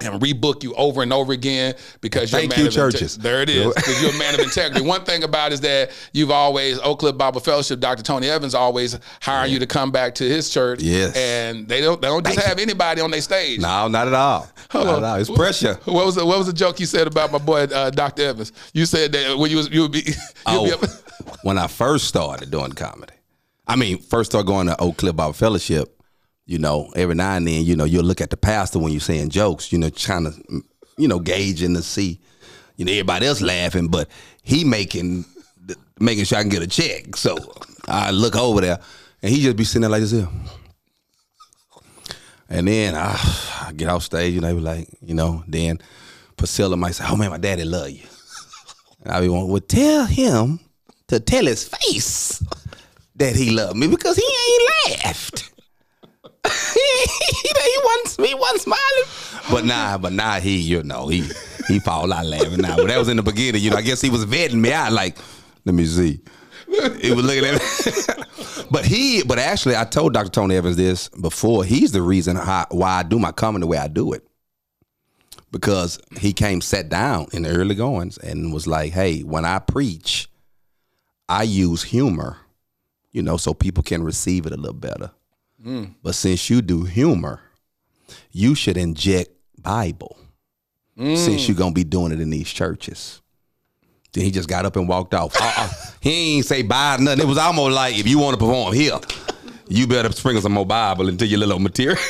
[0.00, 2.76] and rebook you over and over again because you're Thank a man you, of inte-
[2.92, 3.16] churches.
[3.16, 3.66] there it is.
[3.74, 4.84] Because you're a man of integrity.
[4.84, 8.02] One thing about it is that you've always Oak Cliff Bible Fellowship, Dr.
[8.02, 10.82] Tony Evans always hiring you to come back to his church.
[10.82, 11.16] Yes.
[11.16, 13.60] And they don't they don't just Thank have anybody on their stage.
[13.60, 14.48] No, not at all.
[14.70, 15.04] Hold not on.
[15.04, 15.16] at all.
[15.16, 15.74] It's pressure.
[15.86, 18.22] What was the, what was the joke you said about my boy uh, Dr.
[18.22, 18.52] Evans?
[18.74, 20.12] You said that when you was you would be be
[20.44, 20.80] Oh, up,
[21.42, 23.14] when I first started doing comedy,
[23.66, 25.95] I mean, first started going to Oak Cliff Bible Fellowship.
[26.46, 29.00] You know, every now and then, you know, you'll look at the pastor when you're
[29.00, 29.72] saying jokes.
[29.72, 30.62] You know, trying to,
[30.96, 32.20] you know, gauge gauging to see,
[32.76, 34.08] you know, everybody else laughing, but
[34.42, 35.24] he making
[35.98, 37.16] making sure I can get a check.
[37.16, 37.36] So
[37.88, 38.78] I look over there,
[39.22, 40.28] and he just be sitting there like this here.
[42.48, 45.80] And then I, get off stage, and they be like, you know, then
[46.36, 48.04] Priscilla might say, "Oh man, my daddy love you."
[49.02, 50.60] And I be going, "Well, tell him
[51.08, 52.40] to tell his face
[53.16, 55.50] that he loved me because he ain't laughed."
[56.74, 59.50] he, he, wasn't he wasn't smiling.
[59.50, 61.28] But nah, but nah, he you know he
[61.68, 62.76] he fall out laughing now.
[62.76, 63.76] But that was in the beginning, you know.
[63.76, 64.92] I guess he was vetting me out.
[64.92, 65.16] Like,
[65.64, 66.20] let me see.
[67.00, 68.24] He was looking at me.
[68.70, 70.30] but he, but actually, I told Dr.
[70.30, 71.64] Tony Evans this before.
[71.64, 74.26] He's the reason how, why I do my comedy the way I do it.
[75.52, 79.60] Because he came, sat down in the early goings, and was like, "Hey, when I
[79.60, 80.28] preach,
[81.28, 82.36] I use humor,
[83.12, 85.12] you know, so people can receive it a little better.
[86.02, 87.40] But since you do humor,
[88.30, 90.16] you should inject Bible.
[90.96, 91.48] Since mm.
[91.48, 93.20] you're gonna be doing it in these churches."
[94.16, 95.36] Then he just got up and walked off.
[95.38, 95.68] Uh-uh.
[96.00, 97.20] he ain't say bye nothing.
[97.20, 98.98] It was almost like if you want to perform here,
[99.68, 101.98] you better sprinkle some more Bible into your little material.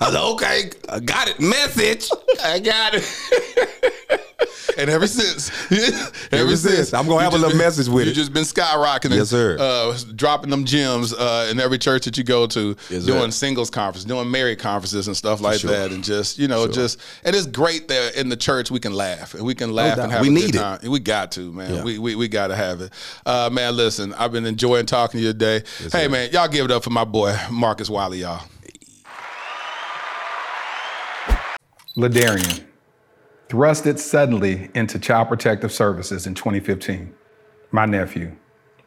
[0.00, 1.40] I was like, okay, I got it.
[1.40, 2.08] Message.
[2.42, 4.20] I got it.
[4.78, 5.50] and ever since,
[6.32, 8.14] Ever since, I'm gonna have a little been- message with you it.
[8.14, 9.56] just been skyrocketing, Yes, sir.
[9.58, 13.46] Uh, dropping them gems uh, in every church that you go to, Yes, doing sir.
[13.46, 15.70] singles conferences, doing married conferences and stuff like sure.
[15.70, 18.92] that, and just you know, just and it's great that in the church we can
[18.92, 20.04] laugh and we can laugh doubt.
[20.04, 20.58] and have We a need good it.
[20.58, 20.78] time.
[20.88, 21.74] We got to, man.
[21.74, 21.82] Yeah.
[21.82, 22.92] We, we we got to have it,
[23.26, 23.76] uh, man.
[23.76, 25.62] Listen, I've been enjoying talking to you today.
[25.90, 28.42] hey, man, y'all give it up for my boy Marcus Wiley, y'all.
[31.96, 32.62] Ladarian,
[33.48, 37.14] thrusted suddenly into Child Protective Services in 2015.
[37.70, 38.36] My nephew,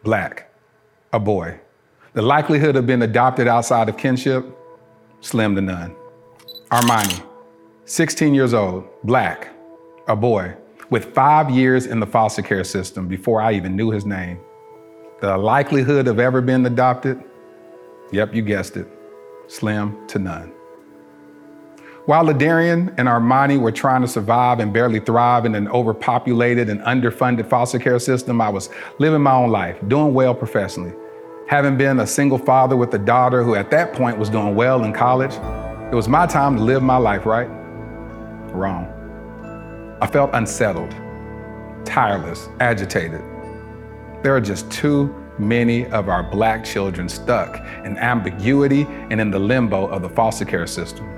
[0.03, 0.53] black,
[1.11, 1.59] a boy.
[2.13, 4.45] The likelihood of being adopted outside of kinship,
[5.19, 5.95] slim to none.
[6.69, 7.25] Armani,
[7.85, 9.49] 16 years old, black,
[10.07, 10.55] a boy,
[10.91, 14.39] with five years in the foster care system before I even knew his name.
[15.21, 17.23] The likelihood of ever being adopted,
[18.11, 18.87] yep, you guessed it,
[19.47, 20.53] slim to none.
[22.11, 26.81] While Ladarian and Armani were trying to survive and barely thrive in an overpopulated and
[26.81, 28.69] underfunded foster care system, I was
[28.99, 30.91] living my own life, doing well professionally.
[31.47, 34.83] Having been a single father with a daughter who at that point was doing well
[34.83, 35.31] in college,
[35.89, 37.47] it was my time to live my life, right?
[38.51, 38.87] Wrong.
[40.01, 40.93] I felt unsettled,
[41.85, 43.21] tireless, agitated.
[44.21, 49.39] There are just too many of our black children stuck in ambiguity and in the
[49.39, 51.10] limbo of the foster care system.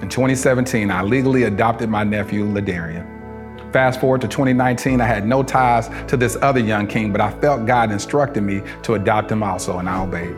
[0.00, 3.10] In 2017, I legally adopted my nephew, Ladarian.
[3.72, 7.30] Fast forward to 2019, I had no ties to this other young king, but I
[7.40, 10.36] felt God instructed me to adopt him also, and I obeyed.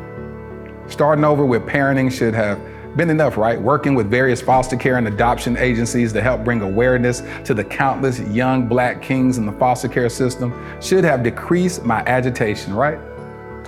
[0.89, 2.61] Starting over with parenting should have
[2.97, 3.61] been enough, right?
[3.61, 8.21] Working with various foster care and adoption agencies to help bring awareness to the countless
[8.21, 12.99] young black kings in the foster care system should have decreased my agitation, right?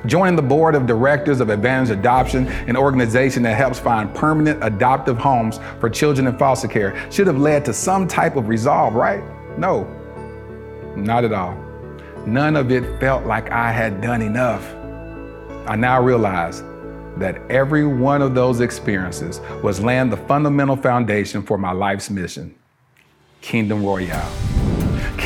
[0.07, 5.19] Joining the board of directors of Advantage Adoption, an organization that helps find permanent adoptive
[5.19, 9.23] homes for children in foster care, should have led to some type of resolve, right?
[9.59, 9.85] No,
[10.95, 11.57] not at all.
[12.27, 14.65] None of it felt like I had done enough.
[15.67, 16.63] I now realize
[17.17, 22.55] that every one of those experiences was laying the fundamental foundation for my life's mission
[23.41, 24.58] Kingdom Royale.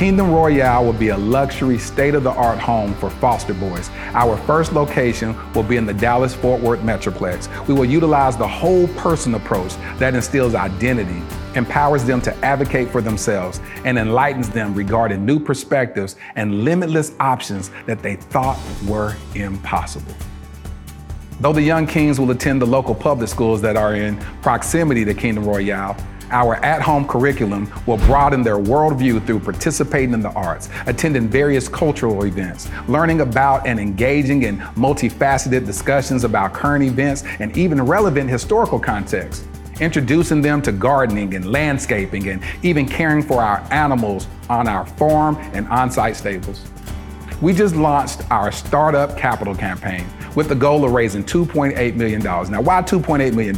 [0.03, 3.89] Kingdom Royale will be a luxury, state of the art home for foster boys.
[4.15, 7.69] Our first location will be in the Dallas Fort Worth Metroplex.
[7.69, 11.23] We will utilize the whole person approach that instills identity,
[11.55, 17.71] empowers them to advocate for themselves, and enlightens them regarding new perspectives and limitless options
[17.87, 18.59] that they thought
[18.89, 20.17] were impossible.
[21.39, 25.15] Though the young kings will attend the local public schools that are in proximity to
[25.15, 25.97] Kingdom Royale,
[26.33, 31.69] our at home curriculum will broaden their worldview through participating in the arts, attending various
[31.69, 38.29] cultural events, learning about and engaging in multifaceted discussions about current events and even relevant
[38.29, 39.47] historical contexts
[39.81, 45.37] introducing them to gardening and landscaping and even caring for our animals on our farm
[45.55, 46.65] and on site stables.
[47.41, 50.07] We just launched our startup capital campaign
[50.37, 52.23] with the goal of raising $2.8 million.
[52.23, 53.57] Now, why $2.8 million?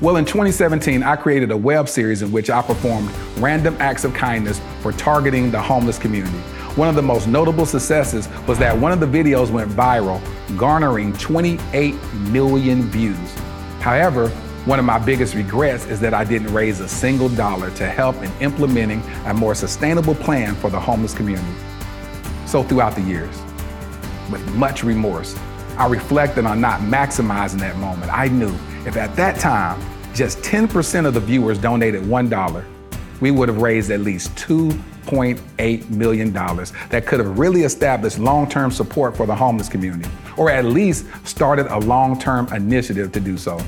[0.00, 4.14] Well, in 2017, I created a web series in which I performed random acts of
[4.14, 6.38] kindness for targeting the homeless community.
[6.76, 10.20] One of the most notable successes was that one of the videos went viral,
[10.56, 11.96] garnering 28
[12.30, 13.34] million views.
[13.80, 14.28] However,
[14.66, 18.14] one of my biggest regrets is that I didn't raise a single dollar to help
[18.22, 21.58] in implementing a more sustainable plan for the homeless community.
[22.46, 23.36] So, throughout the years,
[24.30, 25.36] with much remorse,
[25.76, 28.12] I reflected on not maximizing that moment.
[28.12, 29.80] I knew if at that time
[30.14, 32.64] just 10% of the viewers donated $1,
[33.20, 38.70] we would have raised at least $2.8 million that could have really established long term
[38.70, 43.36] support for the homeless community, or at least started a long term initiative to do
[43.36, 43.60] so.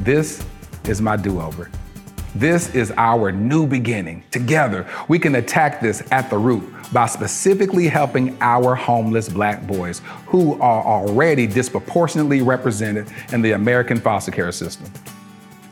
[0.00, 0.44] This
[0.84, 1.70] is my do over.
[2.34, 4.22] This is our new beginning.
[4.30, 6.62] Together, we can attack this at the root
[6.92, 14.00] by specifically helping our homeless black boys who are already disproportionately represented in the American
[14.00, 14.90] foster care system.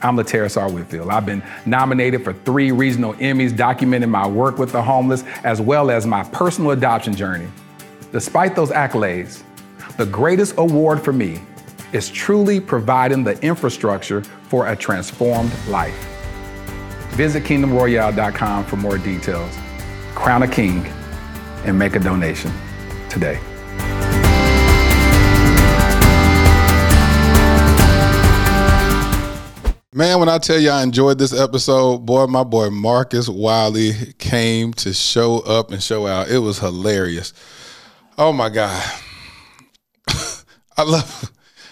[0.02, 0.70] I'm Laterras R.
[0.70, 1.08] Whitfield.
[1.08, 5.90] I've been nominated for three regional Emmys documenting my work with the homeless as well
[5.90, 7.48] as my personal adoption journey.
[8.12, 9.42] Despite those accolades,
[9.96, 11.40] the greatest award for me
[11.92, 15.96] is truly providing the infrastructure for a transformed life.
[17.12, 19.56] Visit kingdomroyale.com for more details.
[20.14, 20.84] Crown a king
[21.64, 22.52] and make a donation
[23.08, 23.40] today.
[29.96, 34.72] Man, when I tell you I enjoyed this episode, boy, my boy Marcus Wiley came
[34.74, 36.28] to show up and show out.
[36.28, 37.32] It was hilarious.
[38.18, 38.82] Oh my God.
[40.76, 41.30] I love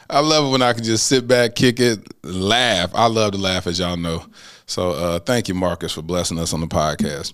[0.09, 2.90] I love it when I can just sit back, kick it, laugh.
[2.94, 4.24] I love to laugh, as y'all know.
[4.66, 7.32] So uh, thank you, Marcus, for blessing us on the podcast.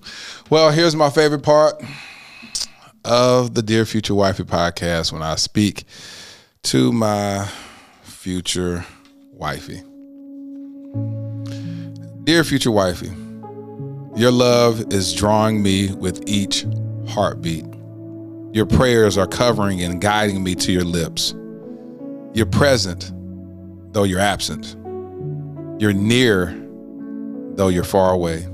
[0.48, 1.82] Well, here's my favorite part
[3.04, 5.84] of the Dear Future Wifey podcast when I speak
[6.64, 7.48] to my
[8.02, 8.84] future
[9.32, 9.82] wifey.
[12.24, 13.10] Dear future wifey,
[14.16, 16.66] your love is drawing me with each
[17.08, 17.64] heartbeat.
[18.52, 21.34] Your prayers are covering and guiding me to your lips.
[22.34, 23.12] You're present,
[23.92, 24.76] though you're absent.
[25.80, 26.54] You're near,
[27.54, 28.46] though you're far away.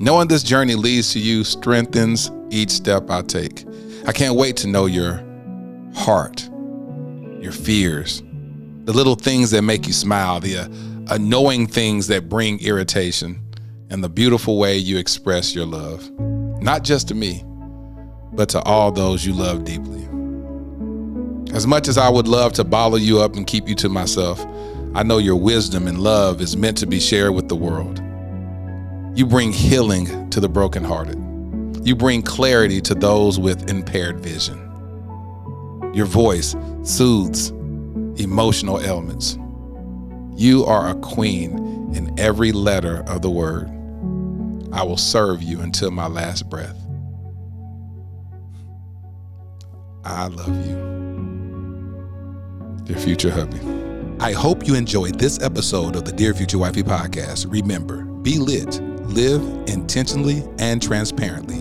[0.00, 3.64] Knowing this journey leads to you strengthens each step I take.
[4.06, 5.22] I can't wait to know your
[5.94, 6.48] heart,
[7.40, 8.20] your fears,
[8.84, 10.68] the little things that make you smile, the uh,
[11.10, 13.40] annoying things that bring irritation,
[13.88, 16.10] and the beautiful way you express your love,
[16.60, 17.44] not just to me,
[18.32, 20.02] but to all those you love deeply.
[21.54, 24.44] As much as I would love to bottle you up and keep you to myself,
[24.96, 28.00] I know your wisdom and love is meant to be shared with the world.
[29.14, 31.16] You bring healing to the brokenhearted.
[31.86, 34.58] You bring clarity to those with impaired vision.
[35.94, 37.50] Your voice soothes
[38.20, 39.38] emotional ailments.
[40.34, 43.68] You are a queen in every letter of the word.
[44.72, 46.76] I will serve you until my last breath.
[50.04, 50.94] I love you.
[52.84, 53.60] Dear future hubby.
[54.18, 57.46] I hope you enjoyed this episode of the Dear Future Wifey podcast.
[57.48, 58.80] Remember, be lit,
[59.14, 61.60] live intentionally and transparently,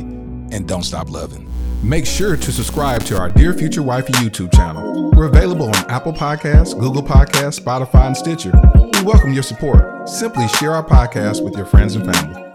[0.56, 1.48] and don't stop loving.
[1.84, 5.12] Make sure to subscribe to our Dear Future Wifey YouTube channel.
[5.12, 8.52] We're available on Apple Podcasts, Google Podcasts, Spotify, and Stitcher.
[8.76, 10.10] We welcome your support.
[10.10, 12.53] Simply share our podcast with your friends and family.